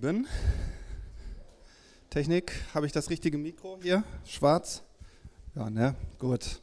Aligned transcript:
Lieben. 0.00 0.28
Technik, 2.08 2.52
habe 2.72 2.86
ich 2.86 2.92
das 2.92 3.10
richtige 3.10 3.36
Mikro 3.36 3.80
hier? 3.82 4.04
Schwarz? 4.24 4.84
Ja, 5.56 5.70
ne? 5.70 5.96
Gut. 6.20 6.60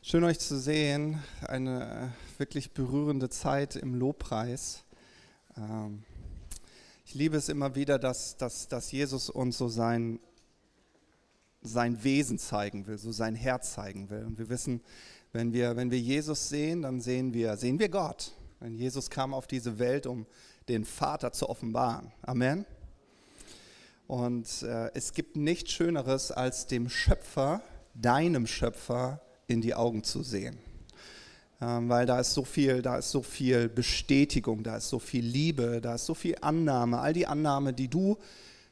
Schön 0.00 0.24
euch 0.24 0.38
zu 0.38 0.58
sehen. 0.58 1.22
Eine 1.42 2.14
wirklich 2.38 2.72
berührende 2.72 3.28
Zeit 3.28 3.76
im 3.76 3.94
Lobpreis. 3.94 4.84
Ähm, 5.54 6.02
ich 7.04 7.14
liebe 7.14 7.36
es 7.36 7.50
immer 7.50 7.74
wieder, 7.74 7.98
dass, 7.98 8.38
dass, 8.38 8.68
dass 8.68 8.90
Jesus 8.90 9.28
uns 9.28 9.58
so 9.58 9.68
sein, 9.68 10.18
sein 11.60 12.02
Wesen 12.02 12.38
zeigen 12.38 12.86
will, 12.86 12.96
so 12.96 13.12
sein 13.12 13.34
Herz 13.34 13.74
zeigen 13.74 14.08
will. 14.08 14.24
Und 14.24 14.38
wir 14.38 14.48
wissen, 14.48 14.80
wenn 15.34 15.52
wir, 15.52 15.76
wenn 15.76 15.90
wir 15.90 16.00
Jesus 16.00 16.48
sehen, 16.48 16.80
dann 16.82 17.02
sehen 17.02 17.34
wir, 17.34 17.58
sehen 17.58 17.78
wir 17.78 17.90
Gott. 17.90 18.32
Wenn 18.60 18.76
Jesus 18.76 19.10
kam 19.10 19.34
auf 19.34 19.46
diese 19.46 19.78
Welt, 19.78 20.06
um 20.06 20.26
den 20.70 20.84
Vater 20.84 21.32
zu 21.32 21.48
offenbaren. 21.48 22.12
Amen. 22.22 22.64
Und 24.06 24.62
äh, 24.62 24.90
es 24.94 25.12
gibt 25.12 25.36
nichts 25.36 25.72
Schöneres, 25.72 26.32
als 26.32 26.66
dem 26.66 26.88
Schöpfer, 26.88 27.62
deinem 27.94 28.46
Schöpfer, 28.46 29.20
in 29.46 29.60
die 29.60 29.74
Augen 29.74 30.04
zu 30.04 30.22
sehen. 30.22 30.58
Ähm, 31.60 31.88
weil 31.88 32.06
da 32.06 32.20
ist 32.20 32.32
so 32.32 32.44
viel, 32.44 32.82
da 32.82 32.98
ist 32.98 33.10
so 33.10 33.22
viel 33.22 33.68
Bestätigung, 33.68 34.62
da 34.62 34.76
ist 34.76 34.88
so 34.88 34.98
viel 34.98 35.24
Liebe, 35.24 35.80
da 35.80 35.96
ist 35.96 36.06
so 36.06 36.14
viel 36.14 36.36
Annahme, 36.40 37.00
all 37.00 37.12
die 37.12 37.26
Annahme, 37.26 37.72
die 37.72 37.88
du 37.88 38.16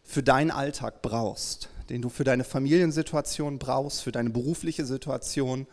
für 0.04 0.22
deinen 0.22 0.50
Alltag 0.50 1.02
brauchst, 1.02 1.68
den 1.90 2.00
du 2.00 2.08
für 2.08 2.24
deine 2.24 2.44
Familiensituation 2.44 3.58
brauchst, 3.58 4.02
für 4.02 4.12
deine 4.12 4.30
berufliche 4.30 4.86
Situation, 4.86 5.66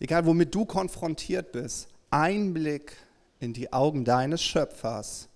egal 0.00 0.26
womit 0.26 0.54
du 0.54 0.64
konfrontiert 0.64 1.52
bist, 1.52 1.88
Einblick 2.10 2.96
in 3.38 3.52
die 3.54 3.72
Augen 3.72 4.04
deines 4.04 4.42
Schöpfers 4.42 5.28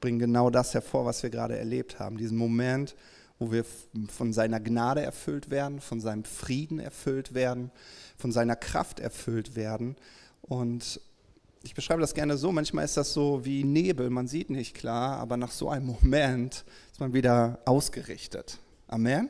bringen 0.00 0.18
genau 0.18 0.50
das 0.50 0.74
hervor, 0.74 1.04
was 1.04 1.22
wir 1.22 1.30
gerade 1.30 1.58
erlebt 1.58 1.98
haben. 1.98 2.16
Diesen 2.16 2.36
Moment, 2.36 2.94
wo 3.38 3.52
wir 3.52 3.64
von 4.08 4.32
seiner 4.32 4.60
Gnade 4.60 5.02
erfüllt 5.02 5.50
werden, 5.50 5.80
von 5.80 6.00
seinem 6.00 6.24
Frieden 6.24 6.78
erfüllt 6.78 7.34
werden, 7.34 7.70
von 8.16 8.32
seiner 8.32 8.56
Kraft 8.56 9.00
erfüllt 9.00 9.56
werden. 9.56 9.96
Und 10.42 11.00
ich 11.62 11.74
beschreibe 11.74 12.00
das 12.00 12.14
gerne 12.14 12.36
so, 12.36 12.52
manchmal 12.52 12.84
ist 12.84 12.96
das 12.96 13.12
so 13.12 13.44
wie 13.44 13.64
Nebel, 13.64 14.10
man 14.10 14.28
sieht 14.28 14.50
nicht 14.50 14.74
klar, 14.74 15.18
aber 15.18 15.36
nach 15.36 15.50
so 15.50 15.68
einem 15.68 15.86
Moment 15.86 16.64
ist 16.92 17.00
man 17.00 17.12
wieder 17.12 17.58
ausgerichtet. 17.64 18.58
Amen. 18.86 19.28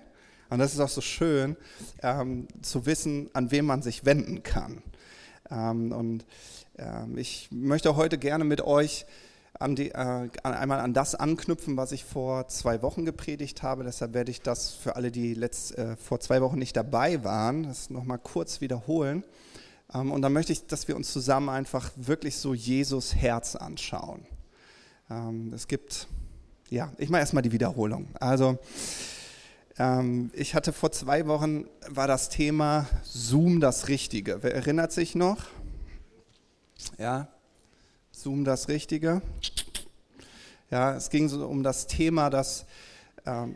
Und 0.51 0.59
das 0.59 0.75
ist 0.75 0.81
auch 0.81 0.89
so 0.89 1.01
schön 1.01 1.57
ähm, 2.03 2.47
zu 2.63 2.87
wissen, 2.87 3.31
an 3.33 3.51
wen 3.51 3.65
man 3.65 3.83
sich 3.83 4.05
wenden 4.05 4.43
kann. 4.43 4.83
Ähm, 5.51 5.93
und 5.93 6.27
ähm, 6.79 7.19
ich 7.19 7.49
möchte 7.51 7.97
heute 7.97 8.19
gerne 8.19 8.45
mit 8.45 8.61
euch 8.61 9.07
an 9.59 9.77
die, 9.77 9.91
äh, 9.91 10.29
einmal 10.43 10.81
an 10.81 10.95
das 10.95 11.15
anknüpfen, 11.15 11.77
was 11.77 11.93
ich 11.93 12.05
vor 12.05 12.49
zwei 12.49 12.83
Wochen 12.83 13.05
gepredigt 13.05 13.63
habe. 13.63 13.85
Deshalb 13.85 14.15
werde 14.15 14.31
ich 14.31 14.43
das 14.43 14.71
für 14.71 14.97
alle, 14.97 15.11
die 15.11 15.35
letzt, 15.35 15.77
äh, 15.77 15.97
vor 15.97 16.21
zwei 16.21 16.41
Wochen 16.43 16.59
nicht 16.59 16.77
dabei 16.77 17.25
waren, 17.25 17.65
das 17.65 17.91
nochmal 17.91 18.19
kurz 18.19 18.61
wiederholen. 18.61 19.25
Ähm, 19.95 20.13
und 20.13 20.23
dann 20.23 20.33
möchte 20.33 20.53
ich, 20.53 20.67
dass 20.67 20.89
wir 20.89 20.97
uns 20.97 21.13
zusammen 21.13 21.49
einfach 21.49 21.91
wirklich 21.97 22.37
so 22.37 22.55
Jesus 22.55 23.15
Herz 23.15 23.57
anschauen. 23.57 24.27
Ähm, 25.11 25.53
es 25.55 25.69
gibt, 25.69 26.09
ja, 26.69 26.93
ich 26.99 27.09
mache 27.09 27.21
erstmal 27.21 27.43
die 27.43 27.53
Wiederholung. 27.53 28.09
Also, 28.21 28.59
ähm, 29.79 30.31
ich 30.35 30.55
hatte 30.55 30.73
vor 30.73 30.93
zwei 30.93 31.27
Wochen, 31.27 31.67
war 31.89 32.09
das 32.09 32.29
Thema 32.29 32.87
Zoom 33.05 33.61
das 33.61 33.89
Richtige. 33.89 34.43
Wer 34.43 34.55
erinnert 34.55 34.93
sich 34.93 35.15
noch? 35.15 35.45
Ja, 36.99 37.29
Zoom 38.27 38.43
das 38.43 38.67
Richtige. 38.67 39.23
Ja, 40.69 40.97
es 40.97 41.11
ging 41.11 41.29
so 41.29 41.47
um 41.47 41.63
das 41.63 41.87
Thema, 41.87 42.29
dass, 42.29 42.67
äh, 43.25 43.47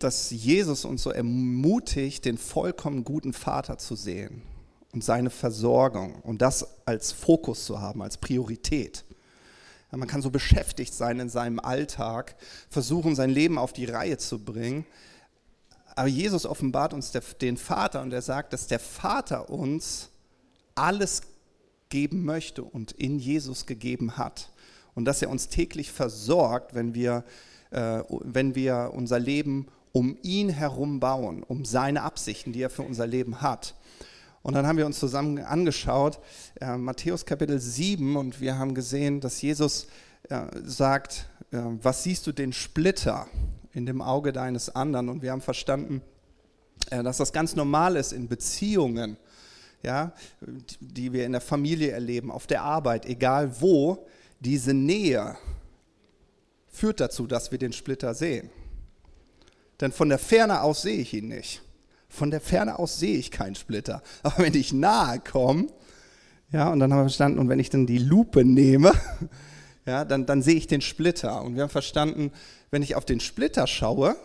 dass 0.00 0.32
Jesus 0.32 0.84
uns 0.84 1.04
so 1.04 1.10
ermutigt, 1.10 2.24
den 2.24 2.36
vollkommen 2.36 3.04
guten 3.04 3.32
Vater 3.32 3.78
zu 3.78 3.94
sehen 3.94 4.42
und 4.92 5.04
seine 5.04 5.30
Versorgung 5.30 6.16
und 6.22 6.42
das 6.42 6.66
als 6.86 7.12
Fokus 7.12 7.64
zu 7.66 7.80
haben, 7.80 8.02
als 8.02 8.18
Priorität. 8.18 9.04
Ja, 9.92 9.98
man 9.98 10.08
kann 10.08 10.22
so 10.22 10.30
beschäftigt 10.30 10.92
sein 10.92 11.20
in 11.20 11.28
seinem 11.28 11.60
Alltag, 11.60 12.34
versuchen, 12.68 13.14
sein 13.14 13.30
Leben 13.30 13.58
auf 13.58 13.72
die 13.72 13.84
Reihe 13.84 14.18
zu 14.18 14.40
bringen. 14.40 14.86
Aber 15.94 16.08
Jesus 16.08 16.46
offenbart 16.46 16.94
uns 16.94 17.12
der, 17.12 17.22
den 17.40 17.56
Vater 17.56 18.02
und 18.02 18.12
er 18.12 18.22
sagt, 18.22 18.54
dass 18.54 18.66
der 18.66 18.80
Vater 18.80 19.50
uns 19.50 20.10
alles 20.74 21.22
geben 21.90 22.24
möchte 22.24 22.62
und 22.64 22.92
in 22.92 23.18
Jesus 23.18 23.66
gegeben 23.66 24.16
hat. 24.16 24.50
Und 24.94 25.04
dass 25.04 25.22
er 25.22 25.30
uns 25.30 25.48
täglich 25.48 25.92
versorgt, 25.92 26.74
wenn 26.74 26.94
wir, 26.94 27.24
äh, 27.70 28.02
wenn 28.08 28.54
wir 28.54 28.92
unser 28.94 29.18
Leben 29.18 29.66
um 29.92 30.16
ihn 30.22 30.48
herum 30.48 31.00
bauen, 31.00 31.42
um 31.42 31.64
seine 31.64 32.02
Absichten, 32.02 32.52
die 32.52 32.62
er 32.62 32.70
für 32.70 32.82
unser 32.82 33.06
Leben 33.06 33.40
hat. 33.40 33.74
Und 34.42 34.54
dann 34.54 34.66
haben 34.66 34.78
wir 34.78 34.86
uns 34.86 34.98
zusammen 34.98 35.38
angeschaut, 35.38 36.18
äh, 36.60 36.76
Matthäus 36.76 37.26
Kapitel 37.26 37.60
7, 37.60 38.16
und 38.16 38.40
wir 38.40 38.58
haben 38.58 38.74
gesehen, 38.74 39.20
dass 39.20 39.42
Jesus 39.42 39.86
äh, 40.28 40.46
sagt, 40.64 41.28
äh, 41.50 41.58
was 41.82 42.04
siehst 42.04 42.26
du 42.26 42.32
den 42.32 42.52
Splitter 42.52 43.26
in 43.72 43.84
dem 43.84 44.00
Auge 44.00 44.32
deines 44.32 44.74
anderen? 44.74 45.08
Und 45.08 45.22
wir 45.22 45.32
haben 45.32 45.42
verstanden, 45.42 46.02
äh, 46.90 47.02
dass 47.02 47.18
das 47.18 47.32
ganz 47.32 47.54
normal 47.54 47.96
ist 47.96 48.12
in 48.12 48.28
Beziehungen, 48.28 49.18
ja, 49.82 50.12
die 50.80 51.12
wir 51.12 51.24
in 51.24 51.32
der 51.32 51.40
Familie 51.40 51.90
erleben, 51.90 52.30
auf 52.30 52.46
der 52.46 52.62
Arbeit, 52.62 53.06
egal 53.06 53.60
wo, 53.60 54.06
diese 54.40 54.74
Nähe 54.74 55.36
führt 56.68 57.00
dazu, 57.00 57.26
dass 57.26 57.50
wir 57.50 57.58
den 57.58 57.72
Splitter 57.72 58.14
sehen. 58.14 58.50
Denn 59.80 59.92
von 59.92 60.08
der 60.08 60.18
Ferne 60.18 60.62
aus 60.62 60.82
sehe 60.82 60.98
ich 60.98 61.14
ihn 61.14 61.28
nicht. 61.28 61.62
Von 62.08 62.30
der 62.30 62.40
Ferne 62.40 62.78
aus 62.78 62.98
sehe 62.98 63.16
ich 63.16 63.30
keinen 63.30 63.54
Splitter. 63.54 64.02
Aber 64.22 64.44
wenn 64.44 64.54
ich 64.54 64.72
nahe 64.72 65.20
komme, 65.20 65.68
ja, 66.52 66.70
und 66.70 66.80
dann 66.80 66.92
haben 66.92 67.00
wir 67.00 67.04
verstanden, 67.04 67.38
und 67.38 67.48
wenn 67.48 67.60
ich 67.60 67.70
dann 67.70 67.86
die 67.86 67.98
Lupe 67.98 68.44
nehme, 68.44 68.92
ja, 69.86 70.04
dann, 70.04 70.26
dann 70.26 70.42
sehe 70.42 70.56
ich 70.56 70.66
den 70.66 70.80
Splitter. 70.80 71.42
Und 71.42 71.54
wir 71.54 71.62
haben 71.62 71.70
verstanden, 71.70 72.32
wenn 72.70 72.82
ich 72.82 72.96
auf 72.96 73.04
den 73.04 73.20
Splitter 73.20 73.66
schaue, 73.66 74.16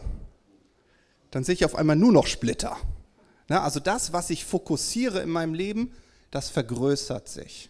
dann 1.31 1.43
sehe 1.43 1.53
ich 1.53 1.66
auf 1.66 1.75
einmal 1.75 1.95
nur 1.95 2.11
noch 2.11 2.27
Splitter. 2.27 2.77
Na, 3.47 3.63
also 3.63 3.79
das, 3.79 4.13
was 4.13 4.29
ich 4.29 4.45
fokussiere 4.45 5.22
in 5.22 5.29
meinem 5.29 5.53
Leben, 5.53 5.91
das 6.31 6.50
vergrößert 6.50 7.29
sich. 7.29 7.69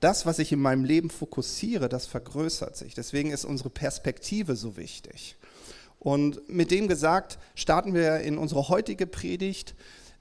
Das, 0.00 0.26
was 0.26 0.38
ich 0.38 0.52
in 0.52 0.60
meinem 0.60 0.84
Leben 0.84 1.08
fokussiere, 1.08 1.88
das 1.88 2.06
vergrößert 2.06 2.76
sich. 2.76 2.94
Deswegen 2.94 3.30
ist 3.30 3.44
unsere 3.44 3.70
Perspektive 3.70 4.56
so 4.56 4.76
wichtig. 4.76 5.36
Und 5.98 6.48
mit 6.48 6.70
dem 6.70 6.86
gesagt, 6.88 7.38
starten 7.54 7.94
wir 7.94 8.20
in 8.20 8.38
unsere 8.38 8.68
heutige 8.68 9.06
Predigt, 9.06 9.74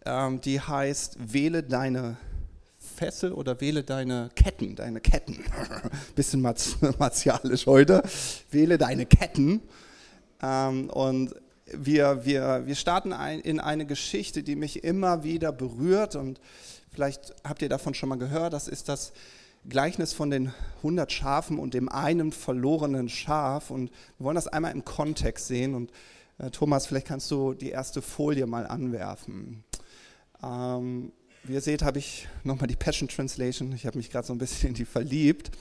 ähm, 0.05 0.39
die 0.41 0.61
heißt, 0.61 1.33
wähle 1.33 1.63
deine 1.63 2.17
Fessel 2.95 3.33
oder 3.33 3.59
wähle 3.59 3.83
deine 3.83 4.29
Ketten, 4.35 4.75
deine 4.75 5.01
Ketten. 5.01 5.43
Bisschen 6.15 6.41
martialisch 6.41 7.65
heute. 7.65 8.03
Wähle 8.51 8.77
deine 8.77 9.05
Ketten. 9.05 9.61
Ähm, 10.41 10.89
und 10.89 11.35
wir, 11.79 12.25
wir, 12.25 12.63
wir 12.65 12.75
starten 12.75 13.13
ein, 13.13 13.39
in 13.39 13.59
eine 13.59 13.85
Geschichte, 13.85 14.43
die 14.43 14.55
mich 14.55 14.83
immer 14.83 15.23
wieder 15.23 15.51
berührt. 15.51 16.15
Und 16.15 16.39
vielleicht 16.91 17.33
habt 17.43 17.61
ihr 17.61 17.69
davon 17.69 17.93
schon 17.93 18.09
mal 18.09 18.17
gehört, 18.17 18.53
das 18.53 18.67
ist 18.67 18.89
das 18.89 19.13
Gleichnis 19.67 20.13
von 20.13 20.29
den 20.29 20.53
100 20.77 21.11
Schafen 21.11 21.57
und 21.59 21.73
dem 21.73 21.89
einen 21.89 22.31
verlorenen 22.31 23.09
Schaf. 23.09 23.71
Und 23.71 23.91
wir 24.17 24.25
wollen 24.25 24.35
das 24.35 24.47
einmal 24.47 24.71
im 24.71 24.85
Kontext 24.85 25.47
sehen. 25.47 25.75
Und 25.75 25.91
äh, 26.37 26.49
Thomas, 26.51 26.87
vielleicht 26.87 27.07
kannst 27.07 27.29
du 27.31 27.53
die 27.53 27.69
erste 27.69 28.01
Folie 28.01 28.45
mal 28.45 28.67
anwerfen. 28.67 29.63
Ähm, 30.43 31.11
wie 31.43 31.53
ihr 31.53 31.61
seht, 31.61 31.83
habe 31.83 31.99
ich 31.99 32.27
nochmal 32.43 32.67
die 32.67 32.75
Passion 32.75 33.07
Translation, 33.07 33.71
ich 33.73 33.85
habe 33.85 33.97
mich 33.97 34.09
gerade 34.09 34.25
so 34.25 34.33
ein 34.33 34.39
bisschen 34.39 34.69
in 34.69 34.75
die 34.75 34.85
verliebt, 34.85 35.51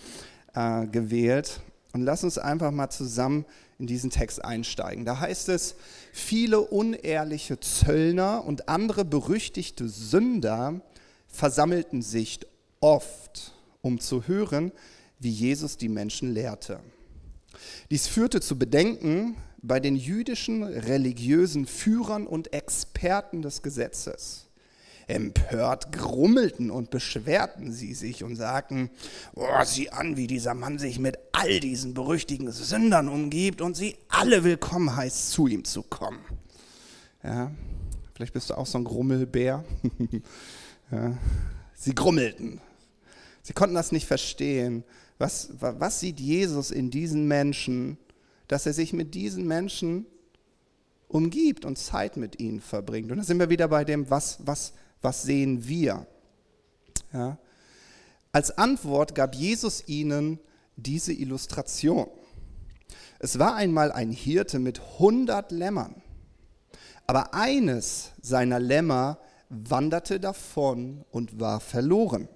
äh, 0.54 0.86
gewählt 0.86 1.60
und 1.94 2.02
lass 2.02 2.24
uns 2.24 2.38
einfach 2.38 2.72
mal 2.72 2.90
zusammen 2.90 3.46
in 3.78 3.86
diesen 3.86 4.10
Text 4.10 4.44
einsteigen. 4.44 5.04
Da 5.04 5.20
heißt 5.20 5.48
es, 5.48 5.76
viele 6.12 6.60
unehrliche 6.60 7.60
Zöllner 7.60 8.44
und 8.44 8.68
andere 8.68 9.04
berüchtigte 9.04 9.88
Sünder 9.88 10.80
versammelten 11.28 12.02
sich 12.02 12.40
oft, 12.80 13.52
um 13.80 14.00
zu 14.00 14.26
hören, 14.26 14.72
wie 15.20 15.30
Jesus 15.30 15.76
die 15.76 15.88
Menschen 15.88 16.34
lehrte. 16.34 16.80
Dies 17.92 18.08
führte 18.08 18.40
zu 18.40 18.58
Bedenken 18.58 19.36
bei 19.62 19.78
den 19.78 19.94
jüdischen 19.94 20.64
religiösen 20.64 21.64
Führern 21.64 22.26
und 22.26 22.52
Experten 22.52 23.40
des 23.40 23.62
Gesetzes. 23.62 24.43
Empört 25.06 25.92
grummelten 25.92 26.70
und 26.70 26.90
beschwerten 26.90 27.72
sie 27.72 27.94
sich 27.94 28.24
und 28.24 28.36
sagten, 28.36 28.90
oh, 29.34 29.46
sieh 29.64 29.90
an, 29.90 30.16
wie 30.16 30.26
dieser 30.26 30.54
Mann 30.54 30.78
sich 30.78 30.98
mit 30.98 31.18
all 31.32 31.60
diesen 31.60 31.94
berüchtigten 31.94 32.50
Sündern 32.50 33.08
umgibt 33.08 33.60
und 33.60 33.76
sie 33.76 33.96
alle 34.08 34.44
willkommen 34.44 34.94
heißt, 34.96 35.30
zu 35.30 35.46
ihm 35.46 35.64
zu 35.64 35.82
kommen. 35.82 36.20
Ja, 37.22 37.50
vielleicht 38.14 38.32
bist 38.32 38.50
du 38.50 38.54
auch 38.54 38.66
so 38.66 38.78
ein 38.78 38.84
Grummelbär. 38.84 39.64
ja, 40.90 41.18
sie 41.74 41.94
grummelten. 41.94 42.60
Sie 43.42 43.52
konnten 43.52 43.74
das 43.74 43.92
nicht 43.92 44.06
verstehen, 44.06 44.84
Was, 45.18 45.50
was 45.58 46.00
sieht 46.00 46.18
Jesus 46.18 46.70
in 46.70 46.90
diesen 46.90 47.28
Menschen, 47.28 47.98
dass 48.48 48.66
er 48.66 48.72
sich 48.72 48.92
mit 48.92 49.14
diesen 49.14 49.46
Menschen 49.46 50.06
umgibt 51.08 51.64
und 51.64 51.78
Zeit 51.78 52.16
mit 52.16 52.40
ihnen 52.40 52.60
verbringt? 52.60 53.12
Und 53.12 53.18
da 53.18 53.24
sind 53.24 53.38
wir 53.38 53.48
wieder 53.48 53.68
bei 53.68 53.84
dem, 53.84 54.10
was, 54.10 54.38
was, 54.44 54.72
was 55.04 55.22
sehen 55.22 55.68
wir? 55.68 56.06
Ja? 57.12 57.38
Als 58.32 58.58
Antwort 58.58 59.14
gab 59.14 59.34
Jesus 59.34 59.86
ihnen 59.86 60.40
diese 60.76 61.12
Illustration. 61.12 62.08
Es 63.20 63.38
war 63.38 63.54
einmal 63.54 63.92
ein 63.92 64.10
Hirte 64.10 64.58
mit 64.58 64.80
100 64.80 65.52
Lämmern, 65.52 66.02
aber 67.06 67.32
eines 67.32 68.10
seiner 68.20 68.58
Lämmer 68.58 69.18
wanderte 69.48 70.18
davon 70.18 71.04
und 71.10 71.38
war 71.38 71.60
verloren. 71.60 72.28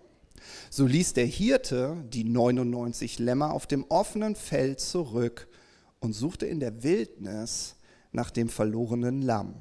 So 0.70 0.86
ließ 0.86 1.14
der 1.14 1.26
Hirte 1.26 1.96
die 2.08 2.24
99 2.24 3.18
Lämmer 3.18 3.52
auf 3.52 3.66
dem 3.66 3.84
offenen 3.88 4.36
Feld 4.36 4.80
zurück 4.80 5.48
und 6.00 6.12
suchte 6.12 6.46
in 6.46 6.60
der 6.60 6.82
Wildnis 6.82 7.74
nach 8.12 8.30
dem 8.30 8.48
verlorenen 8.48 9.22
Lamm. 9.22 9.56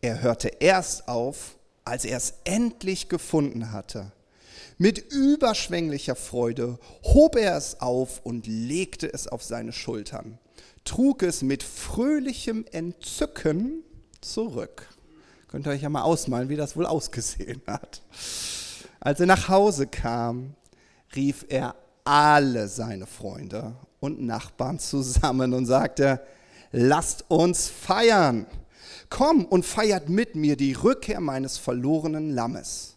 Er 0.00 0.20
hörte 0.20 0.48
erst 0.48 1.06
auf, 1.06 1.56
als 1.84 2.04
er 2.04 2.16
es 2.16 2.34
endlich 2.44 3.08
gefunden 3.08 3.72
hatte. 3.72 4.12
Mit 4.78 4.98
überschwänglicher 4.98 6.16
Freude 6.16 6.78
hob 7.04 7.36
er 7.36 7.56
es 7.56 7.80
auf 7.80 8.20
und 8.24 8.46
legte 8.46 9.12
es 9.12 9.28
auf 9.28 9.42
seine 9.42 9.72
Schultern, 9.72 10.38
trug 10.84 11.22
es 11.22 11.42
mit 11.42 11.62
fröhlichem 11.62 12.64
Entzücken 12.72 13.82
zurück. 14.20 14.88
Könnt 15.48 15.66
ihr 15.66 15.72
euch 15.72 15.82
ja 15.82 15.88
mal 15.90 16.02
ausmalen, 16.02 16.48
wie 16.48 16.56
das 16.56 16.76
wohl 16.76 16.86
ausgesehen 16.86 17.60
hat. 17.66 18.02
Als 19.00 19.20
er 19.20 19.26
nach 19.26 19.48
Hause 19.48 19.86
kam, 19.86 20.54
rief 21.14 21.44
er 21.48 21.74
alle 22.04 22.68
seine 22.68 23.06
Freunde 23.06 23.74
und 24.00 24.22
Nachbarn 24.22 24.78
zusammen 24.78 25.52
und 25.54 25.66
sagte, 25.66 26.20
lasst 26.72 27.24
uns 27.28 27.68
feiern. 27.68 28.46
Komm 29.14 29.44
und 29.44 29.66
feiert 29.66 30.08
mit 30.08 30.36
mir 30.36 30.56
die 30.56 30.72
Rückkehr 30.72 31.20
meines 31.20 31.58
verlorenen 31.58 32.30
Lammes. 32.30 32.96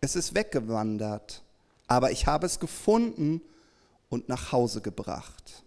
Es 0.00 0.14
ist 0.14 0.36
weggewandert, 0.36 1.42
aber 1.88 2.12
ich 2.12 2.28
habe 2.28 2.46
es 2.46 2.60
gefunden 2.60 3.40
und 4.10 4.28
nach 4.28 4.52
Hause 4.52 4.80
gebracht. 4.80 5.64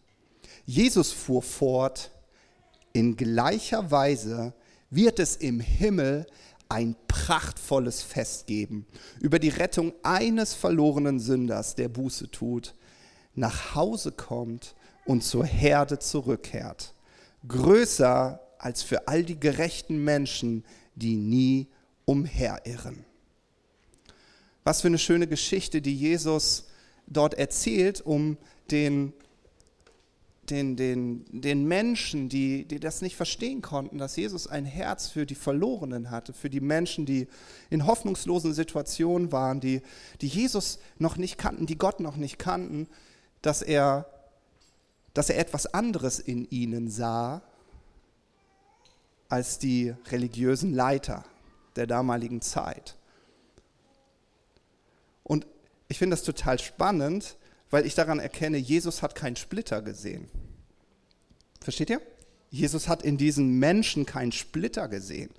Jesus 0.65 1.11
fuhr 1.11 1.41
fort, 1.41 2.11
in 2.93 3.17
gleicher 3.17 3.91
Weise 3.91 4.53
wird 4.89 5.19
es 5.19 5.35
im 5.35 5.59
Himmel 5.59 6.25
ein 6.69 6.95
prachtvolles 7.09 8.03
Fest 8.03 8.47
geben 8.47 8.87
über 9.19 9.37
die 9.37 9.49
Rettung 9.49 9.91
eines 10.01 10.53
verlorenen 10.53 11.19
Sünders, 11.19 11.75
der 11.75 11.89
Buße 11.89 12.31
tut, 12.31 12.73
nach 13.35 13.75
Hause 13.75 14.13
kommt 14.13 14.75
und 15.03 15.25
zur 15.25 15.43
Herde 15.43 15.99
zurückkehrt. 15.99 16.93
Größer 17.45 18.46
als 18.59 18.83
für 18.83 19.07
all 19.07 19.23
die 19.23 19.39
gerechten 19.39 20.03
Menschen, 20.03 20.63
die 20.95 21.15
nie 21.15 21.67
umherirren. 22.05 23.05
Was 24.63 24.81
für 24.81 24.87
eine 24.87 24.97
schöne 24.97 25.27
Geschichte, 25.27 25.81
die 25.81 25.95
Jesus 25.95 26.67
dort 27.05 27.35
erzählt, 27.35 28.01
um 28.01 28.37
den, 28.71 29.13
den, 30.49 30.75
den, 30.75 31.25
den 31.31 31.65
Menschen, 31.65 32.29
die, 32.29 32.65
die 32.65 32.79
das 32.79 33.01
nicht 33.01 33.15
verstehen 33.15 33.61
konnten, 33.61 33.97
dass 33.97 34.15
Jesus 34.15 34.47
ein 34.47 34.65
Herz 34.65 35.07
für 35.07 35.25
die 35.25 35.35
Verlorenen 35.35 36.11
hatte, 36.11 36.33
für 36.33 36.49
die 36.49 36.59
Menschen, 36.59 37.05
die 37.05 37.27
in 37.69 37.85
hoffnungslosen 37.85 38.53
Situationen 38.53 39.31
waren, 39.31 39.59
die, 39.59 39.81
die 40.21 40.27
Jesus 40.27 40.79
noch 40.97 41.17
nicht 41.17 41.37
kannten, 41.37 41.65
die 41.65 41.77
Gott 41.77 41.99
noch 41.99 42.17
nicht 42.17 42.39
kannten, 42.39 42.87
dass 43.41 43.61
er, 43.61 44.05
dass 45.13 45.29
er 45.29 45.39
etwas 45.39 45.73
anderes 45.73 46.19
in 46.19 46.49
ihnen 46.49 46.89
sah 46.89 47.41
als 49.29 49.59
die 49.59 49.93
religiösen 50.09 50.73
Leiter 50.73 51.23
der 51.75 51.87
damaligen 51.87 52.41
Zeit. 52.41 52.95
Und 55.23 55.45
ich 55.87 55.97
finde 55.97 56.15
das 56.15 56.23
total 56.23 56.59
spannend, 56.59 57.35
weil 57.69 57.85
ich 57.85 57.95
daran 57.95 58.19
erkenne, 58.19 58.57
Jesus 58.57 59.01
hat 59.01 59.15
keinen 59.15 59.35
Splitter 59.35 59.81
gesehen. 59.81 60.29
Versteht 61.61 61.89
ihr? 61.89 62.01
Jesus 62.49 62.87
hat 62.87 63.03
in 63.03 63.17
diesen 63.17 63.59
Menschen 63.59 64.05
keinen 64.05 64.31
Splitter 64.31 64.87
gesehen, 64.87 65.29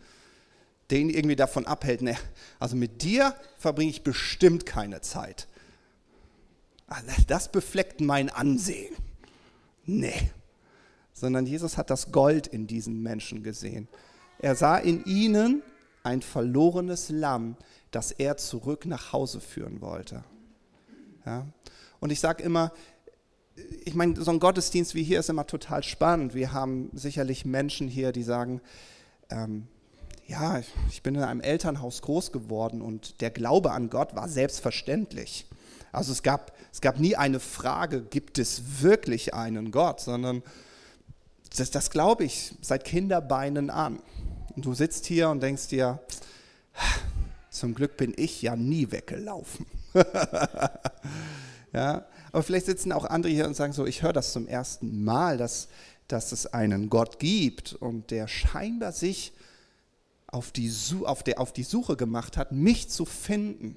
der 0.91 0.99
ihn 0.99 1.11
irgendwie 1.11 1.37
davon 1.37 1.67
abhält, 1.67 2.03
ne, 2.03 2.17
also 2.59 2.77
mit 2.77 3.03
dir 3.03 3.35
verbringe 3.57 3.91
ich 3.91 4.03
bestimmt 4.03 4.67
keine 4.67 5.01
Zeit. 5.01 5.49
Ah, 6.87 7.01
das 7.27 7.51
befleckt 7.51 8.01
mein 8.01 8.31
Ansehen. 8.31 8.95
Nee. 9.85 10.31
Sondern 11.21 11.47
Jesus 11.47 11.77
hat 11.77 11.91
das 11.91 12.13
Gold 12.13 12.47
in 12.47 12.67
diesen 12.67 13.03
Menschen 13.03 13.43
gesehen. 13.43 13.89
Er 14.39 14.55
sah 14.55 14.77
in 14.77 15.05
ihnen 15.05 15.63
ein 16.03 16.23
verlorenes 16.23 17.11
Lamm, 17.11 17.57
das 17.91 18.13
er 18.13 18.37
zurück 18.37 18.87
nach 18.87 19.13
Hause 19.13 19.41
führen 19.41 19.81
wollte. 19.81 20.25
Ja? 21.27 21.47
Und 22.01 22.11
ich 22.11 22.21
sage 22.21 22.43
immer, 22.43 22.73
ich 23.85 23.95
meine, 23.95 24.21
so 24.21 24.31
ein 24.31 24.39
Gottesdienst 24.39 24.95
wie 24.95 25.03
hier 25.03 25.19
ist 25.19 25.31
immer 25.31 25.47
total 25.47 25.83
spannend. 25.83 26.35
Wir 26.35 26.53
haben 26.53 26.91
sicherlich 26.93 27.45
Menschen 27.45 27.89
hier, 27.89 28.13
die 28.13 28.23
sagen, 28.23 28.61
ähm, 29.31 29.67
ja, 30.27 30.61
ich 30.91 31.03
bin 31.03 31.15
in 31.15 31.23
einem 31.23 31.41
Elternhaus 31.41 32.03
groß 32.03 32.33
geworden 32.33 32.83
und 32.83 33.21
der 33.23 33.31
Glaube 33.31 33.73
an 33.73 33.91
Gott 33.91 34.15
war 34.15 34.29
selbstverständlich. 34.29 35.47
Also 35.91 36.13
es 36.13 36.23
gab, 36.23 36.53
es 36.71 36.81
gab 36.81 37.01
nie 37.01 37.17
eine 37.17 37.41
Frage, 37.41 38.03
gibt 38.03 38.39
es 38.39 38.83
wirklich 38.83 39.33
einen 39.33 39.71
Gott, 39.71 40.01
sondern 40.01 40.43
das, 41.57 41.71
das 41.71 41.91
glaube 41.91 42.25
ich 42.25 42.55
seit 42.61 42.85
Kinderbeinen 42.85 43.71
an. 43.71 44.01
Und 44.55 44.65
du 44.65 44.75
sitzt 44.75 45.07
hier 45.07 45.29
und 45.29 45.43
denkst 45.43 45.69
dir, 45.69 46.01
zum 47.51 47.75
Glück 47.75 47.97
bin 47.97 48.13
ich 48.17 48.43
ja 48.43 48.57
nie 48.57 48.91
weggelaufen. 48.91 49.67
ja, 51.73 52.07
aber 52.33 52.43
vielleicht 52.43 52.67
sitzen 52.67 52.93
auch 52.93 53.05
andere 53.05 53.33
hier 53.33 53.47
und 53.47 53.55
sagen 53.55 53.73
so, 53.73 53.87
ich 53.87 54.03
höre 54.03 54.13
das 54.13 54.33
zum 54.33 54.47
ersten 54.47 55.05
Mal, 55.05 55.39
dass, 55.39 55.69
dass 56.07 56.33
es 56.33 56.47
einen 56.47 56.91
Gott 56.91 57.19
gibt 57.19 57.73
und 57.73 58.11
der 58.11 58.29
scheinbar 58.29 58.93
sich 58.93 59.33
auf 60.27 60.53
die, 60.53 60.73
auf, 61.05 61.23
der, 61.23 61.41
auf 61.41 61.53
die 61.53 61.63
Suche 61.63 61.97
gemacht 61.97 62.37
hat, 62.37 62.53
mich 62.53 62.91
zu 62.91 63.05
finden. 63.05 63.77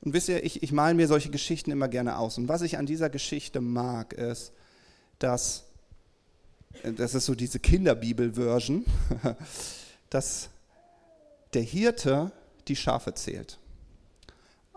Und 0.00 0.14
wisst 0.14 0.28
ihr, 0.28 0.42
ich, 0.44 0.62
ich 0.62 0.72
male 0.72 0.94
mir 0.94 1.06
solche 1.06 1.30
Geschichten 1.30 1.70
immer 1.70 1.88
gerne 1.88 2.18
aus. 2.18 2.38
Und 2.38 2.48
was 2.48 2.62
ich 2.62 2.78
an 2.78 2.86
dieser 2.86 3.10
Geschichte 3.10 3.60
mag, 3.60 4.14
ist, 4.14 4.52
dass, 5.18 5.65
das 6.96 7.14
ist 7.14 7.26
so 7.26 7.34
diese 7.34 7.58
Kinderbibel-Version, 7.58 8.84
dass 10.10 10.48
der 11.54 11.62
Hirte 11.62 12.32
die 12.68 12.76
Schafe 12.76 13.14
zählt. 13.14 13.58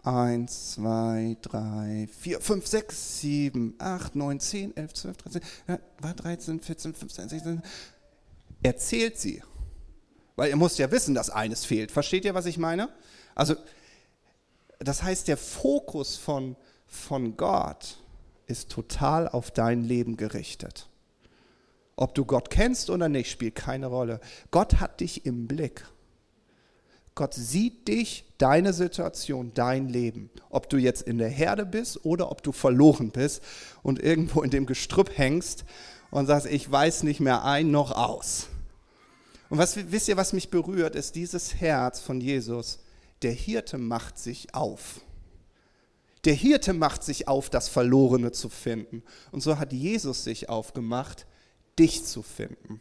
Eins, 0.04 0.74
zwei, 0.74 1.36
drei, 1.42 2.08
vier, 2.20 2.40
fünf, 2.40 2.68
sechs, 2.68 3.20
sieben, 3.20 3.76
acht, 3.80 4.16
neun, 4.16 4.40
zehn, 4.40 4.76
elf, 4.78 4.94
zwölf, 4.94 5.18
dreizehn, 5.18 5.42
war 6.00 6.14
13, 6.14 6.62
14, 6.62 6.94
15, 6.94 7.30
16. 7.30 7.62
Er 8.64 8.78
zählt 8.78 9.18
sie. 9.18 9.44
Weil 10.36 10.50
ihr 10.50 10.56
müsst 10.56 10.80
ja 10.80 10.90
wissen, 10.90 11.16
dass 11.16 11.30
eines 11.30 11.66
fehlt. 11.66 11.92
Versteht 11.92 12.24
ihr, 12.24 12.34
was 12.34 12.46
ich 12.46 12.58
meine? 12.58 12.90
Also, 13.36 13.56
das 14.80 15.04
heißt, 15.04 15.28
der 15.28 15.36
Fokus 15.36 16.16
von, 16.16 16.56
von 16.88 17.36
Gott 17.36 17.98
ist 18.48 18.70
total 18.70 19.28
auf 19.28 19.52
dein 19.52 19.84
Leben 19.84 20.16
gerichtet. 20.16 20.89
Ob 22.00 22.16
du 22.16 22.24
Gott 22.24 22.50
kennst 22.50 22.90
oder 22.90 23.10
nicht, 23.10 23.30
spielt 23.30 23.56
keine 23.56 23.88
Rolle. 23.88 24.22
Gott 24.52 24.80
hat 24.80 25.02
dich 25.02 25.26
im 25.26 25.48
Blick. 25.48 25.86
Gott 27.14 27.34
sieht 27.34 27.90
dich, 27.90 28.24
deine 28.38 28.72
Situation, 28.72 29.52
dein 29.54 29.90
Leben. 29.90 30.30
Ob 30.50 30.70
du 30.70 30.78
jetzt 30.78 31.02
in 31.02 31.18
der 31.18 31.28
Herde 31.28 31.66
bist 31.66 32.06
oder 32.06 32.32
ob 32.32 32.42
du 32.42 32.54
verloren 32.54 33.12
bist 33.12 33.44
und 33.84 34.02
irgendwo 34.02 34.44
in 34.44 34.50
dem 34.50 34.66
Gestrüpp 34.66 35.18
hängst 35.18 35.66
und 36.10 36.28
sagst, 36.28 36.48
ich 36.48 36.72
weiß 36.72 37.04
nicht 37.04 37.20
mehr 37.20 37.44
ein 37.44 37.70
noch 37.70 37.92
aus. 37.92 38.48
Und 39.50 39.58
was, 39.58 39.76
wisst 39.92 40.08
ihr, 40.08 40.16
was 40.16 40.32
mich 40.32 40.50
berührt, 40.50 40.96
ist 40.96 41.16
dieses 41.16 41.56
Herz 41.56 42.00
von 42.00 42.22
Jesus. 42.22 42.80
Der 43.24 43.34
Hirte 43.34 43.78
macht 43.78 44.18
sich 44.18 44.56
auf. 44.56 45.02
Der 46.24 46.34
Hirte 46.34 46.72
macht 46.72 47.04
sich 47.04 47.28
auf, 47.28 47.50
das 47.50 47.68
Verlorene 47.68 48.32
zu 48.32 48.48
finden. 48.48 49.04
Und 49.34 49.42
so 49.42 49.60
hat 49.60 49.74
Jesus 49.74 50.24
sich 50.24 50.48
aufgemacht, 50.48 51.26
dich 51.80 52.06
zu 52.06 52.22
finden. 52.22 52.80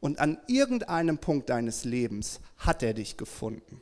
Und 0.00 0.18
an 0.18 0.38
irgendeinem 0.46 1.18
Punkt 1.18 1.50
deines 1.50 1.84
Lebens 1.84 2.40
hat 2.58 2.82
er 2.82 2.94
dich 2.94 3.16
gefunden. 3.16 3.80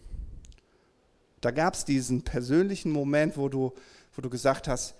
Da 1.40 1.50
gab 1.50 1.74
es 1.74 1.84
diesen 1.84 2.22
persönlichen 2.22 2.90
Moment, 2.90 3.36
wo 3.36 3.48
du, 3.48 3.72
wo 4.14 4.22
du 4.22 4.28
gesagt 4.28 4.68
hast, 4.68 4.94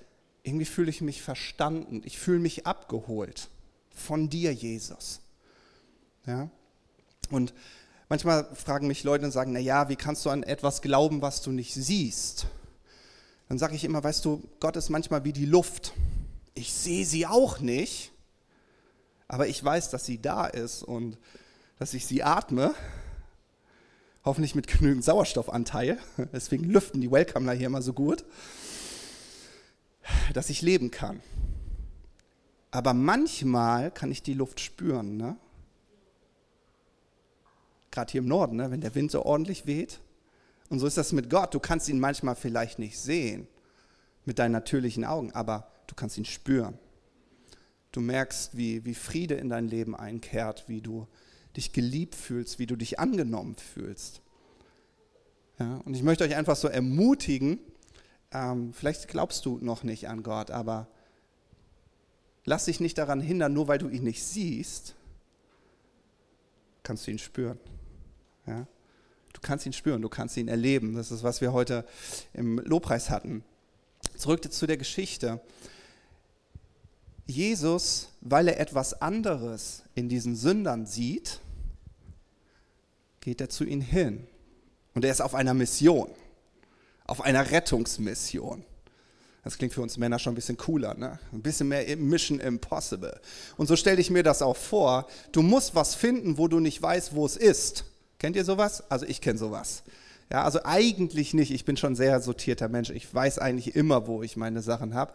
irgendwie 0.44 0.64
fühle 0.64 0.90
ich 0.90 1.00
mich 1.00 1.20
verstanden, 1.20 2.02
ich 2.04 2.18
fühle 2.18 2.38
mich 2.38 2.66
abgeholt 2.66 3.50
von 3.90 4.30
dir, 4.30 4.52
Jesus. 4.52 5.20
Ja? 6.26 6.48
Und 7.30 7.52
manchmal 8.08 8.44
fragen 8.54 8.86
mich 8.86 9.02
Leute 9.02 9.24
und 9.24 9.32
sagen, 9.32 9.52
naja, 9.52 9.88
wie 9.88 9.96
kannst 9.96 10.24
du 10.24 10.30
an 10.30 10.44
etwas 10.44 10.80
glauben, 10.80 11.20
was 11.20 11.42
du 11.42 11.50
nicht 11.50 11.74
siehst? 11.74 12.46
dann 13.48 13.58
sage 13.58 13.74
ich 13.74 13.84
immer, 13.84 14.04
weißt 14.04 14.24
du, 14.24 14.42
Gott 14.60 14.76
ist 14.76 14.90
manchmal 14.90 15.24
wie 15.24 15.32
die 15.32 15.46
Luft. 15.46 15.94
Ich 16.54 16.72
sehe 16.72 17.06
sie 17.06 17.26
auch 17.26 17.60
nicht, 17.60 18.12
aber 19.28 19.46
ich 19.46 19.62
weiß, 19.62 19.90
dass 19.90 20.06
sie 20.06 20.20
da 20.20 20.46
ist 20.46 20.82
und 20.82 21.18
dass 21.78 21.94
ich 21.94 22.06
sie 22.06 22.22
atme. 22.22 22.74
Hoffentlich 24.24 24.54
mit 24.54 24.66
genügend 24.66 25.04
Sauerstoffanteil. 25.04 25.98
Deswegen 26.32 26.64
lüften 26.64 27.00
die 27.00 27.10
Welcomer 27.10 27.52
hier 27.52 27.66
immer 27.66 27.82
so 27.82 27.92
gut. 27.92 28.24
Dass 30.32 30.48
ich 30.48 30.62
leben 30.62 30.90
kann. 30.90 31.20
Aber 32.70 32.94
manchmal 32.94 33.90
kann 33.90 34.10
ich 34.10 34.22
die 34.22 34.34
Luft 34.34 34.60
spüren. 34.60 35.16
Ne? 35.16 35.36
Gerade 37.90 38.10
hier 38.10 38.20
im 38.20 38.28
Norden, 38.28 38.56
ne? 38.56 38.70
wenn 38.70 38.80
der 38.80 38.94
Wind 38.94 39.10
so 39.10 39.24
ordentlich 39.24 39.66
weht. 39.66 40.00
Und 40.70 40.78
so 40.78 40.86
ist 40.86 40.96
das 40.96 41.12
mit 41.12 41.30
Gott. 41.30 41.54
Du 41.54 41.60
kannst 41.60 41.88
ihn 41.88 42.00
manchmal 42.00 42.34
vielleicht 42.34 42.78
nicht 42.78 42.98
sehen 42.98 43.46
mit 44.24 44.38
deinen 44.38 44.52
natürlichen 44.52 45.04
Augen, 45.04 45.32
aber 45.32 45.70
du 45.86 45.94
kannst 45.94 46.18
ihn 46.18 46.26
spüren. 46.26 46.78
Du 47.98 48.04
merkst, 48.04 48.56
wie, 48.56 48.84
wie 48.84 48.94
Friede 48.94 49.34
in 49.34 49.48
dein 49.48 49.66
Leben 49.66 49.96
einkehrt, 49.96 50.68
wie 50.68 50.80
du 50.80 51.08
dich 51.56 51.72
geliebt 51.72 52.14
fühlst, 52.14 52.60
wie 52.60 52.66
du 52.66 52.76
dich 52.76 53.00
angenommen 53.00 53.56
fühlst. 53.56 54.22
Ja, 55.58 55.78
und 55.84 55.94
ich 55.94 56.04
möchte 56.04 56.22
euch 56.22 56.36
einfach 56.36 56.54
so 56.54 56.68
ermutigen, 56.68 57.58
ähm, 58.30 58.72
vielleicht 58.72 59.08
glaubst 59.08 59.44
du 59.46 59.58
noch 59.60 59.82
nicht 59.82 60.08
an 60.08 60.22
Gott, 60.22 60.52
aber 60.52 60.86
lass 62.44 62.66
dich 62.66 62.78
nicht 62.78 62.98
daran 62.98 63.20
hindern, 63.20 63.52
nur 63.52 63.66
weil 63.66 63.78
du 63.78 63.88
ihn 63.88 64.04
nicht 64.04 64.22
siehst, 64.22 64.94
kannst 66.84 67.04
du 67.08 67.10
ihn 67.10 67.18
spüren. 67.18 67.58
Ja? 68.46 68.68
Du 69.32 69.40
kannst 69.42 69.66
ihn 69.66 69.72
spüren, 69.72 70.02
du 70.02 70.08
kannst 70.08 70.36
ihn 70.36 70.46
erleben. 70.46 70.94
Das 70.94 71.10
ist, 71.10 71.24
was 71.24 71.40
wir 71.40 71.52
heute 71.52 71.84
im 72.32 72.60
Lobpreis 72.60 73.10
hatten. 73.10 73.42
Zurück 74.16 74.52
zu 74.52 74.68
der 74.68 74.76
Geschichte. 74.76 75.40
Jesus, 77.28 78.08
weil 78.22 78.48
er 78.48 78.58
etwas 78.58 79.00
anderes 79.02 79.82
in 79.94 80.08
diesen 80.08 80.34
Sündern 80.34 80.86
sieht, 80.86 81.40
geht 83.20 83.40
er 83.40 83.50
zu 83.50 83.64
ihnen 83.64 83.82
hin. 83.82 84.26
Und 84.94 85.04
er 85.04 85.12
ist 85.12 85.20
auf 85.20 85.34
einer 85.34 85.54
Mission, 85.54 86.08
auf 87.04 87.20
einer 87.20 87.50
Rettungsmission. 87.50 88.64
Das 89.44 89.58
klingt 89.58 89.74
für 89.74 89.82
uns 89.82 89.98
Männer 89.98 90.18
schon 90.18 90.32
ein 90.32 90.36
bisschen 90.36 90.56
cooler, 90.56 90.94
ne? 90.94 91.18
Ein 91.32 91.42
bisschen 91.42 91.68
mehr 91.68 91.96
Mission 91.96 92.40
Impossible. 92.40 93.20
Und 93.56 93.66
so 93.66 93.76
stelle 93.76 94.00
ich 94.00 94.10
mir 94.10 94.22
das 94.22 94.42
auch 94.42 94.56
vor. 94.56 95.06
Du 95.30 95.42
musst 95.42 95.74
was 95.74 95.94
finden, 95.94 96.38
wo 96.38 96.48
du 96.48 96.60
nicht 96.60 96.80
weißt, 96.82 97.14
wo 97.14 97.24
es 97.26 97.36
ist. 97.36 97.84
Kennt 98.18 98.36
ihr 98.36 98.44
sowas? 98.44 98.82
Also 98.90 99.06
ich 99.06 99.20
kenne 99.20 99.38
sowas. 99.38 99.84
Ja, 100.30 100.44
also 100.44 100.60
eigentlich 100.64 101.34
nicht. 101.34 101.50
Ich 101.50 101.64
bin 101.64 101.76
schon 101.76 101.94
sehr 101.94 102.20
sortierter 102.20 102.68
Mensch. 102.68 102.90
Ich 102.90 103.14
weiß 103.14 103.38
eigentlich 103.38 103.76
immer, 103.76 104.06
wo 104.06 104.22
ich 104.22 104.36
meine 104.36 104.60
Sachen 104.60 104.94
habe. 104.94 105.12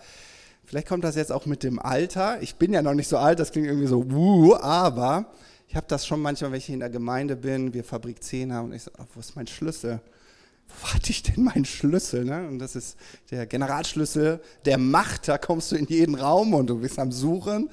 Vielleicht 0.66 0.88
kommt 0.88 1.04
das 1.04 1.16
jetzt 1.16 1.32
auch 1.32 1.46
mit 1.46 1.64
dem 1.64 1.80
Alter. 1.80 2.42
Ich 2.42 2.56
bin 2.56 2.74
ja 2.74 2.82
noch 2.82 2.94
nicht 2.94 3.08
so 3.08 3.18
alt, 3.18 3.40
das 3.40 3.52
klingt 3.52 3.68
irgendwie 3.68 3.88
so, 3.88 4.10
wuh, 4.12 4.56
aber 4.56 5.28
ich 5.68 5.76
habe 5.76 5.88
das 5.88 6.06
schon 6.06 6.22
manchmal, 6.22 6.52
wenn 6.52 6.60
ich 6.60 6.70
in 6.70 6.80
der 6.80 6.90
Gemeinde 6.90 7.36
bin, 7.36 7.74
wir 7.74 7.84
Fabrik 7.84 8.24
10 8.24 8.54
haben 8.54 8.70
und 8.70 8.74
ich 8.74 8.84
so, 8.84 8.92
oh, 8.98 9.06
wo 9.14 9.20
ist 9.20 9.36
mein 9.36 9.48
Schlüssel? 9.48 10.02
Wo 10.68 10.94
hatte 10.94 11.12
ich 11.12 11.24
denn 11.24 11.44
meinen 11.44 11.66
Schlüssel? 11.66 12.26
Ne? 12.26 12.48
Und 12.48 12.60
das 12.60 12.76
ist 12.76 12.98
der 13.32 13.46
Generalschlüssel 13.46 14.40
der 14.66 14.78
Macht. 14.78 15.28
Da 15.28 15.38
kommst 15.38 15.72
du 15.72 15.76
in 15.76 15.86
jeden 15.86 16.16
Raum 16.16 16.54
und 16.54 16.68
du 16.68 16.80
bist 16.80 17.00
am 17.00 17.12
Suchen. 17.12 17.70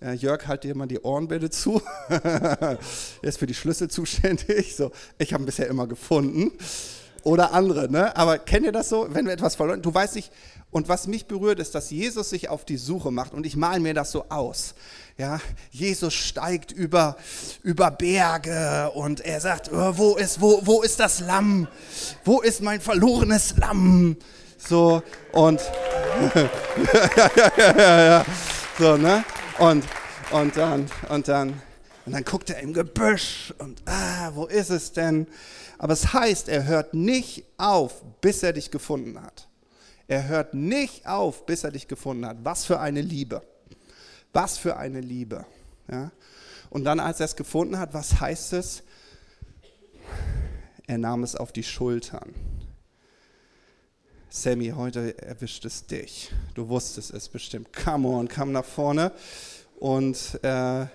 Äh, 0.00 0.14
Jörg, 0.14 0.46
halt 0.46 0.64
dir 0.64 0.74
mal 0.76 0.86
die 0.86 1.00
Ohrenbälle 1.00 1.50
zu. 1.50 1.82
er 2.08 2.78
ist 3.22 3.38
für 3.38 3.46
die 3.46 3.54
Schlüssel 3.54 3.88
zuständig. 3.88 4.76
So, 4.76 4.92
ich 5.18 5.32
habe 5.32 5.42
ihn 5.42 5.46
bisher 5.46 5.68
immer 5.68 5.86
gefunden. 5.86 6.52
Oder 7.24 7.52
andere, 7.52 7.90
ne? 7.90 8.16
Aber 8.16 8.38
kennt 8.38 8.64
ihr 8.64 8.72
das 8.72 8.88
so? 8.88 9.08
Wenn 9.10 9.24
du 9.24 9.32
etwas 9.32 9.56
verloren, 9.56 9.82
du 9.82 9.92
weißt 9.92 10.14
nicht, 10.14 10.30
und 10.70 10.88
was 10.88 11.06
mich 11.06 11.26
berührt, 11.26 11.60
ist, 11.60 11.74
dass 11.74 11.90
Jesus 11.90 12.30
sich 12.30 12.48
auf 12.48 12.64
die 12.64 12.76
Suche 12.76 13.10
macht 13.10 13.32
und 13.32 13.46
ich 13.46 13.56
male 13.56 13.80
mir 13.80 13.94
das 13.94 14.10
so 14.10 14.26
aus. 14.28 14.74
Ja, 15.16 15.40
Jesus 15.70 16.14
steigt 16.14 16.70
über, 16.70 17.16
über 17.62 17.90
Berge 17.90 18.90
und 18.94 19.20
er 19.20 19.40
sagt, 19.40 19.70
oh, 19.72 19.92
wo, 19.96 20.16
ist, 20.16 20.40
wo, 20.40 20.60
wo 20.64 20.82
ist 20.82 21.00
das 21.00 21.20
Lamm? 21.20 21.66
Wo 22.24 22.40
ist 22.40 22.62
mein 22.62 22.80
verlorenes 22.80 23.56
Lamm? 23.56 24.16
So, 24.58 25.02
und, 25.32 25.60
ja, 26.34 26.50
ja, 27.76 28.04
ja, 28.04 28.24
so, 28.78 28.96
ne? 28.96 29.24
Und, 29.58 29.84
und 30.30 30.56
dann, 30.56 30.86
und 31.08 31.26
dann, 31.26 31.62
und 32.06 32.12
dann 32.12 32.24
guckt 32.24 32.50
er 32.50 32.60
im 32.60 32.72
Gebüsch 32.72 33.52
und, 33.58 33.82
ah, 33.86 34.30
wo 34.34 34.46
ist 34.46 34.70
es 34.70 34.92
denn? 34.92 35.26
Aber 35.78 35.92
es 35.92 36.12
heißt, 36.12 36.48
er 36.48 36.64
hört 36.64 36.92
nicht 36.92 37.44
auf, 37.56 38.02
bis 38.20 38.42
er 38.42 38.52
dich 38.52 38.70
gefunden 38.70 39.22
hat. 39.22 39.48
Er 40.08 40.26
hört 40.26 40.54
nicht 40.54 41.06
auf, 41.06 41.46
bis 41.46 41.64
er 41.64 41.70
dich 41.70 41.86
gefunden 41.86 42.26
hat. 42.26 42.38
Was 42.42 42.64
für 42.64 42.80
eine 42.80 43.00
Liebe. 43.00 43.42
Was 44.32 44.58
für 44.58 44.76
eine 44.76 45.00
Liebe. 45.00 45.46
Ja? 45.90 46.10
Und 46.70 46.84
dann, 46.84 46.98
als 46.98 47.20
er 47.20 47.26
es 47.26 47.36
gefunden 47.36 47.78
hat, 47.78 47.94
was 47.94 48.20
heißt 48.20 48.54
es? 48.54 48.82
Er 50.86 50.98
nahm 50.98 51.22
es 51.22 51.36
auf 51.36 51.52
die 51.52 51.62
Schultern. 51.62 52.34
Sammy, 54.30 54.72
heute 54.76 55.16
erwischt 55.22 55.64
es 55.64 55.86
dich. 55.86 56.32
Du 56.54 56.68
wusstest 56.68 57.12
es 57.12 57.28
bestimmt. 57.28 57.72
Come 57.72 58.08
on, 58.08 58.28
komm 58.28 58.52
nach 58.52 58.64
vorne. 58.64 59.12
Und 59.78 60.38
äh, 60.42 60.82
äh, 60.82 60.86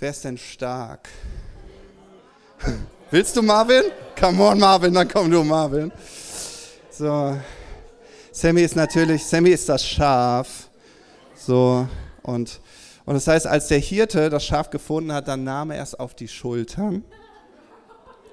wer 0.00 0.10
ist 0.10 0.24
denn 0.24 0.38
stark? 0.38 1.08
Willst 3.10 3.36
du 3.36 3.42
Marvin? 3.42 3.82
Come 4.18 4.42
on, 4.42 4.58
Marvin, 4.58 4.94
dann 4.94 5.08
komm 5.08 5.30
du, 5.30 5.42
Marvin. 5.44 5.92
So, 6.90 7.36
Sammy 8.32 8.62
ist 8.62 8.76
natürlich, 8.76 9.24
Sammy 9.24 9.50
ist 9.50 9.68
das 9.68 9.86
Schaf. 9.86 10.68
So, 11.36 11.86
und, 12.22 12.60
und 13.04 13.14
das 13.14 13.26
heißt, 13.26 13.46
als 13.46 13.68
der 13.68 13.78
Hirte 13.78 14.30
das 14.30 14.44
Schaf 14.44 14.70
gefunden 14.70 15.12
hat, 15.12 15.28
dann 15.28 15.44
nahm 15.44 15.70
er 15.70 15.82
es 15.82 15.94
auf 15.94 16.14
die 16.14 16.28
Schultern. 16.28 17.04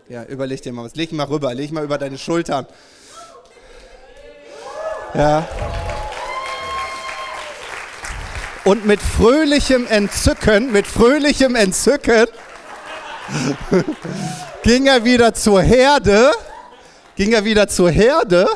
Ja, 0.10 0.24
überleg 0.26 0.62
dir 0.62 0.74
mal 0.74 0.86
was. 0.86 0.96
Leg 0.96 1.12
mal 1.12 1.26
rüber, 1.26 1.54
leg 1.54 1.72
mal 1.72 1.84
über 1.84 1.98
deine 1.98 2.18
Schultern. 2.18 2.66
Ja. 5.14 5.48
Und 8.64 8.86
mit 8.86 9.02
fröhlichem 9.02 9.88
Entzücken, 9.88 10.72
mit 10.72 10.86
fröhlichem 10.86 11.56
Entzücken 11.56 12.28
ging 14.64 14.88
er 14.88 15.04
wieder 15.04 15.34
zur 15.34 15.62
Herde 15.62 16.32
ging 17.16 17.34
er 17.34 17.44
wieder 17.44 17.68
zur 17.68 17.92
Herde, 17.92 18.48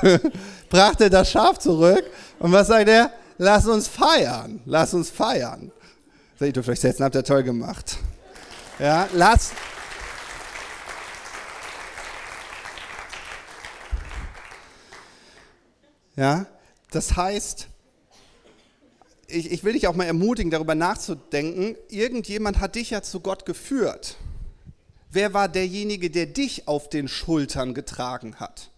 brachte 0.70 1.10
das 1.10 1.30
Schaf 1.30 1.58
zurück 1.58 2.04
und 2.38 2.52
was 2.52 2.68
sagt 2.68 2.88
er? 2.88 3.12
Lass 3.36 3.66
uns 3.66 3.88
feiern, 3.88 4.60
lass 4.64 4.94
uns 4.94 5.10
feiern. 5.10 5.72
So, 6.38 6.44
ihr 6.44 6.52
dürft 6.52 6.68
euch 6.68 6.80
setzen, 6.80 7.04
habt 7.04 7.14
ihr 7.14 7.24
toll 7.24 7.42
gemacht. 7.42 7.98
Ja, 8.78 9.08
lass. 9.12 9.52
Ja, 16.16 16.46
das 16.90 17.16
heißt, 17.16 17.68
ich, 19.32 19.50
ich 19.50 19.64
will 19.64 19.72
dich 19.72 19.86
auch 19.86 19.94
mal 19.94 20.04
ermutigen, 20.04 20.50
darüber 20.50 20.74
nachzudenken, 20.74 21.76
irgendjemand 21.88 22.60
hat 22.60 22.74
dich 22.74 22.90
ja 22.90 23.02
zu 23.02 23.20
Gott 23.20 23.46
geführt. 23.46 24.16
Wer 25.10 25.34
war 25.34 25.48
derjenige, 25.48 26.10
der 26.10 26.26
dich 26.26 26.68
auf 26.68 26.88
den 26.88 27.08
Schultern 27.08 27.74
getragen 27.74 28.36
hat? 28.36 28.70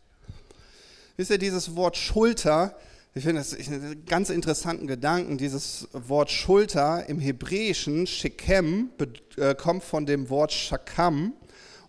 Wisst 1.16 1.30
ihr, 1.30 1.38
dieses 1.38 1.76
Wort 1.76 1.96
Schulter, 1.96 2.74
ich 3.14 3.24
finde 3.24 3.40
das 3.40 3.54
einen 3.54 4.06
ganz 4.06 4.30
interessanten 4.30 4.86
Gedanken. 4.86 5.36
Dieses 5.36 5.88
Wort 5.92 6.30
Schulter 6.30 7.06
im 7.08 7.20
Hebräischen, 7.20 8.06
Shechem, 8.06 8.90
äh, 9.36 9.54
kommt 9.54 9.84
von 9.84 10.06
dem 10.06 10.30
Wort 10.30 10.52
Shakam 10.52 11.34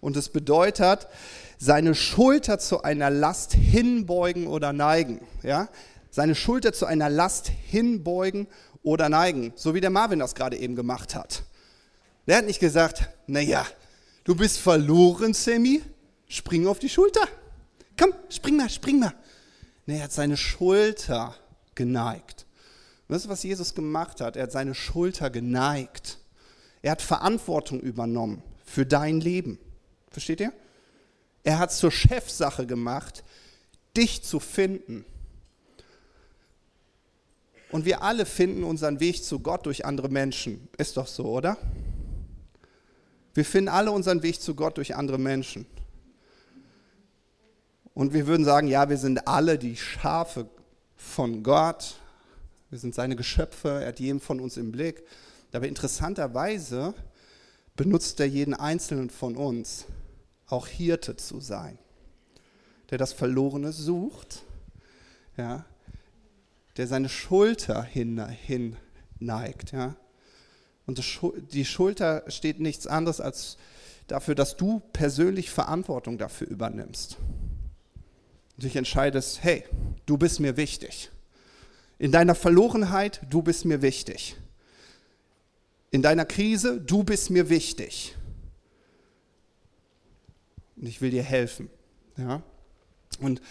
und 0.02 0.18
es 0.18 0.28
bedeutet, 0.28 1.08
seine 1.58 1.96
Schulter 1.96 2.60
zu 2.60 2.84
einer 2.84 3.10
Last 3.10 3.54
hinbeugen 3.54 4.48
oder 4.48 4.74
neigen. 4.74 5.22
Ja? 5.44 5.70
Seine 6.14 6.36
Schulter 6.36 6.72
zu 6.72 6.86
einer 6.86 7.10
Last 7.10 7.48
hinbeugen 7.48 8.48
oder 8.84 9.10
neigen, 9.10 9.52
so 9.56 9.74
wie 9.74 9.82
der 9.82 9.90
Marvin 9.90 10.20
das 10.20 10.36
gerade 10.36 10.58
eben 10.58 10.76
gemacht 10.76 11.16
hat. 11.16 11.44
Der 12.28 12.38
hat 12.38 12.46
nicht 12.46 12.60
gesagt, 12.60 13.10
naja, 13.28 13.66
Du 14.24 14.36
bist 14.36 14.60
verloren, 14.60 15.34
Sammy. 15.34 15.82
Spring 16.28 16.66
auf 16.68 16.80
die 16.80 16.90
Schulter. 16.90 17.28
Komm, 18.00 18.14
spring 18.30 18.56
mal, 18.56 18.70
spring 18.70 19.00
mal. 19.00 19.14
Nee, 19.86 19.98
er 19.98 20.06
hat 20.06 20.14
seine 20.14 20.38
Schulter 20.38 21.36
geneigt. 21.76 22.46
Und 23.08 23.14
das 23.14 23.24
ist, 23.24 23.30
was 23.30 23.44
Jesus 23.44 23.76
gemacht 23.76 24.22
hat. 24.22 24.38
Er 24.38 24.44
hat 24.44 24.52
seine 24.52 24.76
Schulter 24.76 25.30
geneigt. 25.30 26.20
Er 26.82 26.92
hat 26.92 27.02
Verantwortung 27.02 27.82
übernommen 27.82 28.42
für 28.66 28.86
dein 28.86 29.20
Leben. 29.20 29.60
Versteht 30.10 30.40
ihr? 30.40 30.54
Er 31.44 31.60
hat 31.60 31.74
zur 31.74 31.92
Chefsache 31.92 32.66
gemacht, 32.66 33.26
dich 33.98 34.24
zu 34.24 34.40
finden. 34.40 35.06
Und 37.74 37.86
wir 37.86 38.04
alle 38.04 38.28
finden 38.28 38.64
unseren 38.64 39.00
Weg 39.00 39.24
zu 39.24 39.40
Gott 39.40 39.66
durch 39.66 39.84
andere 39.84 40.08
Menschen. 40.08 40.70
Ist 40.78 40.96
doch 40.96 41.08
so, 41.08 41.26
oder? 41.26 41.58
Wir 43.34 43.44
finden 43.44 43.70
alle 43.70 43.90
unseren 43.90 44.22
Weg 44.22 44.40
zu 44.40 44.54
Gott 44.54 44.78
durch 44.78 44.96
andere 44.96 45.18
Menschen. 45.18 45.66
Und 47.96 48.14
wir 48.14 48.28
würden 48.28 48.46
sagen, 48.46 48.68
ja, 48.68 48.90
wir 48.90 48.98
sind 48.98 49.28
alle 49.28 49.58
die 49.58 49.76
Schafe 49.76 50.46
von 50.96 51.42
Gott. 51.42 51.96
Wir 52.70 52.78
sind 52.78 52.94
seine 52.94 53.16
Geschöpfe, 53.16 53.82
er 53.82 53.88
hat 53.88 54.00
jeden 54.00 54.20
von 54.20 54.40
uns 54.40 54.56
im 54.58 54.72
Blick. 54.72 55.04
Aber 55.52 55.68
interessanterweise 55.68 56.94
benutzt 57.76 58.20
er 58.20 58.28
jeden 58.28 58.54
einzelnen 58.54 59.10
von 59.10 59.36
uns, 59.36 59.86
auch 60.46 60.68
Hirte 60.68 61.18
zu 61.18 61.40
sein, 61.40 61.80
der 62.92 63.00
das 63.00 63.14
Verlorene 63.14 63.72
sucht, 63.72 64.44
ja, 65.38 65.66
der 66.78 66.88
seine 66.88 67.10
Schulter 67.10 67.84
hin, 67.84 68.26
hin 68.28 68.76
neigt. 69.20 69.72
Ja. 69.72 69.96
Und 70.86 71.02
die 71.54 71.66
Schulter 71.66 72.24
steht 72.28 72.60
nichts 72.60 72.88
anderes 72.88 73.22
als 73.22 73.58
dafür, 74.08 74.36
dass 74.36 74.58
du 74.58 74.82
persönlich 74.92 75.50
Verantwortung 75.50 76.18
dafür 76.18 76.48
übernimmst. 76.48 77.18
Und 78.56 78.64
dich 78.64 78.76
entscheidest, 78.76 79.44
hey, 79.44 79.64
du 80.06 80.18
bist 80.18 80.40
mir 80.40 80.58
wichtig. 80.58 81.10
In 82.00 82.12
deiner 82.12 82.36
Verlorenheit, 82.36 83.22
du 83.30 83.42
bist 83.42 83.66
mir 83.66 83.82
wichtig. 83.82 84.36
In 85.92 86.02
deiner 86.02 86.26
Krise, 86.26 86.82
du 86.82 87.04
bist 87.04 87.30
mir 87.30 87.50
wichtig. 87.50 88.16
Und 90.76 90.88
ich 90.88 91.02
will 91.02 91.12
dir 91.12 91.24
helfen. 91.24 91.70
Ja? 92.18 92.44
Und 93.20 93.42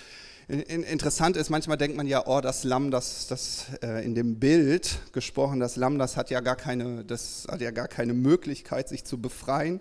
interessant 0.48 1.36
ist, 1.36 1.50
manchmal 1.50 1.76
denkt 1.76 1.96
man 1.96 2.06
ja, 2.06 2.26
oh, 2.26 2.40
das 2.40 2.64
Lamm, 2.64 2.90
das, 2.90 3.26
das 3.28 3.66
äh, 3.82 4.04
in 4.04 4.14
dem 4.14 4.40
Bild 4.40 4.98
gesprochen, 5.12 5.60
das 5.60 5.76
Lamm, 5.76 5.98
das 5.98 6.16
hat 6.16 6.30
ja 6.30 6.40
gar 6.40 6.56
keine, 6.56 7.04
das 7.04 7.46
hat 7.48 7.60
ja 7.60 7.70
gar 7.70 7.88
keine 7.88 8.12
Möglichkeit, 8.12 8.88
sich 8.88 9.04
zu 9.04 9.18
befreien. 9.18 9.80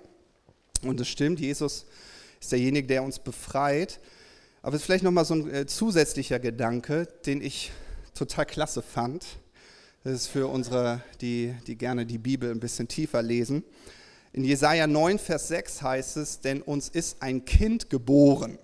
Und 0.83 0.99
es 0.99 1.07
stimmt, 1.07 1.39
Jesus 1.39 1.85
ist 2.39 2.51
derjenige, 2.51 2.87
der 2.87 3.03
uns 3.03 3.19
befreit. 3.19 3.99
Aber 4.61 4.75
es 4.75 4.81
ist 4.81 4.85
vielleicht 4.85 5.03
nochmal 5.03 5.25
so 5.25 5.33
ein 5.35 5.51
äh, 5.51 5.65
zusätzlicher 5.65 6.39
Gedanke, 6.39 7.07
den 7.25 7.41
ich 7.41 7.71
total 8.13 8.45
klasse 8.45 8.81
fand. 8.81 9.25
Das 10.03 10.13
ist 10.13 10.27
für 10.27 10.47
unsere, 10.47 11.01
die, 11.21 11.55
die 11.67 11.75
gerne 11.75 12.05
die 12.05 12.17
Bibel 12.17 12.51
ein 12.51 12.59
bisschen 12.59 12.87
tiefer 12.87 13.21
lesen. 13.21 13.63
In 14.33 14.43
Jesaja 14.43 14.87
9, 14.87 15.19
Vers 15.19 15.47
6 15.49 15.81
heißt 15.81 16.17
es: 16.17 16.39
Denn 16.39 16.61
uns 16.61 16.89
ist 16.89 17.21
ein 17.21 17.45
Kind 17.45 17.89
geboren, 17.89 18.57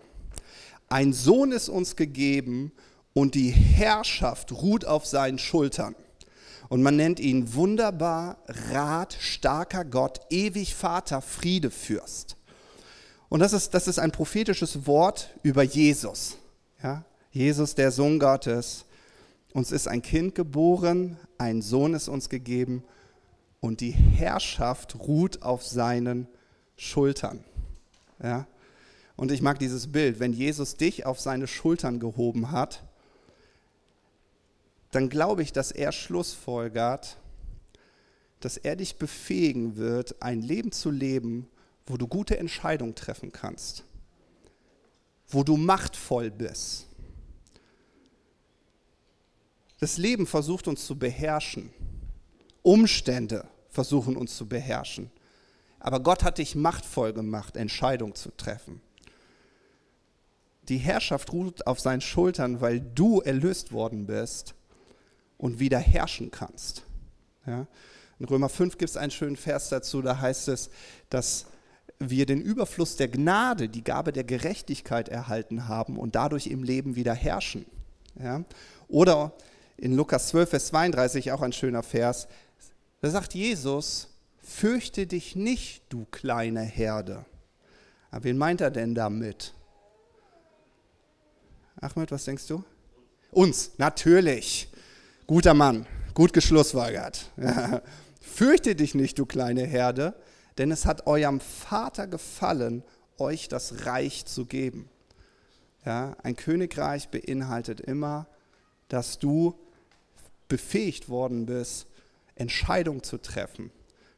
ein 0.90 1.14
Sohn 1.14 1.52
ist 1.52 1.70
uns 1.70 1.96
gegeben 1.96 2.72
und 3.14 3.36
die 3.36 3.50
Herrschaft 3.50 4.52
ruht 4.52 4.86
auf 4.86 5.06
seinen 5.06 5.40
Schultern. 5.40 5.96
Und 6.70 6.84
man 6.84 6.96
nennt 6.96 7.20
ihn 7.20 7.54
wunderbar, 7.54 8.38
Rat, 8.48 9.18
starker 9.20 9.86
Gott, 9.86 10.22
ewig 10.30 10.76
Vater, 10.76 11.22
Friedefürst. 11.22 12.36
Und 13.30 13.40
das 13.40 13.54
ist, 13.54 13.74
das 13.74 13.88
ist 13.88 14.00
ein 14.00 14.12
prophetisches 14.12 14.86
Wort 14.86 15.30
über 15.44 15.64
Jesus. 15.64 16.38
Ja? 16.82 17.04
Jesus, 17.32 17.76
der 17.76 17.92
Sohn 17.92 18.20
Gottes. 18.20 18.86
Uns 19.54 19.72
ist 19.72 19.88
ein 19.88 20.02
Kind 20.02 20.36
geboren, 20.36 21.18
ein 21.38 21.62
Sohn 21.62 21.94
ist 21.94 22.10
uns 22.10 22.30
gegeben 22.30 22.84
und 23.60 23.82
die 23.82 23.92
Herrschaft 23.92 24.96
ruht 25.00 25.42
auf 25.42 25.66
seinen 25.66 26.28
Schultern. 26.76 27.44
Ja? 28.22 28.46
Und 29.18 29.32
ich 29.32 29.42
mag 29.42 29.58
dieses 29.60 29.92
Bild, 29.92 30.20
wenn 30.20 30.32
Jesus 30.32 30.76
dich 30.76 31.06
auf 31.06 31.20
seine 31.20 31.48
Schultern 31.48 32.00
gehoben 32.00 32.52
hat, 32.52 32.84
dann 34.92 35.10
glaube 35.10 35.42
ich, 35.42 35.52
dass 35.52 35.72
er 35.72 35.92
schlussfolgert, 35.92 37.18
dass 38.40 38.58
er 38.58 38.76
dich 38.76 38.98
befähigen 38.98 39.76
wird, 39.76 40.22
ein 40.22 40.42
Leben 40.42 40.72
zu 40.72 40.92
leben, 40.92 41.48
wo 41.88 41.98
du 41.98 42.08
gute 42.08 42.38
Entscheidungen 42.38 42.94
treffen 42.94 43.32
kannst, 43.32 43.84
wo 45.28 45.44
du 45.44 45.58
machtvoll 45.58 46.30
bist. 46.30 46.86
Das 49.80 49.98
Leben 49.98 50.28
versucht 50.28 50.68
uns 50.68 50.86
zu 50.86 50.98
beherrschen. 50.98 51.72
Umstände 52.62 53.48
versuchen 53.70 54.16
uns 54.16 54.38
zu 54.38 54.48
beherrschen. 54.48 55.12
Aber 55.80 56.00
Gott 56.00 56.24
hat 56.24 56.38
dich 56.38 56.56
machtvoll 56.56 57.14
gemacht, 57.14 57.56
Entscheidungen 57.56 58.16
zu 58.16 58.36
treffen. 58.36 58.82
Die 60.70 60.78
Herrschaft 60.78 61.32
ruht 61.32 61.66
auf 61.66 61.80
seinen 61.80 62.02
Schultern, 62.02 62.62
weil 62.62 62.82
du 62.82 63.22
erlöst 63.22 63.72
worden 63.72 64.06
bist 64.06 64.54
und 65.38 65.60
wieder 65.60 65.80
herrschen 65.80 66.32
kannst. 66.32 66.84
Ja? 67.46 67.68
In 68.20 68.26
Römer 68.26 68.50
5 68.50 68.78
gibt 68.78 68.90
es 68.90 68.98
einen 68.98 69.12
schönen 69.12 69.38
Vers 69.38 69.70
dazu, 69.70 70.02
da 70.02 70.20
heißt 70.20 70.48
es, 70.48 70.70
dass 71.10 71.46
wir 72.00 72.26
den 72.26 72.42
Überfluss 72.42 72.96
der 72.96 73.08
Gnade, 73.08 73.70
die 73.70 73.84
Gabe 73.84 74.12
der 74.12 74.24
Gerechtigkeit 74.24 75.10
erhalten 75.10 75.68
haben 75.68 75.98
und 75.98 76.16
dadurch 76.16 76.48
im 76.48 76.64
Leben 76.64 76.96
wieder 76.96 77.14
herrschen. 77.14 77.66
Ja? 78.20 78.44
Oder 78.88 79.34
in 79.78 79.96
Lukas 79.96 80.30
12, 80.30 80.50
Vers 80.50 80.68
32 80.68 81.32
auch 81.32 81.42
ein 81.42 81.54
schöner 81.54 81.84
Vers, 81.84 82.28
da 83.02 83.10
sagt 83.10 83.36
Jesus, 83.36 84.10
fürchte 84.42 85.06
dich 85.06 85.36
nicht, 85.36 85.84
du 85.90 86.06
kleine 86.10 86.62
Herde. 86.62 87.26
Aber 88.10 88.24
wen 88.24 88.38
meint 88.38 88.62
er 88.62 88.72
denn 88.72 88.96
damit? 88.96 89.54
Ahmed, 91.80 92.12
was 92.12 92.26
denkst 92.26 92.48
du? 92.48 92.64
Uns, 93.32 93.72
natürlich. 93.78 94.68
Guter 95.28 95.54
Mann, 95.54 95.86
gut 96.14 96.34
geschlussweigert. 96.34 97.32
Fürchte 98.22 98.76
dich 98.76 98.96
nicht, 98.96 99.20
du 99.20 99.26
kleine 99.26 99.64
Herde, 99.64 100.16
denn 100.58 100.72
es 100.72 100.86
hat 100.86 101.06
eurem 101.06 101.40
Vater 101.40 102.08
gefallen, 102.08 102.84
euch 103.20 103.48
das 103.48 103.86
Reich 103.86 104.26
zu 104.26 104.46
geben. 104.46 104.90
Ja, 105.86 106.18
ein 106.24 106.36
Königreich 106.36 107.10
beinhaltet 107.10 107.80
immer, 107.80 108.28
dass 108.90 109.20
du 109.20 109.60
befähigt 110.48 111.10
worden 111.10 111.46
bist, 111.46 111.88
Entscheidungen 112.36 113.04
zu 113.04 113.18
treffen, 113.18 113.72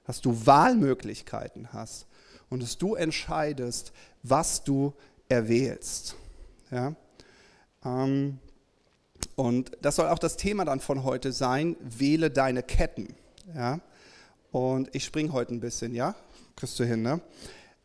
dass 0.05 0.21
du 0.21 0.45
Wahlmöglichkeiten 0.45 1.73
hast 1.73 2.07
und 2.49 2.63
dass 2.63 2.77
du 2.77 2.95
entscheidest, 2.95 3.91
was 4.23 4.63
du 4.63 4.93
erwählst. 5.27 6.15
Ja? 6.71 6.95
Ähm, 7.83 8.39
und 9.35 9.71
das 9.81 9.95
soll 9.95 10.07
auch 10.07 10.19
das 10.19 10.37
Thema 10.37 10.65
dann 10.65 10.79
von 10.79 11.03
heute 11.03 11.31
sein, 11.31 11.75
wähle 11.81 12.29
deine 12.29 12.63
Ketten. 12.63 13.15
Ja? 13.55 13.79
Und 14.51 14.93
ich 14.93 15.05
springe 15.05 15.31
heute 15.31 15.53
ein 15.53 15.59
bisschen, 15.59 15.93
ja? 15.93 16.15
Kriegst 16.55 16.79
du 16.79 16.83
hin, 16.83 17.01
ne? 17.01 17.21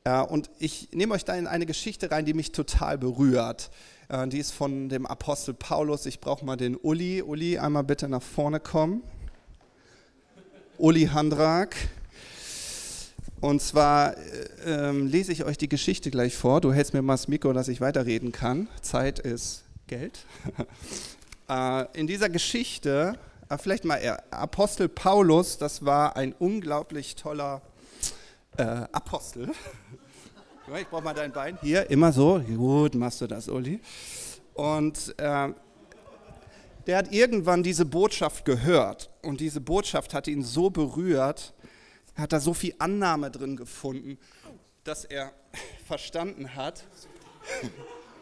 Äh, 0.05 0.21
und 0.21 0.51
ich 0.59 0.89
nehme 0.93 1.15
euch 1.15 1.25
da 1.25 1.35
in 1.35 1.47
eine 1.47 1.67
Geschichte 1.67 2.11
rein, 2.11 2.25
die 2.25 2.35
mich 2.35 2.53
total 2.53 2.99
berührt. 2.99 3.71
Äh, 4.09 4.29
die 4.29 4.39
ist 4.39 4.53
von 4.53 4.89
dem 4.89 5.07
Apostel 5.07 5.55
Paulus. 5.55 6.07
Ich 6.07 6.21
brauche 6.21 6.45
mal 6.45 6.57
den 6.57 6.77
Uli. 6.77 7.23
Uli, 7.23 7.59
einmal 7.59 7.85
bitte 7.85 8.09
nach 8.09 8.23
vorne 8.23 8.61
kommen. 8.61 9.03
Uli 10.79 11.07
Handrak. 11.07 11.77
Und 13.41 13.61
zwar 13.61 14.17
äh, 14.17 14.21
ähm, 14.65 15.07
lese 15.07 15.31
ich 15.33 15.45
euch 15.45 15.59
die 15.59 15.69
Geschichte 15.69 16.11
gleich 16.11 16.35
vor. 16.35 16.61
Du 16.61 16.73
hältst 16.73 16.95
mir 16.95 17.03
mal 17.03 17.15
das 17.15 17.29
Mikro, 17.29 17.53
dass 17.53 17.69
ich 17.69 17.81
weiterreden 17.81 18.33
kann. 18.33 18.69
Zeit 18.81 19.19
ist 19.19 19.64
Geld. 19.87 20.27
Äh, 21.47 21.85
in 21.93 22.07
dieser 22.07 22.31
Geschichte, 22.31 23.19
äh, 23.51 23.59
vielleicht 23.59 23.85
mal 23.85 24.01
Apostel 24.31 24.89
Paulus, 24.89 25.59
das 25.59 25.85
war 25.85 26.17
ein 26.17 26.33
unglaublich 26.33 27.17
toller 27.17 27.61
äh, 28.57 28.63
Apostel. 28.63 29.53
Ich 30.81 30.89
brauche 30.89 31.03
mal 31.03 31.13
dein 31.13 31.31
Bein. 31.31 31.59
Hier, 31.61 31.91
immer 31.91 32.11
so. 32.11 32.41
Gut, 32.41 32.95
machst 32.95 33.21
du 33.21 33.27
das, 33.27 33.51
Uli. 33.51 33.81
Und 34.55 35.15
äh, 35.19 35.53
der 36.87 36.97
hat 36.97 37.13
irgendwann 37.13 37.63
diese 37.63 37.85
Botschaft 37.85 38.47
gehört. 38.47 39.11
Und 39.21 39.41
diese 39.41 39.61
Botschaft 39.61 40.15
hat 40.15 40.27
ihn 40.27 40.43
so 40.43 40.71
berührt, 40.71 41.53
er 42.15 42.23
hat 42.23 42.33
da 42.33 42.41
so 42.41 42.55
viel 42.55 42.75
Annahme 42.79 43.31
drin 43.31 43.57
gefunden, 43.57 44.19
dass 44.85 45.05
er 45.05 45.33
verstanden 45.87 46.55
hat, 46.55 46.85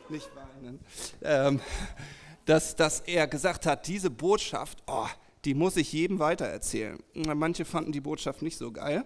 nicht 0.08 0.28
weinen, 0.54 0.80
ähm, 1.22 1.60
dass, 2.44 2.76
dass 2.76 3.00
er 3.00 3.26
gesagt 3.26 3.66
hat, 3.66 3.86
diese 3.86 4.10
Botschaft, 4.10 4.82
oh, 4.86 5.06
die 5.44 5.54
muss 5.54 5.76
ich 5.76 5.92
jedem 5.92 6.18
weitererzählen. 6.18 6.98
Manche 7.14 7.64
fanden 7.64 7.92
die 7.92 8.00
Botschaft 8.00 8.42
nicht 8.42 8.56
so 8.56 8.72
geil. 8.72 9.04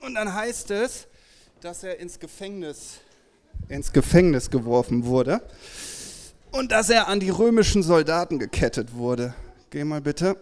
Und 0.00 0.14
dann 0.14 0.32
heißt 0.32 0.70
es, 0.70 1.08
dass 1.60 1.82
er 1.82 1.98
ins 1.98 2.18
Gefängnis, 2.18 3.00
ins 3.68 3.92
Gefängnis 3.92 4.50
geworfen 4.50 5.04
wurde 5.04 5.42
und 6.52 6.72
dass 6.72 6.90
er 6.90 7.08
an 7.08 7.20
die 7.20 7.30
römischen 7.30 7.82
Soldaten 7.82 8.38
gekettet 8.38 8.94
wurde. 8.94 9.34
Geh 9.70 9.84
mal 9.84 10.00
bitte. 10.00 10.36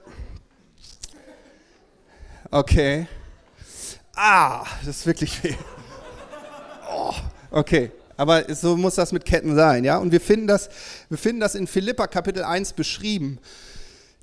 Okay. 2.51 3.07
Ah, 4.15 4.65
das 4.85 4.99
ist 4.99 5.07
wirklich 5.07 5.43
weh. 5.43 5.55
Oh, 6.91 7.15
okay. 7.51 7.91
Aber 8.19 8.53
so 8.53 8.77
muss 8.77 8.97
das 8.97 9.13
mit 9.13 9.25
Ketten 9.25 9.55
sein, 9.55 9.85
ja? 9.85 9.97
Und 9.97 10.11
wir 10.11 10.21
finden 10.21 10.49
das, 10.49 10.69
wir 11.09 11.17
finden 11.17 11.41
das 11.41 11.55
in 11.55 11.69
Philippa 11.69 12.09
Kapitel 12.09 12.43
1 12.43 12.73
beschrieben. 12.73 13.39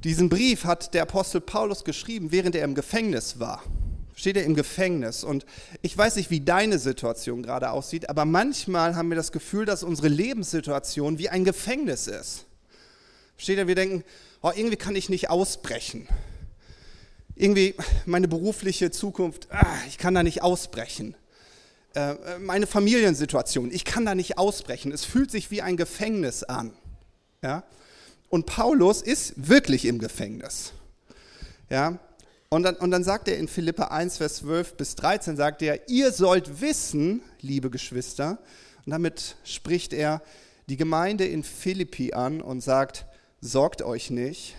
Diesen 0.03 0.27
Brief 0.27 0.65
hat 0.65 0.93
der 0.93 1.03
Apostel 1.03 1.39
Paulus 1.39 1.85
geschrieben, 1.85 2.33
während 2.33 2.55
er 2.55 2.65
im 2.65 2.75
Gefängnis 2.75 3.39
war. 3.39 3.63
Steht 4.13 4.35
er 4.35 4.43
im 4.43 4.53
Gefängnis. 4.53 5.23
Und 5.23 5.45
ich 5.81 5.97
weiß 5.97 6.17
nicht, 6.17 6.29
wie 6.29 6.41
deine 6.41 6.77
Situation 6.77 7.41
gerade 7.41 7.71
aussieht, 7.71 8.09
aber 8.09 8.25
manchmal 8.25 8.97
haben 8.97 9.07
wir 9.07 9.15
das 9.15 9.31
Gefühl, 9.31 9.65
dass 9.65 9.81
unsere 9.81 10.09
Lebenssituation 10.09 11.17
wie 11.17 11.29
ein 11.29 11.45
Gefängnis 11.45 12.07
ist. 12.07 12.43
Steht 13.37 13.57
er, 13.57 13.67
wir 13.67 13.75
denken, 13.75 14.03
oh, 14.41 14.51
irgendwie 14.53 14.75
kann 14.75 14.97
ich 14.97 15.07
nicht 15.07 15.29
ausbrechen. 15.29 16.09
Irgendwie 17.33 17.75
meine 18.05 18.27
berufliche 18.27 18.91
Zukunft, 18.91 19.47
ah, 19.51 19.65
ich 19.87 19.97
kann 19.97 20.13
da 20.13 20.21
nicht 20.21 20.43
ausbrechen. 20.43 21.15
Äh, 21.95 22.39
meine 22.39 22.67
Familiensituation, 22.67 23.71
ich 23.71 23.85
kann 23.85 24.05
da 24.05 24.15
nicht 24.15 24.37
ausbrechen. 24.37 24.91
Es 24.91 25.05
fühlt 25.05 25.31
sich 25.31 25.49
wie 25.49 25.61
ein 25.61 25.77
Gefängnis 25.77 26.43
an. 26.43 26.73
Ja? 27.41 27.63
Und 28.29 28.45
Paulus 28.45 29.01
ist 29.01 29.33
wirklich 29.37 29.85
im 29.85 29.99
Gefängnis. 29.99 30.73
Ja? 31.69 31.97
Und 32.49 32.63
dann, 32.63 32.75
und 32.75 32.91
dann 32.91 33.05
sagt 33.05 33.29
er 33.29 33.37
in 33.37 33.47
Philippa 33.47 33.85
1, 33.85 34.17
Vers 34.17 34.35
12 34.37 34.75
bis 34.75 34.95
13, 34.95 35.37
sagt 35.37 35.61
er, 35.61 35.87
ihr 35.87 36.11
sollt 36.11 36.59
wissen, 36.59 37.21
liebe 37.39 37.69
Geschwister, 37.69 38.39
und 38.85 38.91
damit 38.91 39.37
spricht 39.45 39.93
er 39.93 40.21
die 40.67 40.77
Gemeinde 40.77 41.25
in 41.25 41.43
Philippi 41.43 42.13
an 42.13 42.41
und 42.41 42.61
sagt, 42.61 43.05
sorgt 43.39 43.81
euch 43.81 44.09
nicht. 44.09 44.55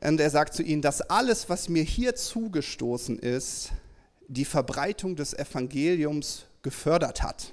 Und 0.00 0.18
er 0.18 0.30
sagt 0.30 0.54
zu 0.54 0.62
ihnen, 0.62 0.80
dass 0.80 1.02
alles, 1.02 1.50
was 1.50 1.68
mir 1.68 1.82
hier 1.82 2.14
zugestoßen 2.14 3.18
ist, 3.18 3.70
die 4.28 4.44
Verbreitung 4.44 5.16
des 5.16 5.34
Evangeliums 5.34 6.44
gefördert 6.62 7.22
hat. 7.22 7.52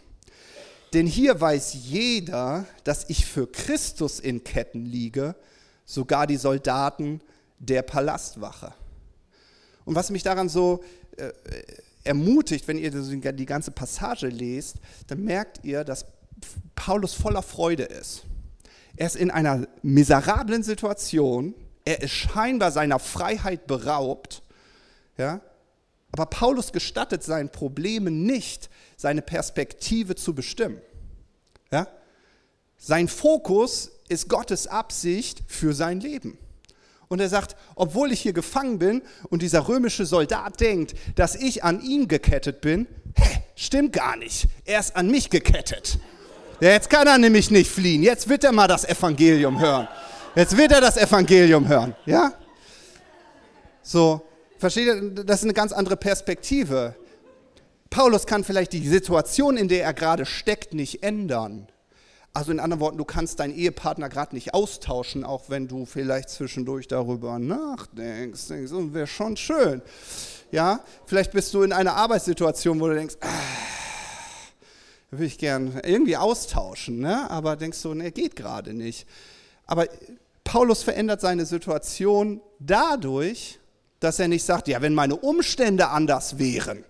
Denn 0.94 1.08
hier 1.08 1.40
weiß 1.40 1.74
jeder, 1.74 2.66
dass 2.84 3.10
ich 3.10 3.26
für 3.26 3.52
Christus 3.52 4.20
in 4.20 4.44
Ketten 4.44 4.86
liege, 4.86 5.36
sogar 5.86 6.28
die 6.28 6.38
Soldaten 6.38 7.22
der 7.60 7.82
Palastwache. 7.82 8.74
Und 9.86 9.96
was 9.96 10.10
mich 10.10 10.24
daran 10.24 10.50
so 10.50 10.84
äh, 11.18 11.32
ermutigt, 12.04 12.68
wenn 12.68 12.78
ihr 12.78 12.92
die 12.92 13.46
ganze 13.46 13.72
Passage 13.72 14.28
lest, 14.28 14.78
dann 15.08 15.24
merkt 15.24 15.64
ihr, 15.64 15.84
dass 15.84 16.06
Paulus 16.76 17.14
voller 17.14 17.42
Freude 17.42 17.84
ist. 17.84 18.24
Er 18.96 19.08
ist 19.08 19.16
in 19.16 19.32
einer 19.32 19.68
miserablen 19.82 20.64
Situation, 20.64 21.54
er 21.84 22.02
ist 22.02 22.12
scheinbar 22.12 22.72
seiner 22.72 23.00
Freiheit 23.00 23.68
beraubt, 23.68 24.42
ja, 25.18 25.42
aber 26.16 26.28
Paulus 26.28 26.72
gestattet 26.72 27.24
seinen 27.24 27.50
Problemen 27.50 28.24
nicht, 28.24 28.70
seine 28.96 29.22
Perspektive 29.22 30.16
zu 30.16 30.34
bestimmen. 30.34 30.80
Ja? 31.74 31.90
Sein 32.78 33.10
Fokus 33.10 33.92
ist 34.08 34.30
Gottes 34.30 34.68
Absicht 34.68 35.44
für 35.46 35.74
sein 35.74 36.00
Leben. 36.00 36.38
Und 37.10 37.20
er 37.20 37.28
sagt, 37.28 37.58
obwohl 37.76 38.14
ich 38.14 38.22
hier 38.22 38.32
gefangen 38.32 38.80
bin 38.80 39.02
und 39.30 39.42
dieser 39.42 39.68
römische 39.68 40.06
Soldat 40.06 40.62
denkt, 40.62 40.96
dass 41.16 41.36
ich 41.36 41.66
an 41.66 41.82
ihn 41.82 42.08
gekettet 42.08 42.62
bin, 42.62 42.88
hä, 43.16 43.42
stimmt 43.58 43.92
gar 43.92 44.16
nicht. 44.16 44.48
Er 44.64 44.80
ist 44.80 44.96
an 44.96 45.12
mich 45.12 45.30
gekettet. 45.30 46.00
Ja, 46.62 46.70
jetzt 46.70 46.90
kann 46.90 47.08
er 47.08 47.18
nämlich 47.18 47.52
nicht 47.52 47.70
fliehen. 47.70 48.04
Jetzt 48.04 48.30
wird 48.30 48.46
er 48.46 48.54
mal 48.54 48.70
das 48.70 48.86
Evangelium 48.86 49.60
hören. 49.60 49.90
Jetzt 50.34 50.56
wird 50.56 50.72
er 50.72 50.80
das 50.80 50.96
Evangelium 50.96 51.68
hören. 51.68 51.94
Ja? 52.06 52.32
So, 53.84 54.26
versteht 54.58 54.88
ihr? 54.88 55.24
Das 55.24 55.40
ist 55.40 55.44
eine 55.44 55.54
ganz 55.54 55.72
andere 55.72 55.98
Perspektive. 55.98 56.96
Paulus 57.90 58.26
kann 58.26 58.44
vielleicht 58.44 58.74
die 58.74 58.88
Situation, 58.88 59.58
in 59.58 59.68
der 59.68 59.84
er 59.84 59.94
gerade 59.94 60.26
steckt, 60.26 60.74
nicht 60.74 61.04
ändern. 61.04 61.68
Also 62.34 62.52
in 62.52 62.60
anderen 62.60 62.82
Worten, 62.82 62.98
du 62.98 63.06
kannst 63.06 63.40
deinen 63.40 63.56
Ehepartner 63.56 64.10
gerade 64.10 64.36
nicht 64.36 64.54
austauschen, 64.54 65.24
auch 65.24 65.44
wenn 65.50 65.70
du 65.70 65.86
vielleicht 65.86 66.30
zwischendurch 66.30 66.90
darüber 66.90 67.40
nachdenkst. 67.40 68.50
Denkst, 68.50 68.74
oh, 68.74 68.94
wäre 68.94 69.08
schon 69.08 69.38
schön. 69.38 69.82
Ja, 70.52 70.82
vielleicht 71.06 71.32
bist 71.32 71.54
du 71.54 71.62
in 71.64 71.72
einer 71.72 71.96
Arbeitssituation, 71.96 72.82
wo 72.82 72.88
du 72.88 72.96
denkst, 72.96 73.16
ah, 73.22 73.28
würde 75.12 75.26
ich 75.26 75.38
gern 75.38 75.80
irgendwie 75.84 76.18
austauschen, 76.18 77.00
ne? 77.00 77.30
aber 77.30 77.56
denkst 77.56 77.82
du, 77.82 77.94
ne, 77.94 78.12
geht 78.12 78.36
gerade 78.36 78.74
nicht. 78.74 79.08
Aber 79.66 79.88
Paulus 80.44 80.84
verändert 80.84 81.22
seine 81.22 81.46
Situation 81.46 82.42
dadurch, 82.60 83.60
dass 84.06 84.20
er 84.20 84.28
nicht 84.28 84.46
sagt, 84.46 84.68
ja, 84.68 84.84
wenn 84.84 84.94
meine 84.94 85.16
Umstände 85.16 85.88
anders 85.90 86.38
wären, 86.38 86.86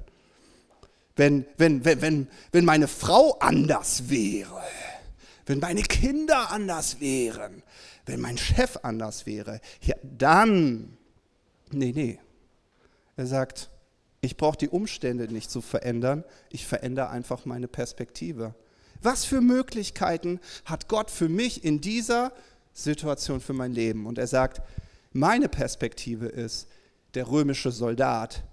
wenn, 1.16 1.46
wenn, 1.56 1.86
wenn, 1.86 2.02
wenn, 2.02 2.28
wenn 2.52 2.66
meine 2.66 2.90
Frau 2.90 3.38
anders 3.40 4.10
wäre, 4.10 4.62
wenn 5.46 5.60
meine 5.60 5.82
Kinder 5.84 6.52
anders 6.52 7.00
wären, 7.00 7.64
wenn 8.06 8.20
mein 8.20 8.38
Chef 8.38 8.80
anders 8.84 9.26
wäre, 9.26 9.62
ja, 9.82 9.96
dann, 10.04 10.98
nee, 11.72 11.94
nee. 11.96 12.20
Er 13.16 13.28
sagt, 13.28 13.70
ich 14.20 14.36
brauche 14.36 14.58
die 14.58 14.68
Umstände 14.68 15.32
nicht 15.32 15.50
zu 15.50 15.62
verändern, 15.62 16.26
ich 16.50 16.66
verändere 16.66 17.12
einfach 17.12 17.46
meine 17.46 17.70
Perspektive. 17.70 18.56
Was 19.02 19.24
für 19.24 19.40
Möglichkeiten 19.40 20.42
hat 20.66 20.90
Gott 20.90 21.10
für 21.10 21.30
mich 21.30 21.64
in 21.64 21.80
dieser 21.80 22.34
Situation 22.74 23.40
für 23.40 23.54
mein 23.54 23.72
Leben? 23.72 24.06
Und 24.06 24.18
er 24.18 24.28
sagt, 24.28 24.62
meine 25.14 25.48
Perspektive 25.48 26.26
ist, 26.26 26.68
der 27.16 27.30
römische 27.30 27.72
Soldat 27.72 28.44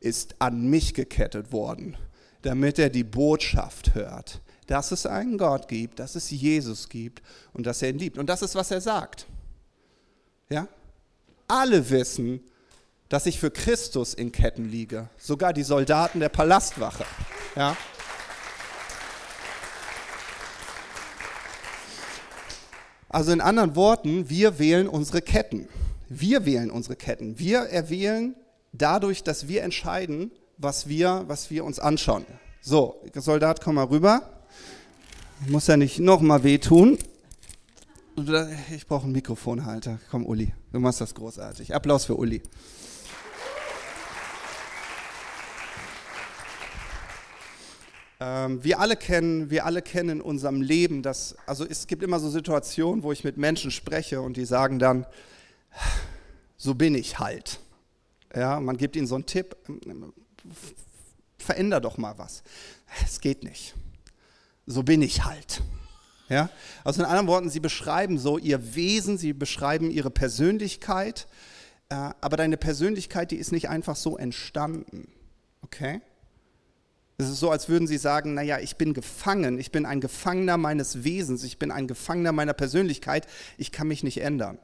ist 0.00 0.36
an 0.38 0.68
mich 0.68 0.94
gekettet 0.94 1.52
worden, 1.52 1.96
damit 2.42 2.78
er 2.78 2.90
die 2.90 3.04
Botschaft 3.04 3.94
hört 3.94 4.40
dass 4.72 4.90
es 4.90 5.06
einen 5.06 5.36
Gott 5.36 5.68
gibt, 5.68 5.98
dass 5.98 6.14
es 6.14 6.30
Jesus 6.30 6.88
gibt 6.88 7.22
und 7.52 7.66
dass 7.66 7.82
er 7.82 7.90
ihn 7.90 7.98
liebt. 7.98 8.16
Und 8.18 8.26
das 8.26 8.40
ist, 8.40 8.54
was 8.54 8.70
er 8.70 8.80
sagt. 8.80 9.26
Ja? 10.48 10.68
Alle 11.46 11.90
wissen, 11.90 12.40
dass 13.08 13.26
ich 13.26 13.38
für 13.38 13.50
Christus 13.50 14.14
in 14.14 14.32
Ketten 14.32 14.68
liege, 14.68 15.10
sogar 15.18 15.52
die 15.52 15.62
Soldaten 15.62 16.20
der 16.20 16.30
Palastwache. 16.30 17.04
Ja? 17.56 17.76
Also 23.10 23.32
in 23.32 23.42
anderen 23.42 23.76
Worten, 23.76 24.30
wir 24.30 24.58
wählen 24.58 24.88
unsere 24.88 25.20
Ketten. 25.20 25.68
Wir 26.14 26.44
wählen 26.44 26.70
unsere 26.70 26.94
Ketten. 26.94 27.38
Wir 27.38 27.60
erwählen 27.60 28.34
dadurch, 28.72 29.22
dass 29.22 29.48
wir 29.48 29.62
entscheiden, 29.62 30.30
was 30.58 30.86
wir, 30.86 31.24
was 31.26 31.50
wir 31.50 31.64
uns 31.64 31.78
anschauen. 31.78 32.26
So, 32.60 33.02
Soldat, 33.14 33.62
komm 33.62 33.76
mal 33.76 33.84
rüber. 33.84 34.44
Muss 35.48 35.68
ja 35.68 35.78
nicht 35.78 36.00
nochmal 36.00 36.44
wehtun. 36.44 36.98
Ich 38.74 38.86
brauche 38.86 39.04
einen 39.04 39.12
Mikrofonhalter. 39.12 39.98
Komm, 40.10 40.26
Uli, 40.26 40.52
du 40.70 40.80
machst 40.80 41.00
das 41.00 41.14
großartig. 41.14 41.74
Applaus 41.74 42.04
für 42.04 42.16
Uli. 42.16 42.42
Ähm, 48.20 48.62
wir 48.62 48.80
alle 48.80 48.96
kennen, 48.96 49.50
wir 49.50 49.64
alle 49.64 49.80
kennen 49.80 50.10
in 50.10 50.20
unserem 50.20 50.60
Leben, 50.60 51.02
dass, 51.02 51.36
also 51.46 51.66
es 51.66 51.86
gibt 51.86 52.02
immer 52.02 52.20
so 52.20 52.28
Situationen, 52.28 53.02
wo 53.02 53.12
ich 53.12 53.24
mit 53.24 53.38
Menschen 53.38 53.70
spreche 53.70 54.20
und 54.20 54.36
die 54.36 54.44
sagen 54.44 54.78
dann, 54.78 55.06
so 56.56 56.74
bin 56.74 56.94
ich 56.94 57.18
halt. 57.18 57.60
Ja, 58.34 58.60
man 58.60 58.76
gibt 58.76 58.96
ihnen 58.96 59.06
so 59.06 59.14
einen 59.14 59.26
Tipp, 59.26 59.56
veränder 61.38 61.80
doch 61.80 61.98
mal 61.98 62.16
was. 62.18 62.42
Es 63.04 63.20
geht 63.20 63.42
nicht 63.42 63.74
so 64.66 64.82
bin 64.82 65.02
ich 65.02 65.24
halt. 65.24 65.62
Ja? 66.28 66.50
Also 66.84 67.02
in 67.02 67.08
anderen 67.08 67.26
Worten, 67.26 67.50
sie 67.50 67.60
beschreiben 67.60 68.18
so 68.18 68.38
ihr 68.38 68.74
Wesen, 68.74 69.18
sie 69.18 69.32
beschreiben 69.32 69.90
ihre 69.90 70.10
Persönlichkeit, 70.10 71.26
äh, 71.88 71.94
aber 71.94 72.36
deine 72.36 72.56
Persönlichkeit, 72.56 73.30
die 73.30 73.36
ist 73.36 73.52
nicht 73.52 73.68
einfach 73.68 73.96
so 73.96 74.16
entstanden. 74.16 75.08
Okay? 75.62 76.00
Es 77.18 77.28
ist 77.28 77.40
so, 77.40 77.50
als 77.50 77.68
würden 77.68 77.86
sie 77.86 77.98
sagen, 77.98 78.34
naja, 78.34 78.58
ich 78.58 78.76
bin 78.76 78.94
gefangen, 78.94 79.58
ich 79.58 79.70
bin 79.70 79.86
ein 79.86 80.00
Gefangener 80.00 80.56
meines 80.56 81.04
Wesens, 81.04 81.44
ich 81.44 81.58
bin 81.58 81.70
ein 81.70 81.86
Gefangener 81.86 82.32
meiner 82.32 82.54
Persönlichkeit, 82.54 83.26
ich 83.58 83.70
kann 83.70 83.88
mich 83.88 84.02
nicht 84.02 84.20
ändern. 84.22 84.58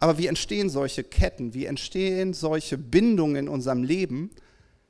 Aber 0.00 0.18
wie 0.18 0.26
entstehen 0.26 0.70
solche 0.70 1.02
Ketten, 1.04 1.54
wie 1.54 1.66
entstehen 1.66 2.32
solche 2.32 2.78
Bindungen 2.78 3.36
in 3.36 3.48
unserem 3.48 3.82
Leben? 3.82 4.30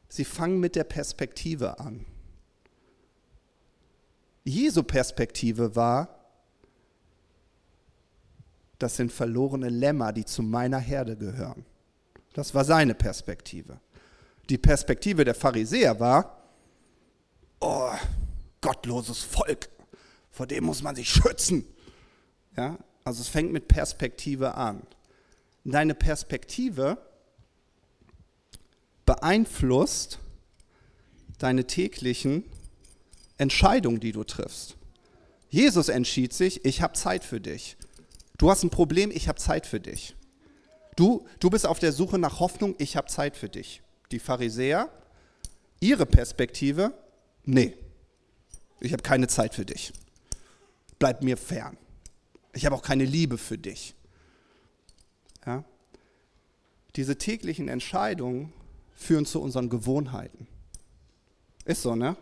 Sie 0.08 0.24
fangen 0.24 0.60
mit 0.60 0.76
der 0.76 0.84
Perspektive 0.84 1.78
an. 1.78 2.04
Jesu 4.44 4.82
Perspektive 4.82 5.76
war, 5.76 6.18
das 8.78 8.96
sind 8.96 9.12
verlorene 9.12 9.68
Lämmer, 9.68 10.12
die 10.12 10.24
zu 10.24 10.42
meiner 10.42 10.78
Herde 10.78 11.16
gehören. 11.16 11.64
Das 12.32 12.54
war 12.54 12.64
seine 12.64 12.94
Perspektive. 12.94 13.80
Die 14.48 14.58
Perspektive 14.58 15.24
der 15.24 15.34
Pharisäer 15.34 15.98
war, 16.00 16.42
oh, 17.60 17.90
gottloses 18.60 19.22
Volk, 19.22 19.68
vor 20.30 20.46
dem 20.46 20.64
muss 20.64 20.82
man 20.82 20.94
sich 20.94 21.08
schützen. 21.08 21.64
Ja, 22.56 22.78
also 23.04 23.20
es 23.20 23.28
fängt 23.28 23.52
mit 23.52 23.68
Perspektive 23.68 24.54
an. 24.54 24.82
Deine 25.70 25.94
Perspektive 25.94 26.96
beeinflusst 29.04 30.18
deine 31.38 31.66
täglichen 31.66 32.44
Entscheidung, 33.36 34.00
die 34.00 34.12
du 34.12 34.24
triffst. 34.24 34.76
Jesus 35.50 35.90
entschied 35.90 36.32
sich, 36.32 36.64
ich 36.64 36.80
habe 36.80 36.94
Zeit 36.94 37.22
für 37.22 37.38
dich. 37.38 37.76
Du 38.38 38.50
hast 38.50 38.62
ein 38.62 38.70
Problem, 38.70 39.10
ich 39.10 39.28
habe 39.28 39.38
Zeit 39.38 39.66
für 39.66 39.78
dich. 39.78 40.16
du, 40.96 41.26
du 41.38 41.50
bist 41.50 41.66
auf 41.66 41.78
der 41.78 41.92
Suche 41.92 42.18
nach 42.18 42.40
Hoffnung, 42.40 42.74
ich 42.78 42.96
habe 42.96 43.08
Zeit 43.08 43.36
für 43.36 43.50
dich. 43.50 43.82
Die 44.10 44.18
Pharisäer, 44.18 44.90
ihre 45.80 46.06
Perspektive, 46.06 46.94
nee, 47.44 47.76
ich 48.80 48.92
habe 48.94 49.02
keine 49.02 49.28
Zeit 49.28 49.54
für 49.54 49.66
dich. 49.66 49.92
Bleib 50.98 51.22
mir 51.22 51.36
fern. 51.36 51.76
Ich 52.54 52.64
habe 52.64 52.74
auch 52.74 52.82
keine 52.82 53.04
Liebe 53.04 53.36
für 53.36 53.58
dich. 53.58 53.94
Ja? 55.48 55.64
Diese 56.94 57.16
täglichen 57.16 57.68
Entscheidungen 57.68 58.52
führen 58.94 59.24
zu 59.24 59.40
unseren 59.40 59.70
Gewohnheiten. 59.70 60.46
Ist 61.64 61.82
so, 61.82 61.96
ne? 61.96 62.16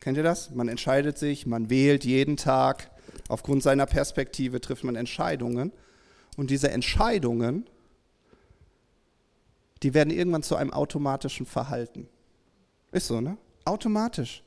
Kennt 0.00 0.16
ihr 0.16 0.22
das? 0.22 0.50
Man 0.50 0.68
entscheidet 0.68 1.18
sich, 1.18 1.46
man 1.46 1.68
wählt 1.68 2.04
jeden 2.04 2.36
Tag. 2.36 2.90
Aufgrund 3.28 3.62
seiner 3.62 3.86
Perspektive 3.86 4.60
trifft 4.60 4.82
man 4.82 4.96
Entscheidungen. 4.96 5.72
Und 6.36 6.50
diese 6.50 6.70
Entscheidungen, 6.70 7.68
die 9.82 9.92
werden 9.92 10.10
irgendwann 10.10 10.42
zu 10.42 10.56
einem 10.56 10.72
automatischen 10.72 11.44
Verhalten. 11.44 12.08
Ist 12.92 13.08
so, 13.08 13.20
ne? 13.20 13.36
Automatisch. 13.66 14.42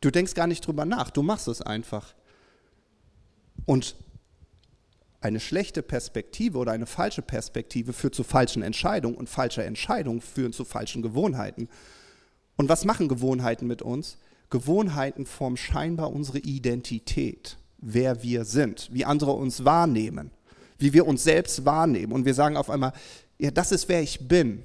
Du 0.00 0.10
denkst 0.10 0.34
gar 0.34 0.48
nicht 0.48 0.66
drüber 0.66 0.84
nach, 0.84 1.10
du 1.10 1.22
machst 1.22 1.46
es 1.48 1.62
einfach. 1.62 2.14
Und 3.66 3.96
eine 5.26 5.40
schlechte 5.40 5.82
Perspektive 5.82 6.58
oder 6.58 6.72
eine 6.72 6.86
falsche 6.86 7.22
Perspektive 7.22 7.92
führt 7.92 8.14
zu 8.14 8.22
falschen 8.22 8.62
Entscheidungen 8.62 9.16
und 9.16 9.28
falsche 9.28 9.64
Entscheidungen 9.64 10.20
führen 10.20 10.52
zu 10.52 10.64
falschen 10.64 11.02
Gewohnheiten. 11.02 11.68
Und 12.56 12.68
was 12.68 12.84
machen 12.84 13.08
Gewohnheiten 13.08 13.66
mit 13.66 13.82
uns? 13.82 14.18
Gewohnheiten 14.50 15.26
formen 15.26 15.56
scheinbar 15.56 16.12
unsere 16.12 16.38
Identität, 16.38 17.58
wer 17.78 18.22
wir 18.22 18.44
sind, 18.44 18.88
wie 18.92 19.04
andere 19.04 19.32
uns 19.32 19.64
wahrnehmen, 19.64 20.30
wie 20.78 20.92
wir 20.92 21.06
uns 21.06 21.24
selbst 21.24 21.64
wahrnehmen. 21.64 22.12
Und 22.12 22.24
wir 22.24 22.34
sagen 22.34 22.56
auf 22.56 22.70
einmal, 22.70 22.92
ja, 23.38 23.50
das 23.50 23.72
ist 23.72 23.88
wer 23.88 24.00
ich 24.00 24.28
bin. 24.28 24.62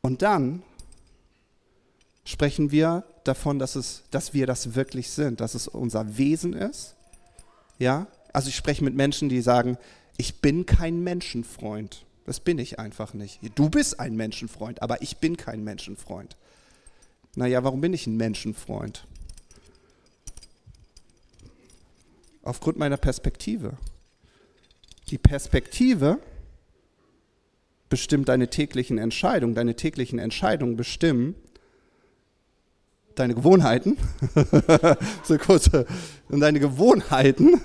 Und 0.00 0.22
dann 0.22 0.62
sprechen 2.24 2.70
wir 2.70 3.04
davon, 3.24 3.58
dass, 3.58 3.76
es, 3.76 4.04
dass 4.10 4.32
wir 4.32 4.46
das 4.46 4.74
wirklich 4.74 5.10
sind, 5.10 5.40
dass 5.40 5.54
es 5.54 5.68
unser 5.68 6.16
Wesen 6.16 6.54
ist. 6.54 6.94
Ja, 7.78 8.06
also 8.32 8.48
ich 8.48 8.56
spreche 8.56 8.84
mit 8.84 8.94
Menschen, 8.94 9.28
die 9.28 9.40
sagen, 9.40 9.76
ich 10.16 10.40
bin 10.40 10.66
kein 10.66 11.02
Menschenfreund. 11.02 12.04
Das 12.24 12.40
bin 12.40 12.58
ich 12.58 12.78
einfach 12.78 13.14
nicht. 13.14 13.40
Du 13.56 13.68
bist 13.68 13.98
ein 13.98 14.14
Menschenfreund, 14.14 14.80
aber 14.82 15.02
ich 15.02 15.16
bin 15.18 15.36
kein 15.36 15.64
Menschenfreund. 15.64 16.36
Naja, 17.34 17.64
warum 17.64 17.80
bin 17.80 17.92
ich 17.92 18.06
ein 18.06 18.16
Menschenfreund? 18.16 19.06
Aufgrund 22.42 22.78
meiner 22.78 22.96
Perspektive. 22.96 23.76
Die 25.08 25.18
Perspektive 25.18 26.18
bestimmt 27.88 28.28
deine 28.28 28.48
täglichen 28.48 28.98
Entscheidungen. 28.98 29.54
Deine 29.54 29.76
täglichen 29.76 30.18
Entscheidungen 30.18 30.76
bestimmen 30.76 31.34
deine 33.14 33.34
Gewohnheiten. 33.34 33.96
so 35.24 35.36
kurz. 35.38 35.70
Und 36.28 36.40
deine 36.40 36.60
Gewohnheiten 36.60 37.60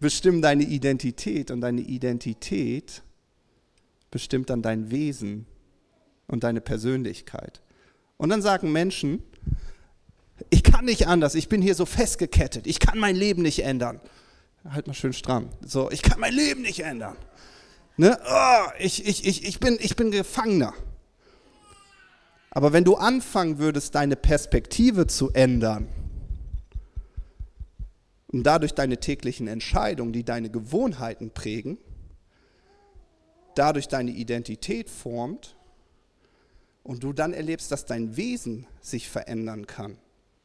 bestimmen 0.00 0.42
deine 0.42 0.64
Identität. 0.64 1.50
Und 1.50 1.60
deine 1.60 1.82
Identität 1.82 3.02
bestimmt 4.10 4.50
dann 4.50 4.62
dein 4.62 4.90
Wesen 4.90 5.46
und 6.26 6.42
deine 6.42 6.60
Persönlichkeit. 6.60 7.60
Und 8.16 8.30
dann 8.30 8.42
sagen 8.42 8.72
Menschen, 8.72 9.22
ich 10.48 10.62
kann 10.62 10.84
nicht 10.86 11.06
anders, 11.06 11.34
ich 11.34 11.48
bin 11.48 11.62
hier 11.62 11.74
so 11.74 11.86
festgekettet, 11.86 12.66
ich 12.66 12.80
kann 12.80 12.98
mein 12.98 13.14
Leben 13.14 13.42
nicht 13.42 13.62
ändern. 13.62 14.00
Halt 14.68 14.86
mal 14.86 14.94
schön 14.94 15.12
stramm. 15.12 15.50
So, 15.64 15.90
ich 15.90 16.02
kann 16.02 16.20
mein 16.20 16.34
Leben 16.34 16.62
nicht 16.62 16.80
ändern. 16.80 17.16
Ne? 17.96 18.18
Oh, 18.26 18.70
ich, 18.78 19.06
ich, 19.06 19.26
ich, 19.26 19.44
ich, 19.46 19.60
bin, 19.60 19.78
ich 19.80 19.96
bin 19.96 20.10
Gefangener. 20.10 20.74
Aber 22.50 22.72
wenn 22.72 22.84
du 22.84 22.96
anfangen 22.96 23.58
würdest, 23.58 23.94
deine 23.94 24.16
Perspektive 24.16 25.06
zu 25.06 25.30
ändern 25.32 25.88
und 28.32 28.44
dadurch 28.44 28.74
deine 28.74 28.98
täglichen 28.98 29.48
Entscheidungen, 29.48 30.12
die 30.12 30.24
deine 30.24 30.50
Gewohnheiten 30.50 31.30
prägen, 31.30 31.78
dadurch 33.54 33.88
deine 33.88 34.12
Identität 34.12 34.88
formt 34.88 35.56
und 36.82 37.02
du 37.02 37.12
dann 37.12 37.32
erlebst, 37.32 37.72
dass 37.72 37.86
dein 37.86 38.16
Wesen 38.16 38.66
sich 38.80 39.08
verändern 39.08 39.66
kann 39.66 39.98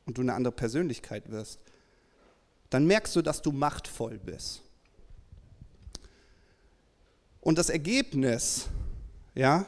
und 0.06 0.17
du 0.17 0.21
eine 0.21 0.34
andere 0.34 0.54
Persönlichkeit 0.54 1.30
wirst, 1.30 1.60
dann 2.69 2.88
merkst 2.88 3.15
du, 3.15 3.21
dass 3.21 3.41
du 3.41 3.52
machtvoll 3.52 4.17
bist. 4.17 4.63
Und 7.41 7.60
das 7.60 7.69
Ergebnis, 7.69 8.67
ja, 9.36 9.67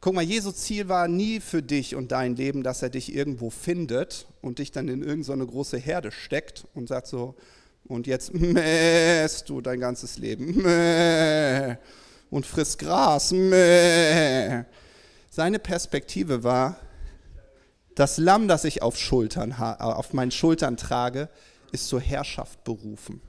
guck 0.00 0.14
mal, 0.14 0.22
Jesu 0.22 0.50
Ziel 0.52 0.88
war 0.88 1.08
nie 1.08 1.40
für 1.40 1.62
dich 1.62 1.94
und 1.94 2.12
dein 2.12 2.36
Leben, 2.36 2.62
dass 2.62 2.82
er 2.82 2.90
dich 2.90 3.14
irgendwo 3.14 3.50
findet 3.50 4.26
und 4.40 4.58
dich 4.58 4.72
dann 4.72 4.88
in 4.88 5.02
irgendeine 5.02 5.46
große 5.46 5.76
Herde 5.76 6.10
steckt 6.10 6.66
und 6.74 6.88
sagt 6.88 7.06
so, 7.06 7.34
und 7.86 8.06
jetzt 8.06 8.32
mähst 8.34 9.48
du 9.48 9.60
dein 9.60 9.80
ganzes 9.80 10.18
Leben. 10.18 10.62
Mäh 10.62 11.76
und 12.30 12.46
frisst 12.46 12.78
Gras. 12.78 13.32
Mäh. 13.32 14.64
Seine 15.30 15.58
Perspektive 15.58 16.42
war, 16.44 16.76
das 17.94 18.18
Lamm, 18.18 18.48
das 18.48 18.64
ich 18.64 18.82
auf, 18.82 18.98
Schultern, 18.98 19.52
auf 19.52 20.12
meinen 20.12 20.30
Schultern 20.30 20.76
trage, 20.76 21.28
ist 21.72 21.88
zur 21.88 22.00
Herrschaft 22.00 22.64
berufen. 22.64 23.20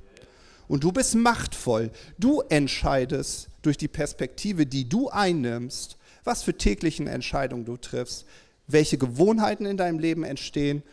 Und 0.68 0.84
du 0.84 0.92
bist 0.92 1.16
machtvoll. 1.16 1.92
Du 2.18 2.42
entscheidest 2.42 3.50
durch 3.62 3.78
die 3.78 3.90
Perspektive, 3.90 4.66
die 4.66 4.88
du 4.88 5.10
einnimmst, 5.10 5.98
was 6.24 6.44
für 6.44 6.58
täglichen 6.58 7.08
Entscheidungen 7.08 7.66
du 7.66 7.78
triffst, 7.78 8.26
welche 8.68 8.98
Gewohnheiten 8.98 9.66
in 9.66 9.78
deinem 9.78 10.00
Leben 10.00 10.24
entstehen, 10.24 10.84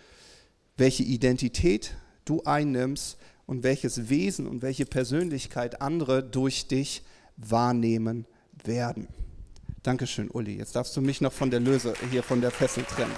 welche 0.77 1.03
Identität 1.03 1.95
du 2.25 2.43
einnimmst 2.45 3.19
und 3.47 3.63
welches 3.63 4.09
Wesen 4.09 4.47
und 4.47 4.63
welche 4.63 4.87
Persönlichkeit 4.87 5.81
andere 5.81 6.23
durch 6.23 6.69
dich 6.69 7.03
wahrnehmen 7.37 8.27
werden. 8.65 9.09
Dankeschön, 9.83 10.31
Uli. 10.31 10.57
Jetzt 10.57 10.77
darfst 10.77 10.97
du 10.97 11.01
mich 11.01 11.21
noch 11.21 11.33
von 11.33 11.51
der 11.51 11.61
Löse 11.61 11.95
hier 12.11 12.23
von 12.23 12.41
der 12.41 12.51
Fessel 12.51 12.85
trennen. 12.85 13.15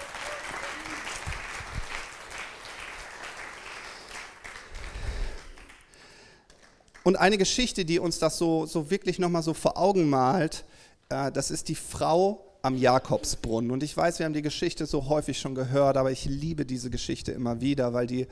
Und 7.02 7.16
eine 7.16 7.38
Geschichte, 7.38 7.84
die 7.84 7.98
uns 7.98 8.18
das 8.18 8.38
so, 8.38 8.66
so 8.66 8.90
wirklich 8.90 9.18
nochmal 9.18 9.42
so 9.42 9.54
vor 9.54 9.78
Augen 9.78 10.08
malt, 10.08 10.64
äh, 11.10 11.30
das 11.30 11.50
ist 11.50 11.68
die 11.68 11.74
Frau 11.74 12.46
am 12.62 12.76
Jakobsbrunnen. 12.76 13.70
Und 13.70 13.82
ich 13.82 13.96
weiß, 13.96 14.18
wir 14.18 14.26
haben 14.26 14.32
die 14.32 14.42
Geschichte 14.42 14.86
so 14.86 15.08
häufig 15.08 15.38
schon 15.38 15.54
gehört, 15.54 15.96
aber 15.96 16.10
ich 16.10 16.24
liebe 16.24 16.64
diese 16.64 16.90
Geschichte 16.90 17.32
immer 17.32 17.60
wieder, 17.60 17.92
weil 17.92 18.06
die 18.06 18.26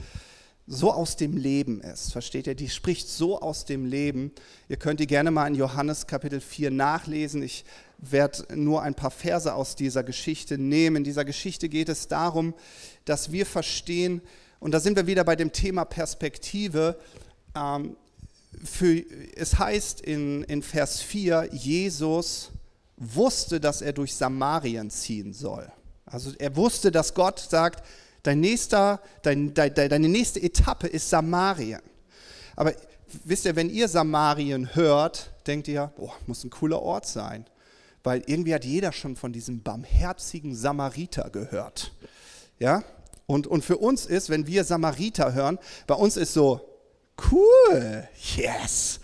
so 0.67 0.93
aus 0.93 1.17
dem 1.17 1.37
Leben 1.37 1.81
ist. 1.81 2.12
Versteht 2.12 2.47
ihr? 2.47 2.55
Die 2.55 2.69
spricht 2.69 3.09
so 3.09 3.41
aus 3.41 3.64
dem 3.64 3.87
Leben. 3.87 4.33
Ihr 4.69 4.77
könnt 4.77 5.01
die 5.01 5.07
gerne 5.07 5.31
mal 5.31 5.47
in 5.47 5.55
Johannes 5.55 6.07
Kapitel 6.07 6.41
4 6.41 6.71
nachlesen. 6.71 7.43
Ich 7.43 7.64
werde 7.97 8.45
nur 8.55 8.83
ein 8.83 8.95
paar 8.95 9.11
Verse 9.11 9.53
aus 9.53 9.77
dieser 9.77 10.03
Geschichte 10.03 10.59
nehmen. 10.59 10.97
In 10.97 11.05
dieser 11.05 11.25
Geschichte 11.25 11.71
geht 11.71 11.88
es 11.88 12.07
darum, 12.07 12.55
dass 13.07 13.33
wir 13.33 13.47
verstehen, 13.47 14.21
und 14.61 14.73
da 14.73 14.81
sind 14.81 14.97
wir 14.97 15.07
wieder 15.07 15.25
bei 15.25 15.37
dem 15.37 15.53
Thema 15.53 15.87
Perspektive. 15.87 16.99
Ähm, 17.57 17.97
für, 18.62 19.03
es 19.37 19.59
heißt 19.59 20.03
in, 20.03 20.43
in 20.45 20.62
Vers 20.62 21.01
4, 21.01 21.49
Jesus 21.53 22.51
wusste, 22.99 23.61
dass 23.61 23.83
er 23.83 23.93
durch 23.93 24.15
Samarien 24.15 24.91
ziehen 24.91 25.33
soll. 25.33 25.71
Also 26.07 26.33
er 26.39 26.57
wusste, 26.57 26.91
dass 26.91 27.15
Gott 27.15 27.39
sagt, 27.39 27.83
Dein 28.23 28.41
nächster, 28.41 29.01
dein, 29.23 29.55
dein, 29.55 29.75
deine 29.75 30.09
nächste 30.09 30.43
Etappe 30.43 30.87
ist 30.87 31.09
Samarien. 31.09 31.81
Aber 32.57 32.75
wisst 33.25 33.45
ihr, 33.45 33.57
wenn 33.57 33.71
ihr 33.71 33.89
Samarien 33.89 34.75
hört, 34.75 35.33
denkt 35.47 35.69
ihr, 35.69 35.93
boah, 35.97 36.13
muss 36.27 36.45
ein 36.45 36.51
cooler 36.51 36.83
Ort 36.83 37.07
sein. 37.07 37.47
Weil 38.03 38.23
irgendwie 38.27 38.55
hat 38.55 38.65
jeder 38.65 38.93
schon 38.93 39.17
von 39.17 39.33
diesem 39.33 39.63
barmherzigen 39.63 40.55
Samariter 40.55 41.31
gehört. 41.31 41.93
Ja? 42.59 42.83
Und, 43.27 43.47
und 43.47 43.65
für 43.65 43.77
uns 43.77 44.07
ist, 44.07 44.31
wenn 44.31 44.47
wir 44.47 44.65
Samariter 44.65 45.35
hören, 45.35 45.59
bei 45.87 45.95
uns 45.95 46.17
ist 46.17 46.33
so, 46.33 46.61
cool, 47.31 48.09
yes, 48.37 49.01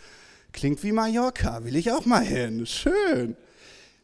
klingt 0.52 0.82
wie 0.82 0.92
Mallorca, 0.92 1.64
will 1.64 1.76
ich 1.76 1.92
auch 1.92 2.04
mal 2.04 2.24
hin, 2.24 2.66
schön. 2.66 3.36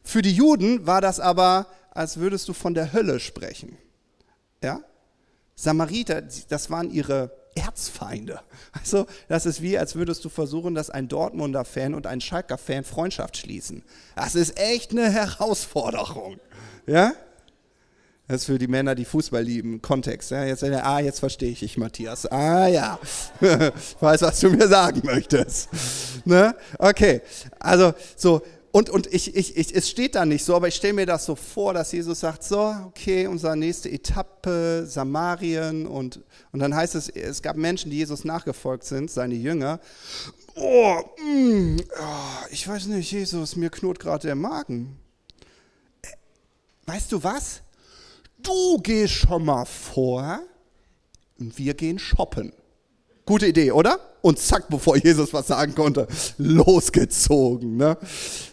Für 0.03 0.23
die 0.23 0.33
Juden 0.33 0.87
war 0.87 1.01
das 1.01 1.21
aber, 1.21 1.67
als 1.91 2.17
würdest 2.19 2.49
du 2.49 2.53
von 2.53 2.75
der 2.75 2.93
Hölle 2.93 3.21
sprechen. 3.21 3.77
Ja? 4.63 4.81
Samariter, 5.55 6.23
das 6.49 6.71
waren 6.71 6.91
ihre 6.91 7.31
Erzfeinde. 7.55 8.41
Also, 8.73 9.07
das 9.29 9.47
ist 9.47 9.61
wie, 9.61 9.77
als 9.77 9.95
würdest 9.95 10.25
du 10.25 10.29
versuchen, 10.29 10.75
dass 10.75 10.89
ein 10.89 11.09
Dortmunder 11.09 11.65
Fan 11.65 11.95
und 11.95 12.07
ein 12.07 12.21
Schalker 12.21 12.59
Fan 12.59 12.85
Freundschaft 12.85 13.37
schließen. 13.37 13.83
Das 14.17 14.35
ist 14.35 14.59
echt 14.59 14.93
eine 14.93 15.11
Herausforderung. 15.11 16.39
Ja? 16.87 17.13
Das 18.29 18.43
ist 18.43 18.47
für 18.47 18.59
die 18.59 18.69
Männer, 18.69 18.95
die 18.95 19.05
Fußball 19.05 19.43
lieben, 19.43 19.83
Kontext. 19.83 20.31
Ja, 20.31 20.45
jetzt, 20.45 20.63
ah, 20.63 21.01
jetzt 21.01 21.19
verstehe 21.19 21.51
ich 21.51 21.59
dich, 21.61 21.77
Matthias. 21.77 22.27
Ah 22.27 22.69
ja, 22.69 22.97
weiß, 24.01 24.23
was 24.23 24.39
du 24.39 24.51
mir 24.51 24.69
sagen 24.69 25.01
möchtest. 25.03 25.69
Ne? 26.25 26.55
Okay, 26.79 27.23
also 27.59 27.93
so, 28.15 28.41
und, 28.73 28.89
und 28.89 29.13
ich, 29.13 29.35
ich, 29.35 29.57
ich, 29.57 29.75
es 29.75 29.91
steht 29.91 30.15
da 30.15 30.25
nicht 30.25 30.45
so, 30.45 30.55
aber 30.55 30.69
ich 30.69 30.77
stelle 30.77 30.93
mir 30.93 31.07
das 31.07 31.25
so 31.25 31.35
vor, 31.35 31.75
dass 31.75 31.91
Jesus 31.91 32.21
sagt, 32.21 32.45
so, 32.45 32.75
okay, 32.87 33.27
unsere 33.27 33.57
nächste 33.57 33.91
Etappe, 33.91 34.87
Samarien. 34.87 35.87
Und, 35.87 36.21
und 36.53 36.61
dann 36.61 36.75
heißt 36.75 36.95
es, 36.95 37.09
es 37.09 37.43
gab 37.43 37.57
Menschen, 37.57 37.91
die 37.91 37.97
Jesus 37.97 38.25
nachgefolgt 38.25 38.85
sind, 38.85 39.11
seine 39.11 39.35
Jünger. 39.35 39.81
Oh, 40.55 41.01
mm, 41.21 41.79
oh 41.99 42.47
ich 42.51 42.67
weiß 42.67 42.87
nicht, 42.87 43.11
Jesus, 43.11 43.57
mir 43.57 43.71
knurrt 43.71 43.99
gerade 43.99 44.29
der 44.29 44.37
Magen. 44.37 45.01
Äh, 46.03 46.09
weißt 46.87 47.11
du 47.11 47.25
was? 47.25 47.63
Du 48.39 48.79
gehst 48.79 49.15
schon 49.15 49.45
mal 49.45 49.65
vor 49.65 50.41
und 51.41 51.59
wir 51.59 51.75
gehen 51.75 51.99
shoppen. 51.99 52.53
Gute 53.31 53.47
Idee, 53.47 53.71
oder? 53.71 54.01
Und 54.23 54.41
zack, 54.41 54.69
bevor 54.69 54.97
Jesus 54.97 55.33
was 55.33 55.47
sagen 55.47 55.77
konnte, 55.77 56.09
losgezogen. 56.37 57.77
Ne? 57.77 57.97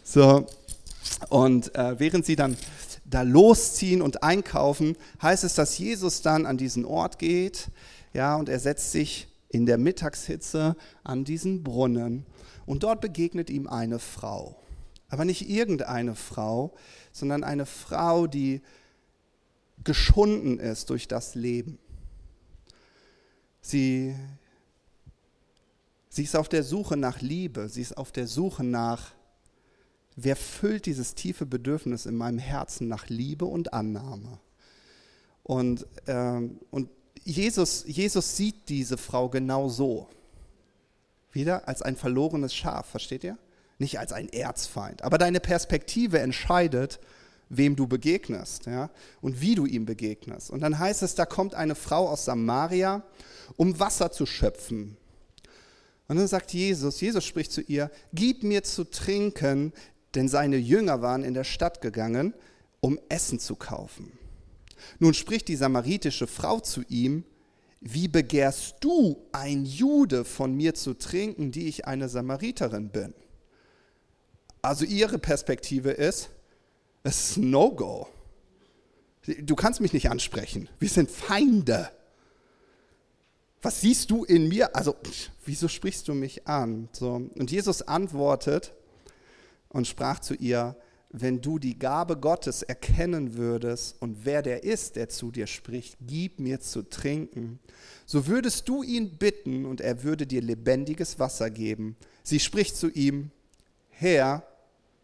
So. 0.03 0.45
Und 1.29 1.73
äh, 1.73 1.99
während 1.99 2.27
sie 2.27 2.35
dann 2.35 2.55
da 3.03 3.23
losziehen 3.23 4.03
und 4.03 4.21
einkaufen, 4.21 4.95
heißt 5.19 5.45
es, 5.45 5.55
dass 5.55 5.79
Jesus 5.79 6.21
dann 6.21 6.45
an 6.45 6.57
diesen 6.57 6.85
Ort 6.85 7.17
geht, 7.17 7.69
ja, 8.13 8.35
und 8.35 8.49
er 8.49 8.59
setzt 8.59 8.91
sich 8.91 9.27
in 9.49 9.65
der 9.65 9.79
Mittagshitze 9.79 10.75
an 11.03 11.23
diesen 11.23 11.63
Brunnen 11.63 12.27
und 12.67 12.83
dort 12.83 13.01
begegnet 13.01 13.49
ihm 13.49 13.65
eine 13.65 13.97
Frau. 13.97 14.61
Aber 15.09 15.25
nicht 15.25 15.49
irgendeine 15.49 16.13
Frau, 16.13 16.75
sondern 17.11 17.43
eine 17.43 17.65
Frau, 17.65 18.27
die 18.27 18.61
geschunden 19.83 20.59
ist 20.59 20.91
durch 20.91 21.07
das 21.07 21.33
Leben. 21.33 21.79
Sie, 23.59 24.13
sie 26.17 26.23
ist 26.23 26.35
auf 26.35 26.49
der 26.49 26.63
Suche 26.63 26.97
nach 26.97 27.21
Liebe, 27.21 27.69
sie 27.69 27.83
ist 27.83 27.95
auf 27.95 28.11
der 28.11 28.25
Suche 28.25 28.63
nach, 28.63 29.11
wer 30.15 30.35
füllt 30.35 30.87
dieses 30.87 31.13
tiefe 31.13 31.45
Bedürfnis 31.45 32.07
in 32.07 32.15
meinem 32.15 32.39
Herzen 32.39 32.87
nach 32.87 33.07
Liebe 33.07 33.45
und 33.45 33.71
Annahme. 33.71 34.39
Und, 35.43 35.85
ähm, 36.07 36.59
und 36.71 36.89
Jesus, 37.23 37.83
Jesus 37.85 38.35
sieht 38.35 38.67
diese 38.67 38.97
Frau 38.97 39.29
genau 39.29 39.69
so. 39.69 40.09
Wieder 41.33 41.67
als 41.67 41.83
ein 41.83 41.95
verlorenes 41.95 42.55
Schaf, 42.55 42.87
versteht 42.87 43.23
ihr? 43.23 43.37
Nicht 43.77 43.99
als 43.99 44.11
ein 44.11 44.27
Erzfeind. 44.29 45.03
Aber 45.03 45.19
deine 45.19 45.39
Perspektive 45.39 46.17
entscheidet, 46.17 46.99
wem 47.49 47.75
du 47.75 47.85
begegnest 47.85 48.65
ja, 48.65 48.89
und 49.21 49.39
wie 49.39 49.53
du 49.53 49.67
ihm 49.67 49.85
begegnest. 49.85 50.49
Und 50.49 50.61
dann 50.61 50.79
heißt 50.79 51.03
es, 51.03 51.13
da 51.13 51.27
kommt 51.27 51.53
eine 51.53 51.75
Frau 51.75 52.09
aus 52.09 52.25
Samaria, 52.25 53.03
um 53.55 53.79
Wasser 53.79 54.11
zu 54.11 54.25
schöpfen. 54.25 54.97
Und 56.07 56.17
dann 56.17 56.27
sagt 56.27 56.53
Jesus, 56.53 57.01
Jesus 57.01 57.25
spricht 57.25 57.51
zu 57.51 57.61
ihr, 57.61 57.91
gib 58.13 58.43
mir 58.43 58.63
zu 58.63 58.85
trinken, 58.85 59.73
denn 60.15 60.29
seine 60.29 60.57
Jünger 60.57 61.01
waren 61.01 61.23
in 61.23 61.33
der 61.33 61.43
Stadt 61.43 61.81
gegangen, 61.81 62.33
um 62.79 62.99
Essen 63.09 63.39
zu 63.39 63.55
kaufen. 63.55 64.11
Nun 64.99 65.13
spricht 65.13 65.47
die 65.47 65.55
samaritische 65.55 66.27
Frau 66.27 66.59
zu 66.59 66.83
ihm, 66.87 67.23
wie 67.81 68.07
begehrst 68.07 68.77
du, 68.79 69.17
ein 69.31 69.65
Jude, 69.65 70.25
von 70.25 70.55
mir 70.55 70.73
zu 70.73 70.93
trinken, 70.93 71.51
die 71.51 71.67
ich 71.67 71.85
eine 71.85 72.09
Samariterin 72.09 72.89
bin? 72.89 73.13
Also 74.61 74.85
ihre 74.85 75.19
Perspektive 75.19 75.91
ist, 75.91 76.29
es 77.03 77.31
ist 77.31 77.37
No-Go. 77.37 78.07
Du 79.39 79.55
kannst 79.55 79.81
mich 79.81 79.93
nicht 79.93 80.09
ansprechen. 80.09 80.69
Wir 80.79 80.89
sind 80.89 81.11
Feinde. 81.11 81.91
Was 83.67 83.81
siehst 83.81 84.11
du 84.11 84.23
in 84.23 84.47
mir? 84.47 84.73
Also, 84.73 84.95
wieso 85.45 85.67
sprichst 85.67 86.07
du 86.07 86.13
mich 86.13 86.47
an? 86.47 86.87
So. 86.93 87.29
Und 87.35 87.51
Jesus 87.51 87.81
antwortet 87.81 88.71
und 89.67 89.85
sprach 89.85 90.19
zu 90.19 90.35
ihr, 90.35 90.77
wenn 91.09 91.41
du 91.41 91.59
die 91.59 91.77
Gabe 91.77 92.15
Gottes 92.15 92.63
erkennen 92.63 93.35
würdest 93.35 94.01
und 94.01 94.23
wer 94.23 94.41
der 94.41 94.63
ist, 94.63 94.95
der 94.95 95.09
zu 95.09 95.31
dir 95.31 95.47
spricht, 95.47 95.97
gib 95.99 96.39
mir 96.39 96.61
zu 96.61 96.81
trinken, 96.81 97.59
so 98.05 98.27
würdest 98.27 98.69
du 98.69 98.83
ihn 98.83 99.17
bitten 99.17 99.65
und 99.65 99.81
er 99.81 100.01
würde 100.01 100.25
dir 100.25 100.41
lebendiges 100.41 101.19
Wasser 101.19 101.49
geben. 101.49 101.97
Sie 102.23 102.39
spricht 102.39 102.77
zu 102.77 102.89
ihm, 102.89 103.31
Herr, 103.89 104.47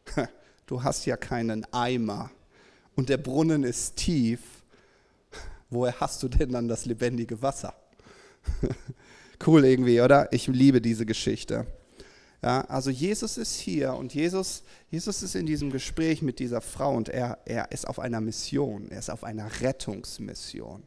du 0.68 0.82
hast 0.82 1.06
ja 1.06 1.18
keinen 1.18 1.66
Eimer 1.74 2.32
und 2.96 3.10
der 3.10 3.18
Brunnen 3.18 3.66
ist 3.66 3.98
tief, 3.98 4.40
woher 5.70 6.00
hast 6.00 6.24
du 6.24 6.30
denn 6.30 6.54
dann 6.54 6.70
das 6.70 6.86
lebendige 6.86 7.42
Wasser? 7.42 7.76
Cool 9.48 9.66
irgendwie, 9.66 10.02
oder? 10.02 10.32
Ich 10.32 10.48
liebe 10.48 10.82
diese 10.82 11.06
Geschichte. 11.06 11.66
Ja, 12.42 12.62
also 12.66 12.90
Jesus 12.90 13.38
ist 13.38 13.56
hier 13.56 13.94
und 13.94 14.14
Jesus, 14.14 14.64
Jesus 14.92 15.24
ist 15.24 15.34
in 15.36 15.46
diesem 15.46 15.72
Gespräch 15.72 16.22
mit 16.22 16.40
dieser 16.40 16.60
Frau 16.60 16.94
und 16.94 17.08
er, 17.08 17.40
er 17.46 17.72
ist 17.72 17.88
auf 17.88 18.00
einer 18.00 18.20
Mission, 18.20 18.92
er 18.92 19.00
ist 19.00 19.10
auf 19.10 19.24
einer 19.24 19.50
Rettungsmission. 19.62 20.84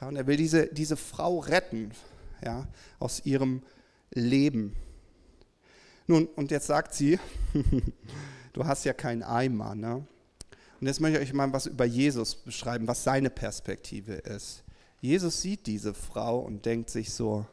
Ja, 0.00 0.08
und 0.08 0.16
er 0.16 0.26
will 0.26 0.36
diese, 0.36 0.66
diese 0.66 0.96
Frau 0.96 1.38
retten 1.38 1.92
ja, 2.44 2.68
aus 2.98 3.24
ihrem 3.24 3.62
Leben. 4.12 4.76
Nun, 6.06 6.26
und 6.26 6.50
jetzt 6.50 6.66
sagt 6.66 6.94
sie, 6.94 7.18
du 8.52 8.66
hast 8.66 8.84
ja 8.84 8.92
keinen 8.92 9.22
Eimer. 9.22 9.74
Ne? 9.74 10.06
Und 10.80 10.86
jetzt 10.86 11.00
möchte 11.00 11.18
ich 11.18 11.28
euch 11.28 11.34
mal 11.34 11.52
was 11.52 11.66
über 11.66 11.84
Jesus 11.84 12.34
beschreiben, 12.34 12.86
was 12.86 13.04
seine 13.04 13.30
Perspektive 13.30 14.14
ist. 14.14 14.64
Jesus 15.00 15.42
sieht 15.42 15.66
diese 15.66 15.94
Frau 15.94 16.40
und 16.40 16.66
denkt 16.66 16.90
sich 16.90 17.12
so, 17.12 17.46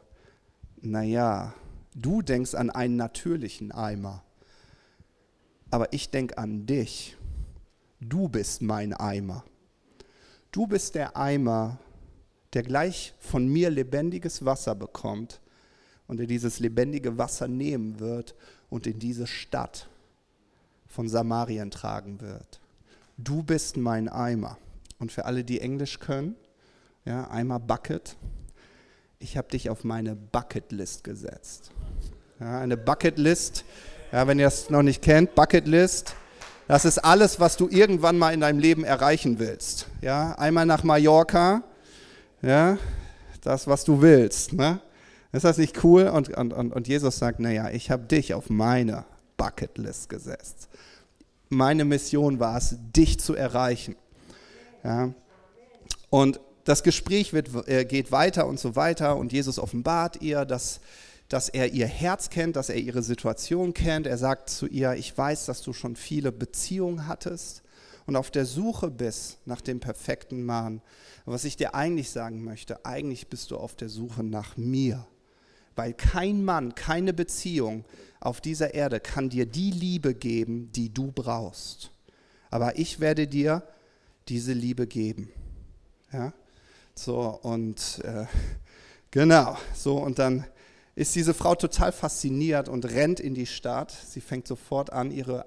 naja, 0.80 1.54
du 1.94 2.22
denkst 2.22 2.54
an 2.54 2.70
einen 2.70 2.96
natürlichen 2.96 3.72
Eimer, 3.72 4.24
aber 5.70 5.92
ich 5.92 6.10
denke 6.10 6.38
an 6.38 6.66
dich. 6.66 7.16
Du 8.00 8.28
bist 8.28 8.62
mein 8.62 8.92
Eimer. 8.92 9.44
Du 10.52 10.66
bist 10.66 10.94
der 10.94 11.16
Eimer, 11.16 11.78
der 12.52 12.62
gleich 12.62 13.14
von 13.18 13.48
mir 13.48 13.70
lebendiges 13.70 14.44
Wasser 14.44 14.74
bekommt 14.74 15.40
und 16.06 16.18
der 16.18 16.26
dieses 16.26 16.60
lebendige 16.60 17.18
Wasser 17.18 17.48
nehmen 17.48 18.00
wird 18.00 18.34
und 18.70 18.86
in 18.86 18.98
diese 18.98 19.26
Stadt 19.26 19.88
von 20.86 21.08
Samarien 21.08 21.70
tragen 21.70 22.20
wird. 22.20 22.60
Du 23.18 23.42
bist 23.42 23.76
mein 23.76 24.08
Eimer. 24.08 24.58
Und 24.98 25.12
für 25.12 25.26
alle, 25.26 25.44
die 25.44 25.60
Englisch 25.60 25.98
können, 25.98 26.36
ja, 27.06 27.30
Eimer 27.30 27.58
Bucket, 27.58 28.16
ich 29.18 29.38
habe 29.38 29.48
dich 29.48 29.70
auf 29.70 29.84
meine 29.84 30.14
Bucketlist 30.14 31.04
gesetzt. 31.04 31.70
Ja, 32.38 32.60
eine 32.60 32.76
Bucketlist, 32.76 33.64
ja, 34.12 34.26
wenn 34.26 34.38
ihr 34.38 34.48
es 34.48 34.68
noch 34.68 34.82
nicht 34.82 35.00
kennt, 35.00 35.34
Bucketlist, 35.34 36.14
das 36.68 36.84
ist 36.84 36.98
alles, 36.98 37.40
was 37.40 37.56
du 37.56 37.68
irgendwann 37.68 38.18
mal 38.18 38.34
in 38.34 38.40
deinem 38.40 38.58
Leben 38.58 38.84
erreichen 38.84 39.38
willst. 39.38 39.86
Ja, 40.02 40.32
einmal 40.32 40.66
nach 40.66 40.82
Mallorca, 40.82 41.62
ja, 42.42 42.76
das, 43.40 43.66
was 43.66 43.84
du 43.84 44.02
willst. 44.02 44.52
Ne? 44.52 44.80
Ist 45.32 45.44
das 45.44 45.56
nicht 45.56 45.82
cool? 45.84 46.08
Und, 46.08 46.36
und, 46.36 46.52
und 46.52 46.88
Jesus 46.88 47.18
sagt, 47.18 47.40
naja, 47.40 47.70
ich 47.70 47.90
habe 47.90 48.02
dich 48.04 48.34
auf 48.34 48.50
meine 48.50 49.06
Bucketlist 49.38 50.10
gesetzt 50.10 50.68
meine 51.48 51.84
Mission 51.84 52.40
war 52.40 52.56
es, 52.56 52.76
dich 52.78 53.20
zu 53.20 53.34
erreichen. 53.34 53.96
Ja. 54.84 55.12
Und 56.10 56.40
das 56.66 56.82
Gespräch 56.82 57.32
wird, 57.32 57.68
äh, 57.68 57.84
geht 57.84 58.12
weiter 58.12 58.46
und 58.46 58.58
so 58.58 58.74
weiter 58.76 59.16
und 59.16 59.32
Jesus 59.32 59.58
offenbart 59.58 60.20
ihr, 60.20 60.44
dass, 60.44 60.80
dass 61.28 61.48
er 61.48 61.72
ihr 61.72 61.86
Herz 61.86 62.28
kennt, 62.28 62.56
dass 62.56 62.68
er 62.68 62.76
ihre 62.76 63.04
Situation 63.04 63.72
kennt. 63.72 64.06
Er 64.06 64.18
sagt 64.18 64.50
zu 64.50 64.66
ihr, 64.66 64.94
ich 64.94 65.16
weiß, 65.16 65.46
dass 65.46 65.62
du 65.62 65.72
schon 65.72 65.94
viele 65.94 66.32
Beziehungen 66.32 67.06
hattest 67.06 67.62
und 68.06 68.16
auf 68.16 68.32
der 68.32 68.44
Suche 68.44 68.90
bist 68.90 69.38
nach 69.46 69.60
dem 69.60 69.78
perfekten 69.78 70.44
Mann. 70.44 70.82
Was 71.24 71.44
ich 71.44 71.56
dir 71.56 71.76
eigentlich 71.76 72.10
sagen 72.10 72.42
möchte, 72.42 72.84
eigentlich 72.84 73.28
bist 73.28 73.52
du 73.52 73.56
auf 73.56 73.76
der 73.76 73.88
Suche 73.88 74.24
nach 74.24 74.56
mir. 74.56 75.06
Weil 75.76 75.94
kein 75.94 76.44
Mann, 76.44 76.74
keine 76.74 77.12
Beziehung 77.12 77.84
auf 78.18 78.40
dieser 78.40 78.74
Erde 78.74 78.98
kann 78.98 79.28
dir 79.28 79.46
die 79.46 79.70
Liebe 79.70 80.14
geben, 80.14 80.72
die 80.72 80.92
du 80.92 81.12
brauchst. 81.12 81.92
Aber 82.50 82.76
ich 82.76 82.98
werde 82.98 83.28
dir 83.28 83.62
diese 84.28 84.52
Liebe 84.52 84.88
geben. 84.88 85.30
Ja? 86.12 86.32
So, 86.98 87.38
und 87.42 88.00
äh, 88.04 88.24
genau, 89.10 89.58
so, 89.74 89.98
und 89.98 90.18
dann 90.18 90.46
ist 90.94 91.14
diese 91.14 91.34
Frau 91.34 91.54
total 91.54 91.92
fasziniert 91.92 92.70
und 92.70 92.86
rennt 92.86 93.20
in 93.20 93.34
die 93.34 93.44
Stadt. 93.44 93.94
Sie 94.08 94.22
fängt 94.22 94.48
sofort 94.48 94.92
an, 94.92 95.10
ihre 95.10 95.44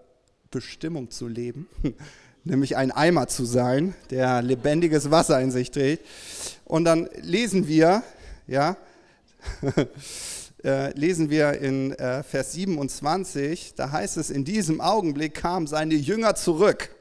Bestimmung 0.51 1.09
zu 1.09 1.27
leben, 1.27 1.67
nämlich 2.43 2.77
ein 2.77 2.91
Eimer 2.91 3.27
zu 3.27 3.45
sein, 3.45 3.95
der 4.11 4.43
lebendiges 4.43 5.09
Wasser 5.09 5.41
in 5.41 5.49
sich 5.49 5.71
trägt. 5.71 6.05
Und 6.65 6.85
dann 6.85 7.09
lesen 7.19 7.67
wir, 7.67 8.03
ja, 8.45 8.77
äh, 10.63 10.91
lesen 10.97 11.31
wir 11.31 11.53
in 11.53 11.93
äh, 11.93 12.21
Vers 12.21 12.53
27, 12.53 13.73
da 13.75 13.91
heißt 13.91 14.17
es, 14.17 14.29
in 14.29 14.45
diesem 14.45 14.81
Augenblick 14.81 15.33
kamen 15.33 15.65
seine 15.65 15.95
Jünger 15.95 16.35
zurück. 16.35 16.95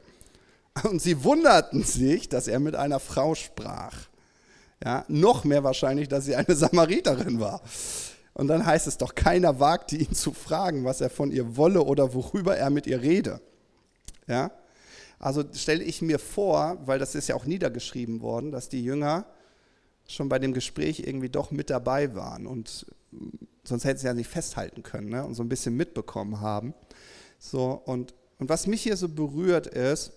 Und 0.84 1.02
sie 1.02 1.22
wunderten 1.22 1.82
sich, 1.82 2.30
dass 2.30 2.48
er 2.48 2.60
mit 2.60 2.76
einer 2.76 2.98
Frau 2.98 3.34
sprach. 3.34 4.08
Ja, 4.84 5.04
noch 5.08 5.44
mehr 5.44 5.64
wahrscheinlich, 5.64 6.08
dass 6.08 6.24
sie 6.24 6.36
eine 6.36 6.54
Samariterin 6.54 7.40
war. 7.40 7.60
Und 8.34 8.46
dann 8.46 8.64
heißt 8.64 8.86
es 8.86 8.96
doch, 8.96 9.14
keiner 9.14 9.58
wagte 9.58 9.96
ihn 9.96 10.12
zu 10.14 10.32
fragen, 10.32 10.84
was 10.84 11.00
er 11.00 11.10
von 11.10 11.32
ihr 11.32 11.56
wolle 11.56 11.82
oder 11.82 12.14
worüber 12.14 12.56
er 12.56 12.70
mit 12.70 12.86
ihr 12.86 13.02
rede. 13.02 13.40
Ja? 14.28 14.52
Also 15.18 15.42
stelle 15.52 15.82
ich 15.82 16.02
mir 16.02 16.20
vor, 16.20 16.78
weil 16.86 17.00
das 17.00 17.16
ist 17.16 17.28
ja 17.28 17.34
auch 17.34 17.44
niedergeschrieben 17.44 18.20
worden, 18.20 18.52
dass 18.52 18.68
die 18.68 18.84
Jünger 18.84 19.26
schon 20.06 20.28
bei 20.28 20.38
dem 20.38 20.54
Gespräch 20.54 21.00
irgendwie 21.00 21.28
doch 21.28 21.50
mit 21.50 21.70
dabei 21.70 22.14
waren 22.14 22.46
und 22.46 22.86
sonst 23.64 23.84
hätten 23.84 23.98
sie 23.98 24.06
ja 24.06 24.14
nicht 24.14 24.30
festhalten 24.30 24.82
können 24.82 25.10
ne? 25.10 25.24
und 25.24 25.34
so 25.34 25.42
ein 25.42 25.48
bisschen 25.48 25.76
mitbekommen 25.76 26.40
haben. 26.40 26.74
So, 27.38 27.82
und, 27.84 28.14
und 28.38 28.48
was 28.48 28.66
mich 28.66 28.82
hier 28.82 28.96
so 28.96 29.08
berührt 29.08 29.66
ist, 29.66 30.12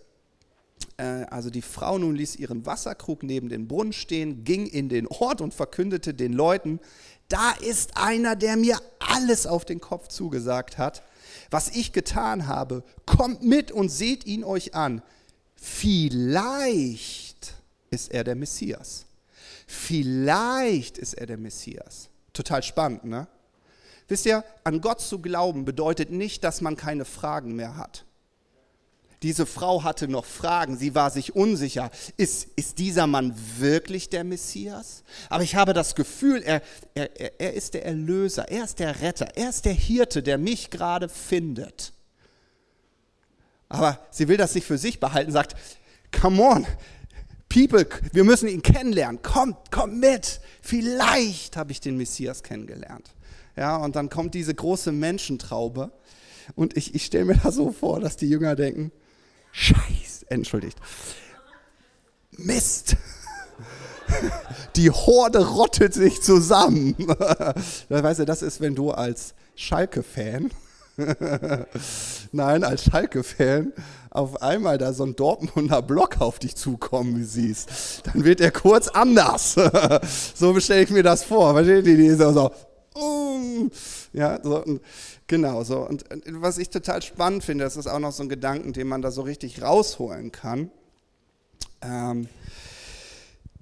also 0.98 1.50
die 1.50 1.62
Frau 1.62 1.98
nun 1.98 2.16
ließ 2.16 2.36
ihren 2.36 2.66
Wasserkrug 2.66 3.24
neben 3.24 3.50
den 3.50 3.68
Brunnen 3.68 3.94
stehen, 3.94 4.44
ging 4.44 4.68
in 4.68 4.90
den 4.90 5.08
Ort 5.08 5.42
und 5.42 5.54
verkündete 5.54 6.14
den 6.14 6.34
Leuten, 6.34 6.80
da 7.28 7.52
ist 7.52 7.98
einer, 7.98 8.36
der 8.36 8.58
mir 8.58 8.78
alles 9.00 9.48
auf 9.48 9.66
den 9.66 9.80
Kopf 9.80 10.10
zugesagt 10.10 10.78
hat. 10.78 11.04
Was 11.50 11.70
ich 11.70 11.94
getan 11.94 12.48
habe, 12.48 12.84
kommt 13.06 13.44
mit 13.44 13.72
und 13.72 13.90
seht 13.90 14.26
ihn 14.26 14.44
euch 14.44 14.76
an. 14.76 15.02
Vielleicht 15.56 17.54
ist 17.90 18.12
er 18.12 18.24
der 18.24 18.36
Messias. 18.36 19.06
Vielleicht 19.68 20.98
ist 20.98 21.14
er 21.14 21.26
der 21.26 21.38
Messias. 21.38 22.10
Total 22.34 22.64
spannend, 22.64 23.06
ne? 23.06 23.28
Wisst 24.08 24.26
ihr, 24.26 24.44
an 24.66 24.82
Gott 24.82 25.00
zu 25.00 25.20
glauben 25.20 25.64
bedeutet 25.64 26.12
nicht, 26.12 26.44
dass 26.44 26.60
man 26.60 26.76
keine 26.76 27.06
Fragen 27.06 27.56
mehr 27.56 27.78
hat. 27.78 28.04
Diese 29.24 29.46
Frau 29.46 29.84
hatte 29.84 30.08
noch 30.08 30.26
Fragen, 30.26 30.78
sie 30.78 30.96
war 30.96 31.12
sich 31.12 31.36
unsicher. 31.36 31.92
Ist, 32.18 32.48
ist 32.56 32.80
dieser 32.80 33.06
Mann 33.06 33.36
wirklich 33.60 34.10
der 34.10 34.24
Messias? 34.24 35.04
Aber 35.30 35.44
ich 35.44 35.56
habe 35.56 35.74
das 35.74 35.94
Gefühl, 35.94 36.42
er, 36.42 36.64
er, 36.96 37.40
er 37.40 37.54
ist 37.54 37.76
der 37.76 37.86
Erlöser, 37.86 38.50
er 38.50 38.64
ist 38.64 38.80
der 38.80 39.02
Retter, 39.02 39.28
er 39.36 39.50
ist 39.50 39.66
der 39.66 39.74
Hirte, 39.74 40.24
der 40.24 40.40
mich 40.40 40.72
gerade 40.72 41.08
findet. 41.08 41.94
Aber 43.70 44.00
sie 44.10 44.28
will 44.28 44.38
das 44.38 44.56
nicht 44.56 44.66
für 44.66 44.80
sich 44.80 45.00
behalten, 45.00 45.32
sagt, 45.32 45.56
come 46.20 46.42
on, 46.42 46.66
people, 47.48 47.88
wir 48.12 48.24
müssen 48.24 48.50
ihn 48.50 48.64
kennenlernen, 48.64 49.22
kommt, 49.22 49.72
kommt 49.72 49.98
mit. 49.98 50.42
Vielleicht 50.64 51.58
habe 51.58 51.72
ich 51.72 51.80
den 51.80 51.96
Messias 51.96 52.42
kennengelernt. 52.42 53.14
Ja, 53.56 53.78
und 53.78 53.96
dann 53.96 54.10
kommt 54.10 54.34
diese 54.34 54.56
große 54.56 54.92
Menschentraube. 54.92 55.92
Und 56.56 56.76
ich, 56.76 56.96
ich 56.96 57.06
stelle 57.06 57.26
mir 57.26 57.38
da 57.38 57.52
so 57.52 57.72
vor, 57.72 58.00
dass 58.00 58.18
die 58.18 58.28
Jünger 58.28 58.56
denken, 58.56 58.92
Scheiß, 59.52 60.26
entschuldigt. 60.30 60.78
Mist. 62.32 62.96
Die 64.76 64.90
Horde 64.90 65.46
rottet 65.46 65.94
sich 65.94 66.22
zusammen. 66.22 66.96
Weißt 67.90 68.20
du, 68.20 68.26
das 68.26 68.42
ist, 68.42 68.62
wenn 68.62 68.76
du 68.76 68.92
als 68.92 69.34
Schalke-Fan, 69.56 70.52
nein, 72.32 72.64
als 72.64 72.84
Schalke-Fan, 72.84 73.74
auf 74.10 74.42
einmal 74.42 74.78
da 74.78 74.92
so 74.94 75.06
ein 75.06 75.16
Dortmunder 75.16 75.82
Block 75.82 76.20
auf 76.20 76.40
dich 76.40 76.56
zukommen 76.56 77.24
siehst, 77.24 78.04
dann 78.06 78.26
wird 78.26 78.42
er 78.42 78.52
kurz 78.52 78.90
anders. 78.90 79.56
So 80.36 80.60
stelle 80.60 80.84
ich 80.84 80.90
mir 80.90 81.04
das 81.04 81.24
vor. 81.24 81.54
Versteht 81.54 81.88
ihr? 81.88 81.98
Die 81.98 82.10
so, 82.12 82.34
so 82.34 82.52
ja, 84.14 84.40
so, 84.44 84.64
und, 84.64 84.82
genau 85.28 85.64
so. 85.64 85.80
Und, 85.80 86.12
und 86.12 86.42
was 86.42 86.58
ich 86.58 86.70
total 86.70 87.02
spannend 87.02 87.44
finde, 87.44 87.64
das 87.64 87.78
ist 87.78 87.88
auch 87.88 88.00
noch 88.00 88.12
so 88.12 88.24
ein 88.24 88.30
Gedanken, 88.30 88.74
den 88.74 88.88
man 88.88 89.02
da 89.02 89.12
so 89.12 89.22
richtig 89.22 89.62
rausholen 89.62 90.32
kann. 90.32 90.72
Ähm, 91.82 92.28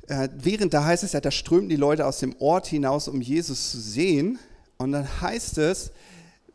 äh, 0.07 0.29
während 0.35 0.73
da 0.73 0.83
heißt 0.83 1.03
es 1.03 1.13
ja, 1.13 1.21
da 1.21 1.31
strömten 1.31 1.69
die 1.69 1.75
Leute 1.75 2.05
aus 2.05 2.19
dem 2.19 2.35
Ort 2.39 2.67
hinaus, 2.67 3.07
um 3.07 3.21
Jesus 3.21 3.71
zu 3.71 3.79
sehen. 3.79 4.39
Und 4.77 4.91
dann 4.91 5.21
heißt 5.21 5.59
es, 5.59 5.91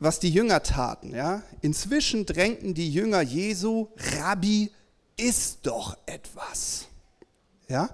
was 0.01 0.19
die 0.19 0.31
Jünger 0.31 0.63
taten. 0.63 1.15
Ja? 1.15 1.43
Inzwischen 1.61 2.27
drängten 2.27 2.75
die 2.75 2.93
Jünger 2.93 3.21
Jesu, 3.21 3.89
Rabbi, 4.19 4.73
isst 5.17 5.61
doch 5.63 5.97
etwas. 6.07 6.87
Ja? 7.69 7.91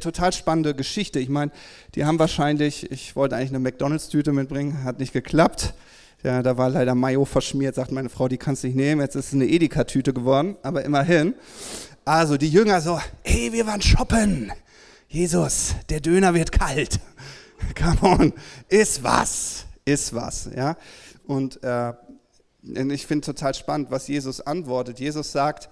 Total 0.00 0.32
spannende 0.32 0.74
Geschichte. 0.74 1.20
Ich 1.20 1.28
meine, 1.28 1.50
die 1.94 2.04
haben 2.04 2.18
wahrscheinlich, 2.18 2.90
ich 2.90 3.16
wollte 3.16 3.36
eigentlich 3.36 3.50
eine 3.50 3.60
McDonalds-Tüte 3.60 4.32
mitbringen, 4.32 4.84
hat 4.84 4.98
nicht 4.98 5.12
geklappt. 5.12 5.74
Ja, 6.22 6.42
da 6.42 6.58
war 6.58 6.68
leider 6.68 6.94
Mayo 6.94 7.24
verschmiert, 7.24 7.74
sagt 7.74 7.92
meine 7.92 8.10
Frau, 8.10 8.28
die 8.28 8.36
kannst 8.36 8.62
du 8.62 8.66
nicht 8.66 8.76
nehmen. 8.76 9.00
Jetzt 9.00 9.14
ist 9.14 9.28
es 9.28 9.32
eine 9.32 9.46
Edeka-Tüte 9.46 10.12
geworden, 10.12 10.56
aber 10.62 10.84
immerhin. 10.84 11.34
Also 12.04 12.36
die 12.36 12.50
Jünger 12.50 12.80
so, 12.80 13.00
hey, 13.22 13.52
wir 13.52 13.66
waren 13.66 13.80
shoppen. 13.80 14.52
Jesus, 15.08 15.74
der 15.88 16.00
Döner 16.00 16.34
wird 16.34 16.52
kalt. 16.52 17.00
Come 17.74 18.02
on, 18.02 18.32
ist 18.68 19.02
was, 19.02 19.64
ist 19.84 20.14
was. 20.14 20.50
Ja? 20.54 20.76
Und 21.26 21.62
äh, 21.62 21.92
ich 22.62 23.06
finde 23.06 23.24
total 23.24 23.54
spannend, 23.54 23.90
was 23.90 24.08
Jesus 24.08 24.40
antwortet. 24.40 25.00
Jesus 25.00 25.32
sagt, 25.32 25.70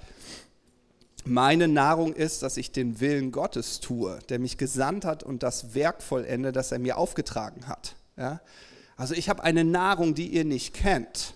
meine 1.29 1.69
Nahrung 1.69 2.15
ist, 2.15 2.43
dass 2.43 2.57
ich 2.57 2.73
den 2.73 3.01
Willen 3.01 3.33
Gottes 3.33 3.81
tue, 3.81 4.19
der 4.29 4.39
mich 4.39 4.59
gesandt 4.59 5.05
hat 5.05 5.23
und 5.23 5.43
das 5.43 5.75
Werk 5.75 6.03
vollende, 6.03 6.53
das 6.53 6.73
er 6.73 6.79
mir 6.79 6.99
aufgetragen 6.99 7.69
hat. 7.69 7.97
Ja? 8.17 8.41
Also 8.97 9.15
ich 9.15 9.29
habe 9.29 9.45
eine 9.45 9.65
Nahrung, 9.65 10.15
die 10.15 10.29
ihr 10.29 10.45
nicht 10.45 10.75
kennt. 10.75 11.35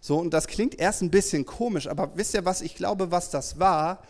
So, 0.00 0.18
und 0.18 0.32
das 0.32 0.46
klingt 0.46 0.78
erst 0.78 1.02
ein 1.02 1.10
bisschen 1.10 1.44
komisch, 1.44 1.86
aber 1.86 2.16
wisst 2.16 2.34
ihr, 2.34 2.44
was 2.44 2.62
ich 2.62 2.74
glaube, 2.74 3.10
was 3.10 3.30
das 3.30 3.58
war? 3.58 4.02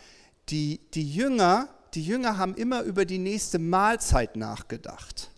Die, 0.49 0.81
die, 0.95 1.09
Jünger, 1.11 1.69
die 1.95 2.03
Jünger 2.03 2.39
haben 2.39 2.55
immer 2.55 2.83
über 2.83 3.05
die 3.05 3.19
nächste 3.19 3.59
Mahlzeit 3.59 4.37
nachgedacht. 4.37 5.31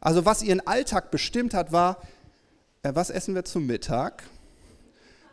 Also 0.00 0.24
was 0.24 0.42
ihren 0.42 0.66
Alltag 0.66 1.10
bestimmt 1.10 1.54
hat, 1.54 1.72
war, 1.72 2.00
äh, 2.82 2.92
was 2.94 3.10
essen 3.10 3.34
wir 3.34 3.44
zum 3.44 3.66
Mittag? 3.66 4.24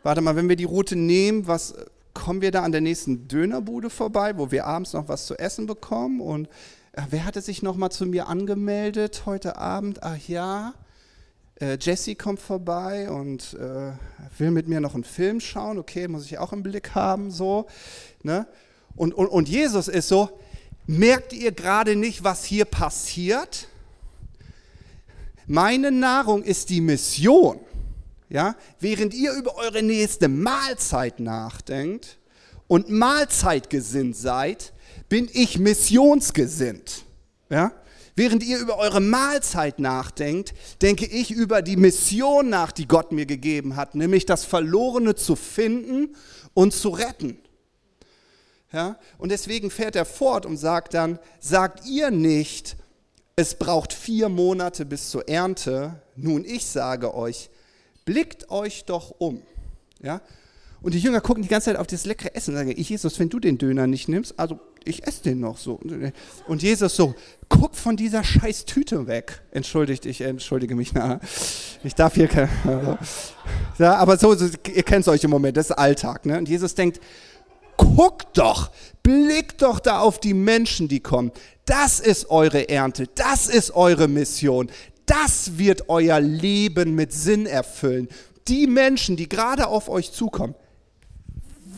Warte 0.02 0.20
mal, 0.20 0.36
wenn 0.36 0.48
wir 0.48 0.56
die 0.56 0.64
Route 0.64 0.96
nehmen, 0.96 1.46
was, 1.46 1.74
kommen 2.20 2.42
wir 2.42 2.50
da 2.50 2.62
an 2.62 2.72
der 2.72 2.82
nächsten 2.82 3.28
Dönerbude 3.28 3.88
vorbei, 3.88 4.36
wo 4.36 4.50
wir 4.50 4.66
abends 4.66 4.92
noch 4.92 5.08
was 5.08 5.24
zu 5.24 5.38
essen 5.38 5.66
bekommen. 5.66 6.20
Und 6.20 6.48
äh, 6.92 7.02
wer 7.08 7.24
hatte 7.24 7.40
sich 7.40 7.62
noch 7.62 7.76
mal 7.76 7.88
zu 7.88 8.04
mir 8.04 8.28
angemeldet 8.28 9.22
heute 9.24 9.56
Abend? 9.56 10.02
Ach 10.02 10.18
ja, 10.28 10.74
äh, 11.62 11.78
Jesse 11.80 12.16
kommt 12.16 12.38
vorbei 12.38 13.10
und 13.10 13.54
äh, 13.54 13.92
will 14.36 14.50
mit 14.50 14.68
mir 14.68 14.80
noch 14.80 14.92
einen 14.92 15.04
Film 15.04 15.40
schauen. 15.40 15.78
Okay, 15.78 16.08
muss 16.08 16.26
ich 16.26 16.36
auch 16.36 16.52
im 16.52 16.62
Blick 16.62 16.94
haben, 16.94 17.30
so. 17.30 17.66
Ne? 18.22 18.46
Und, 18.96 19.14
und, 19.14 19.28
und 19.28 19.48
Jesus 19.48 19.88
ist 19.88 20.08
so, 20.08 20.28
merkt 20.86 21.32
ihr 21.32 21.52
gerade 21.52 21.96
nicht, 21.96 22.22
was 22.22 22.44
hier 22.44 22.66
passiert? 22.66 23.66
Meine 25.46 25.90
Nahrung 25.90 26.42
ist 26.42 26.68
die 26.68 26.82
Mission. 26.82 27.60
Ja? 28.30 28.56
Während 28.78 29.12
ihr 29.12 29.32
über 29.32 29.56
eure 29.56 29.82
nächste 29.82 30.28
Mahlzeit 30.28 31.20
nachdenkt 31.20 32.18
und 32.68 32.88
Mahlzeitgesinnt 32.88 34.16
seid, 34.16 34.72
bin 35.08 35.28
ich 35.32 35.58
missionsgesinnt. 35.58 37.04
Ja? 37.50 37.72
Während 38.14 38.44
ihr 38.44 38.58
über 38.58 38.78
eure 38.78 39.00
Mahlzeit 39.00 39.78
nachdenkt, 39.80 40.54
denke 40.80 41.06
ich 41.06 41.30
über 41.30 41.62
die 41.62 41.76
Mission 41.76 42.48
nach, 42.48 42.72
die 42.72 42.86
Gott 42.86 43.12
mir 43.12 43.26
gegeben 43.26 43.76
hat, 43.76 43.94
nämlich 43.94 44.26
das 44.26 44.44
Verlorene 44.44 45.16
zu 45.16 45.36
finden 45.36 46.14
und 46.54 46.72
zu 46.72 46.90
retten. 46.90 47.38
Ja? 48.72 48.98
Und 49.18 49.30
deswegen 49.32 49.70
fährt 49.70 49.96
er 49.96 50.04
fort 50.04 50.46
und 50.46 50.56
sagt 50.56 50.94
dann, 50.94 51.18
sagt 51.40 51.86
ihr 51.86 52.10
nicht, 52.12 52.76
es 53.34 53.54
braucht 53.54 53.92
vier 53.92 54.28
Monate 54.28 54.84
bis 54.84 55.10
zur 55.10 55.28
Ernte, 55.28 56.02
nun 56.14 56.44
ich 56.44 56.66
sage 56.66 57.14
euch, 57.14 57.49
blickt 58.10 58.50
euch 58.50 58.84
doch 58.86 59.14
um. 59.18 59.40
Ja? 60.02 60.20
Und 60.82 60.94
die 60.94 60.98
Jünger 60.98 61.20
gucken 61.20 61.44
die 61.44 61.48
ganze 61.48 61.66
Zeit 61.66 61.76
auf 61.76 61.86
das 61.86 62.06
leckere 62.06 62.34
Essen 62.34 62.54
und 62.54 62.56
sagen, 62.56 62.76
Jesus, 62.76 63.20
wenn 63.20 63.28
du 63.28 63.38
den 63.38 63.56
Döner 63.56 63.86
nicht 63.86 64.08
nimmst, 64.08 64.36
also 64.36 64.58
ich 64.84 65.06
esse 65.06 65.22
den 65.22 65.38
noch 65.38 65.58
so. 65.58 65.78
Und 66.48 66.60
Jesus 66.60 66.96
so, 66.96 67.14
guck 67.48 67.76
von 67.76 67.96
dieser 67.96 68.24
scheiß 68.24 68.64
Tüte 68.64 69.06
weg. 69.06 69.42
Entschuldigt, 69.52 70.06
ich 70.06 70.22
entschuldige 70.22 70.74
mich. 70.74 70.92
Na, 70.92 71.20
ich 71.84 71.94
darf 71.94 72.14
hier 72.14 72.26
kein, 72.26 72.48
ja, 73.78 73.94
aber 73.94 74.16
so, 74.18 74.34
so, 74.34 74.46
ihr 74.74 74.82
kennt 74.82 75.04
solche 75.04 75.28
Momente, 75.28 75.60
das 75.60 75.70
ist 75.70 75.76
Alltag. 75.76 76.26
Ne? 76.26 76.36
Und 76.36 76.48
Jesus 76.48 76.74
denkt, 76.74 76.98
guck 77.76 78.32
doch, 78.34 78.72
blick 79.04 79.56
doch 79.58 79.78
da 79.78 80.00
auf 80.00 80.18
die 80.18 80.34
Menschen, 80.34 80.88
die 80.88 81.00
kommen. 81.00 81.30
Das 81.64 82.00
ist 82.00 82.28
eure 82.30 82.68
Ernte, 82.68 83.06
das 83.14 83.46
ist 83.46 83.70
eure 83.76 84.08
Mission, 84.08 84.68
das 85.10 85.58
wird 85.58 85.88
euer 85.88 86.20
Leben 86.20 86.94
mit 86.94 87.12
Sinn 87.12 87.46
erfüllen. 87.46 88.08
Die 88.48 88.66
Menschen, 88.66 89.16
die 89.16 89.28
gerade 89.28 89.66
auf 89.66 89.88
euch 89.88 90.12
zukommen. 90.12 90.54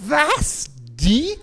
Was? 0.06 0.66
Die? 0.76 1.36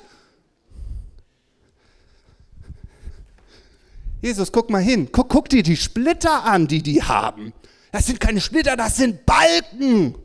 Jesus, 4.22 4.52
guck 4.52 4.70
mal 4.70 4.82
hin. 4.82 5.10
Guck, 5.12 5.30
guck 5.30 5.50
dir 5.50 5.64
die 5.64 5.78
Splitter 5.78 6.44
an, 6.44 6.68
die 6.68 6.84
die 6.84 7.02
haben. 7.02 7.54
Das 7.92 8.06
sind 8.06 8.20
keine 8.20 8.42
Splitter, 8.42 8.76
das 8.78 8.98
sind 8.98 9.26
Balken. 9.26 10.16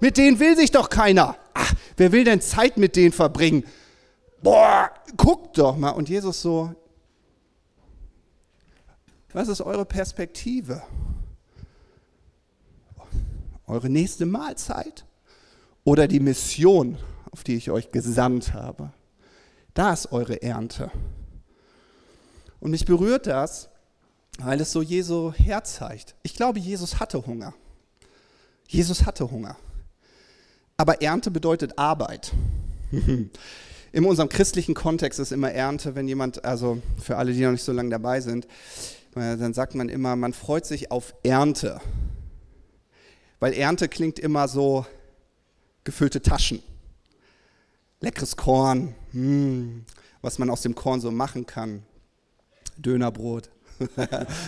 Mit 0.00 0.16
denen 0.16 0.38
will 0.38 0.56
sich 0.56 0.70
doch 0.70 0.88
keiner. 0.88 1.36
Ach, 1.54 1.74
wer 1.96 2.12
will 2.12 2.24
denn 2.24 2.40
Zeit 2.40 2.76
mit 2.78 2.96
denen 2.96 3.12
verbringen? 3.12 3.64
boah, 4.46 4.90
guckt 5.16 5.58
doch 5.58 5.76
mal. 5.76 5.90
Und 5.90 6.08
Jesus 6.08 6.40
so, 6.40 6.72
was 9.36 9.48
ist 9.48 9.60
eure 9.60 9.84
Perspektive? 9.84 10.82
Eure 13.66 13.90
nächste 13.90 14.24
Mahlzeit 14.24 15.04
oder 15.84 16.08
die 16.08 16.20
Mission, 16.20 16.96
auf 17.32 17.44
die 17.44 17.56
ich 17.56 17.70
euch 17.70 17.92
gesandt 17.92 18.54
habe? 18.54 18.94
Da 19.74 19.92
ist 19.92 20.10
eure 20.10 20.40
Ernte. 20.40 20.90
Und 22.60 22.70
mich 22.70 22.86
berührt 22.86 23.26
das, 23.26 23.68
weil 24.38 24.58
es 24.62 24.72
so 24.72 24.80
Jesu 24.80 25.34
Herz 25.34 25.74
zeigt. 25.74 26.14
Ich 26.22 26.34
glaube, 26.34 26.58
Jesus 26.58 26.98
hatte 26.98 27.26
Hunger. 27.26 27.52
Jesus 28.66 29.04
hatte 29.04 29.30
Hunger. 29.30 29.56
Aber 30.78 31.02
Ernte 31.02 31.30
bedeutet 31.30 31.78
Arbeit. 31.78 32.32
In 33.92 34.04
unserem 34.06 34.30
christlichen 34.30 34.74
Kontext 34.74 35.20
ist 35.20 35.32
immer 35.32 35.52
Ernte, 35.52 35.94
wenn 35.94 36.08
jemand, 36.08 36.42
also 36.42 36.80
für 36.98 37.18
alle, 37.18 37.34
die 37.34 37.42
noch 37.42 37.52
nicht 37.52 37.64
so 37.64 37.72
lange 37.72 37.90
dabei 37.90 38.22
sind, 38.22 38.46
dann 39.16 39.54
sagt 39.54 39.74
man 39.74 39.88
immer, 39.88 40.14
man 40.14 40.32
freut 40.32 40.66
sich 40.66 40.90
auf 40.90 41.14
Ernte. 41.22 41.80
Weil 43.40 43.54
Ernte 43.54 43.88
klingt 43.88 44.18
immer 44.18 44.46
so 44.48 44.86
gefüllte 45.84 46.20
Taschen. 46.20 46.62
Leckeres 48.00 48.36
Korn, 48.36 48.94
hm, 49.12 49.84
was 50.20 50.38
man 50.38 50.50
aus 50.50 50.62
dem 50.62 50.74
Korn 50.74 51.00
so 51.00 51.10
machen 51.10 51.46
kann. 51.46 51.82
Dönerbrot. 52.76 53.48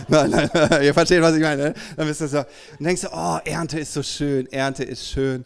nein, 0.07 0.29
nein, 0.29 0.49
ihr 0.83 0.93
versteht, 0.93 1.21
was 1.21 1.35
ich 1.35 1.41
meine. 1.41 1.63
Ne? 1.63 1.73
Dann 1.95 2.07
bist 2.07 2.21
du 2.21 2.27
so, 2.27 2.39
und 2.39 2.85
denkst 2.85 3.01
du, 3.01 3.09
oh, 3.11 3.39
Ernte 3.45 3.79
ist 3.79 3.93
so 3.93 4.03
schön, 4.03 4.51
Ernte 4.51 4.83
ist 4.83 5.07
schön. 5.07 5.45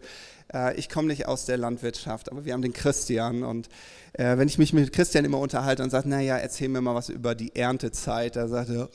Äh, 0.54 0.76
ich 0.76 0.90
komme 0.90 1.08
nicht 1.08 1.28
aus 1.28 1.46
der 1.46 1.58
Landwirtschaft, 1.58 2.32
aber 2.32 2.46
wir 2.46 2.54
haben 2.54 2.62
den 2.62 2.74
Christian 2.74 3.44
und 3.44 3.70
äh, 4.14 4.38
wenn 4.38 4.48
ich 4.48 4.58
mich 4.58 4.74
mit 4.74 4.94
Christian 4.94 5.26
immer 5.26 5.40
unterhalte 5.40 5.84
und 5.84 5.90
sage, 5.90 6.08
naja, 6.08 6.38
erzähl 6.38 6.70
mir 6.70 6.82
mal 6.82 6.96
was 6.96 7.10
über 7.10 7.36
die 7.36 7.56
Erntezeit, 7.56 8.36
da 8.36 8.48
sagt 8.48 8.70
er, 8.70 8.90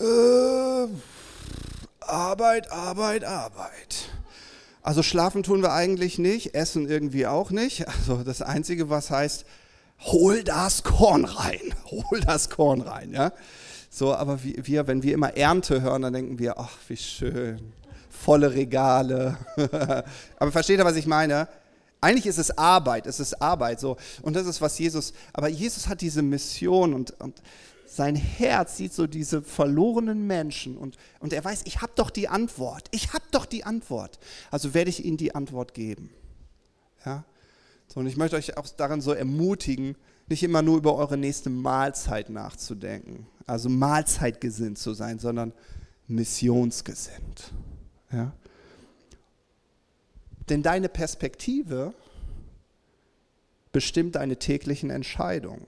äh, 0.00 0.88
Arbeit, 2.00 2.70
Arbeit, 2.70 3.24
Arbeit. 3.24 4.08
Also 4.82 5.02
schlafen 5.02 5.42
tun 5.42 5.62
wir 5.62 5.72
eigentlich 5.72 6.18
nicht, 6.18 6.54
essen 6.54 6.88
irgendwie 6.88 7.26
auch 7.26 7.50
nicht. 7.50 7.86
Also 7.86 8.24
das 8.24 8.42
Einzige, 8.42 8.90
was 8.90 9.10
heißt, 9.10 9.44
hol 10.00 10.42
das 10.42 10.82
Korn 10.82 11.24
rein, 11.24 11.74
hol 11.90 12.20
das 12.20 12.50
Korn 12.50 12.80
rein, 12.80 13.12
ja. 13.12 13.32
So, 13.90 14.14
aber 14.14 14.40
wir, 14.42 14.86
wenn 14.86 15.02
wir 15.02 15.12
immer 15.12 15.36
Ernte 15.36 15.82
hören, 15.82 16.02
dann 16.02 16.14
denken 16.14 16.38
wir, 16.38 16.58
ach, 16.58 16.70
wie 16.88 16.96
schön, 16.96 17.72
volle 18.24 18.54
Regale. 18.54 19.36
aber 20.38 20.52
versteht 20.52 20.78
ihr, 20.78 20.84
was 20.84 20.96
ich 20.96 21.06
meine? 21.06 21.48
Eigentlich 22.00 22.26
ist 22.26 22.38
es 22.38 22.56
Arbeit, 22.56 23.06
es 23.06 23.20
ist 23.20 23.40
Arbeit, 23.40 23.80
so. 23.80 23.96
Und 24.22 24.34
das 24.34 24.46
ist, 24.46 24.60
was 24.60 24.78
Jesus, 24.78 25.12
aber 25.32 25.48
Jesus 25.48 25.88
hat 25.88 26.00
diese 26.00 26.22
Mission 26.22 26.94
und, 26.94 27.12
und 27.20 27.42
sein 27.86 28.16
Herz 28.16 28.76
sieht 28.76 28.92
so 28.92 29.06
diese 29.06 29.42
verlorenen 29.42 30.26
Menschen 30.26 30.76
und, 30.76 30.96
und 31.20 31.32
er 31.32 31.44
weiß, 31.44 31.62
ich 31.64 31.82
habe 31.82 31.92
doch 31.94 32.10
die 32.10 32.28
Antwort, 32.28 32.88
ich 32.90 33.12
habe 33.12 33.24
doch 33.30 33.46
die 33.46 33.64
Antwort. 33.64 34.18
Also 34.50 34.74
werde 34.74 34.90
ich 34.90 35.04
ihnen 35.04 35.16
die 35.16 35.34
Antwort 35.34 35.74
geben. 35.74 36.10
Ja? 37.04 37.24
So, 37.86 38.00
und 38.00 38.06
ich 38.06 38.16
möchte 38.16 38.36
euch 38.36 38.56
auch 38.56 38.66
darin 38.68 39.00
so 39.00 39.12
ermutigen, 39.12 39.96
nicht 40.28 40.42
immer 40.42 40.62
nur 40.62 40.78
über 40.78 40.96
eure 40.96 41.18
nächste 41.18 41.50
Mahlzeit 41.50 42.30
nachzudenken, 42.30 43.26
also 43.46 43.68
Mahlzeitgesinnt 43.68 44.78
zu 44.78 44.94
sein, 44.94 45.18
sondern 45.18 45.52
missionsgesinnt. 46.08 47.52
Ja? 48.12 48.32
Denn 50.48 50.62
deine 50.62 50.88
Perspektive 50.88 51.94
bestimmt 53.72 54.16
deine 54.16 54.38
täglichen 54.38 54.90
Entscheidungen. 54.90 55.66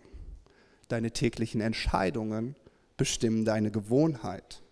Deine 0.89 1.11
täglichen 1.11 1.61
Entscheidungen 1.61 2.55
bestimmen 2.97 3.45
deine 3.45 3.71
Gewohnheit. 3.71 4.63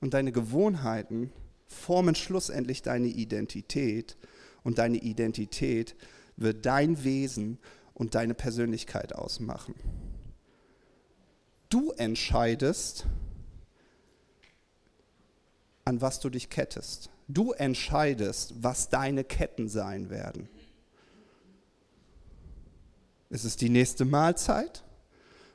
Und 0.00 0.14
deine 0.14 0.32
Gewohnheiten 0.32 1.32
formen 1.66 2.14
schlussendlich 2.14 2.82
deine 2.82 3.06
Identität. 3.06 4.16
Und 4.64 4.78
deine 4.78 4.98
Identität 4.98 5.94
wird 6.36 6.66
dein 6.66 7.04
Wesen 7.04 7.58
und 7.94 8.14
deine 8.14 8.34
Persönlichkeit 8.34 9.14
ausmachen. 9.14 9.74
Du 11.68 11.92
entscheidest, 11.92 13.06
an 15.86 16.00
was 16.00 16.20
du 16.20 16.28
dich 16.28 16.50
kettest. 16.50 17.10
Du 17.28 17.52
entscheidest, 17.52 18.54
was 18.60 18.90
deine 18.90 19.24
Ketten 19.24 19.68
sein 19.68 20.10
werden. 20.10 20.48
Ist 23.30 23.44
es 23.44 23.56
die 23.56 23.68
nächste 23.68 24.04
Mahlzeit 24.04 24.82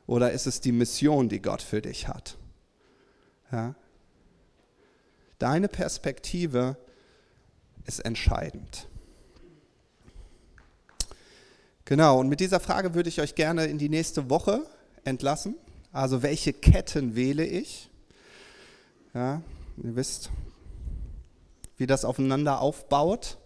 oder 0.07 0.31
ist 0.31 0.47
es 0.47 0.61
die 0.61 0.71
Mission, 0.71 1.29
die 1.29 1.41
Gott 1.41 1.61
für 1.61 1.81
dich 1.81 2.07
hat? 2.07 2.37
Ja? 3.51 3.75
Deine 5.37 5.67
Perspektive 5.67 6.77
ist 7.85 7.99
entscheidend. 7.99 8.87
Genau, 11.85 12.19
und 12.19 12.29
mit 12.29 12.39
dieser 12.39 12.61
Frage 12.61 12.93
würde 12.93 13.09
ich 13.09 13.19
euch 13.19 13.35
gerne 13.35 13.65
in 13.65 13.77
die 13.77 13.89
nächste 13.89 14.29
Woche 14.29 14.65
entlassen. 15.03 15.55
Also 15.91 16.23
welche 16.23 16.53
Ketten 16.53 17.15
wähle 17.15 17.45
ich? 17.45 17.89
Ja, 19.13 19.41
ihr 19.83 19.95
wisst, 19.95 20.29
wie 21.77 21.87
das 21.87 22.05
aufeinander 22.05 22.61
aufbaut. 22.61 23.37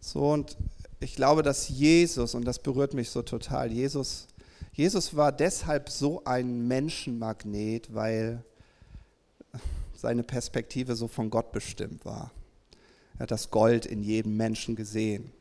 So, 0.00 0.32
und 0.32 0.56
ich 1.00 1.16
glaube, 1.16 1.42
dass 1.42 1.68
Jesus, 1.68 2.34
und 2.34 2.44
das 2.44 2.58
berührt 2.58 2.94
mich 2.94 3.10
so 3.10 3.22
total, 3.22 3.72
Jesus, 3.72 4.26
Jesus 4.72 5.16
war 5.16 5.32
deshalb 5.32 5.88
so 5.88 6.24
ein 6.24 6.66
Menschenmagnet, 6.66 7.94
weil 7.94 8.44
seine 9.94 10.22
Perspektive 10.22 10.96
so 10.96 11.08
von 11.08 11.30
Gott 11.30 11.52
bestimmt 11.52 12.04
war. 12.04 12.32
Er 13.14 13.20
hat 13.20 13.30
das 13.30 13.50
Gold 13.50 13.86
in 13.86 14.02
jedem 14.02 14.36
Menschen 14.36 14.76
gesehen. 14.76 15.32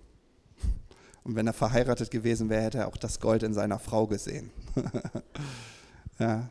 Und 1.24 1.36
wenn 1.36 1.48
er 1.48 1.54
verheiratet 1.54 2.12
gewesen 2.12 2.50
wäre, 2.50 2.64
hätte 2.64 2.78
er 2.80 2.88
auch 2.88 2.98
das 2.98 3.20
Gold 3.20 3.44
in 3.44 3.54
seiner 3.54 3.80
Frau 3.80 4.08
gesehen. 4.08 4.52
ja. 6.20 6.48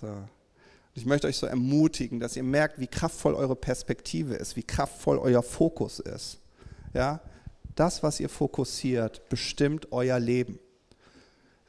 So. 0.00 0.06
Ich 0.94 1.06
möchte 1.06 1.28
euch 1.28 1.36
so 1.36 1.46
ermutigen, 1.46 2.20
dass 2.20 2.36
ihr 2.36 2.42
merkt, 2.42 2.80
wie 2.80 2.86
kraftvoll 2.86 3.34
eure 3.34 3.56
Perspektive 3.56 4.34
ist, 4.34 4.56
wie 4.56 4.62
kraftvoll 4.62 5.18
euer 5.18 5.42
Fokus 5.42 6.00
ist. 6.00 6.38
Ja? 6.94 7.20
Das, 7.76 8.02
was 8.02 8.20
ihr 8.20 8.28
fokussiert, 8.28 9.28
bestimmt 9.28 9.92
euer 9.92 10.18
Leben. 10.18 10.58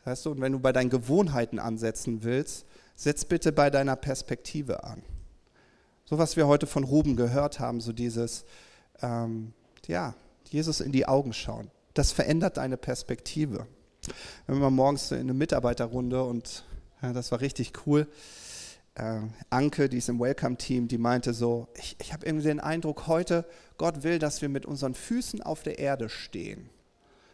Weißt 0.03 0.26
du, 0.26 0.32
und 0.32 0.41
wenn 0.41 0.51
du 0.51 0.59
bei 0.59 0.72
deinen 0.72 0.89
Gewohnheiten 0.89 1.59
ansetzen 1.59 2.24
willst, 2.24 2.65
setz 2.95 3.26
bitte 3.26 3.51
bei 3.51 3.69
deiner 3.69 3.95
Perspektive 3.95 4.84
an. 4.84 5.03
So 6.05 6.17
was 6.17 6.36
wir 6.36 6.47
heute 6.47 6.67
von 6.67 6.84
Ruben 6.84 7.15
gehört 7.15 7.59
haben, 7.59 7.80
so 7.80 7.93
dieses, 7.93 8.43
ähm, 9.01 9.53
ja, 9.88 10.15
Jesus 10.49 10.82
in 10.82 10.91
die 10.91 11.07
Augen 11.07 11.34
schauen. 11.34 11.69
Das 11.93 12.11
verändert 12.11 12.57
deine 12.57 12.78
Perspektive. 12.78 13.67
Wenn 14.47 14.59
wir 14.59 14.69
morgens 14.69 15.11
in 15.11 15.19
eine 15.19 15.34
Mitarbeiterrunde 15.34 16.24
und 16.24 16.65
ja, 17.01 17.13
das 17.13 17.32
war 17.32 17.41
richtig 17.41 17.74
cool. 17.86 18.07
Äh, 18.96 19.22
Anke, 19.50 19.89
die 19.89 19.98
ist 19.98 20.10
im 20.10 20.20
Welcome-Team, 20.20 20.88
die 20.88 20.98
meinte 20.98 21.34
so, 21.34 21.68
ich, 21.76 21.96
ich 22.00 22.14
habe 22.14 22.26
irgendwie 22.26 22.48
den 22.48 22.60
Eindruck 22.60 23.08
heute, 23.08 23.46
Gott 23.78 24.04
will, 24.04 24.20
dass 24.20 24.42
wir 24.42 24.50
mit 24.50 24.66
unseren 24.66 24.94
Füßen 24.94 25.42
auf 25.42 25.64
der 25.64 25.80
Erde 25.80 26.10
stehen, 26.10 26.70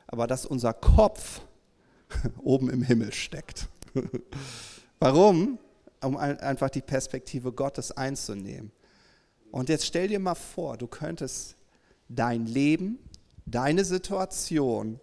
aber 0.07 0.27
dass 0.27 0.45
unser 0.45 0.73
Kopf 0.73 1.41
oben 2.37 2.69
im 2.69 2.83
Himmel 2.83 3.13
steckt. 3.13 3.67
Warum? 4.99 5.59
Um 6.01 6.15
einfach 6.15 6.69
die 6.69 6.81
Perspektive 6.81 7.51
Gottes 7.51 7.91
einzunehmen. 7.91 8.71
Und 9.51 9.69
jetzt 9.69 9.85
stell 9.85 10.07
dir 10.07 10.19
mal 10.19 10.35
vor, 10.35 10.77
du 10.77 10.85
könntest 10.85 11.55
dein 12.07 12.45
Leben 12.45 12.99
deine 13.47 13.85
Situation 13.85 14.99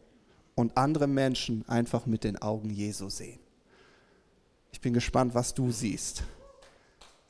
und 0.54 0.76
andere 0.76 1.06
Menschen 1.06 1.66
einfach 1.68 2.06
mit 2.06 2.22
den 2.24 2.40
Augen 2.40 2.70
Jesu 2.70 3.08
sehen. 3.08 3.40
Ich 4.70 4.80
bin 4.80 4.92
gespannt, 4.92 5.34
was 5.34 5.54
du 5.54 5.70
siehst. 5.72 6.22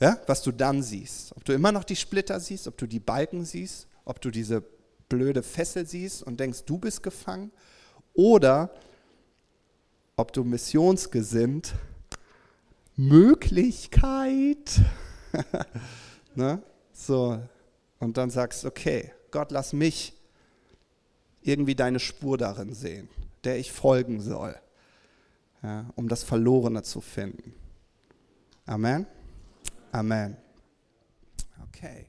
Ja, 0.01 0.18
was 0.26 0.42
du 0.42 0.53
dann 0.53 0.82
siehst. 0.82 1.32
Ob 1.36 1.45
du 1.45 1.53
immer 1.53 1.72
noch 1.72 1.84
die 1.84 1.97
Splitter 1.97 2.40
siehst, 2.40 2.66
ob 2.66 2.76
du 2.76 2.86
die 2.86 3.01
Balken 3.01 3.45
siehst, 3.45 3.86
ob 4.05 4.20
du 4.20 4.30
diese 4.30 4.62
blöde 5.09 5.42
Fessel 5.42 5.86
siehst 5.86 6.22
und 6.22 6.40
denkst, 6.40 6.64
du 6.64 6.78
bist 6.78 7.03
gefangen, 7.03 7.53
oder 8.14 8.70
ob 10.16 10.32
du 10.32 10.45
missionsgesinnt 10.45 11.74
Möglichkeit, 12.97 14.80
ne? 16.36 16.62
so, 16.92 17.40
und 17.99 18.16
dann 18.16 18.30
sagst, 18.30 18.64
okay, 18.64 19.12
Gott, 19.32 19.51
lass 19.51 19.72
mich 19.72 20.14
irgendwie 21.42 21.74
deine 21.74 21.99
Spur 21.99 22.38
darin 22.38 22.72
sehen, 22.72 23.09
der 23.42 23.59
ich 23.59 23.72
folgen 23.72 24.20
soll, 24.20 24.55
ja, 25.62 25.90
um 25.97 26.09
das 26.09 26.22
Verlorene 26.22 26.84
zu 26.84 27.01
finden. 27.01 27.55
Amen. 28.64 29.07
Amen. 29.95 30.36
Okay. 31.62 32.09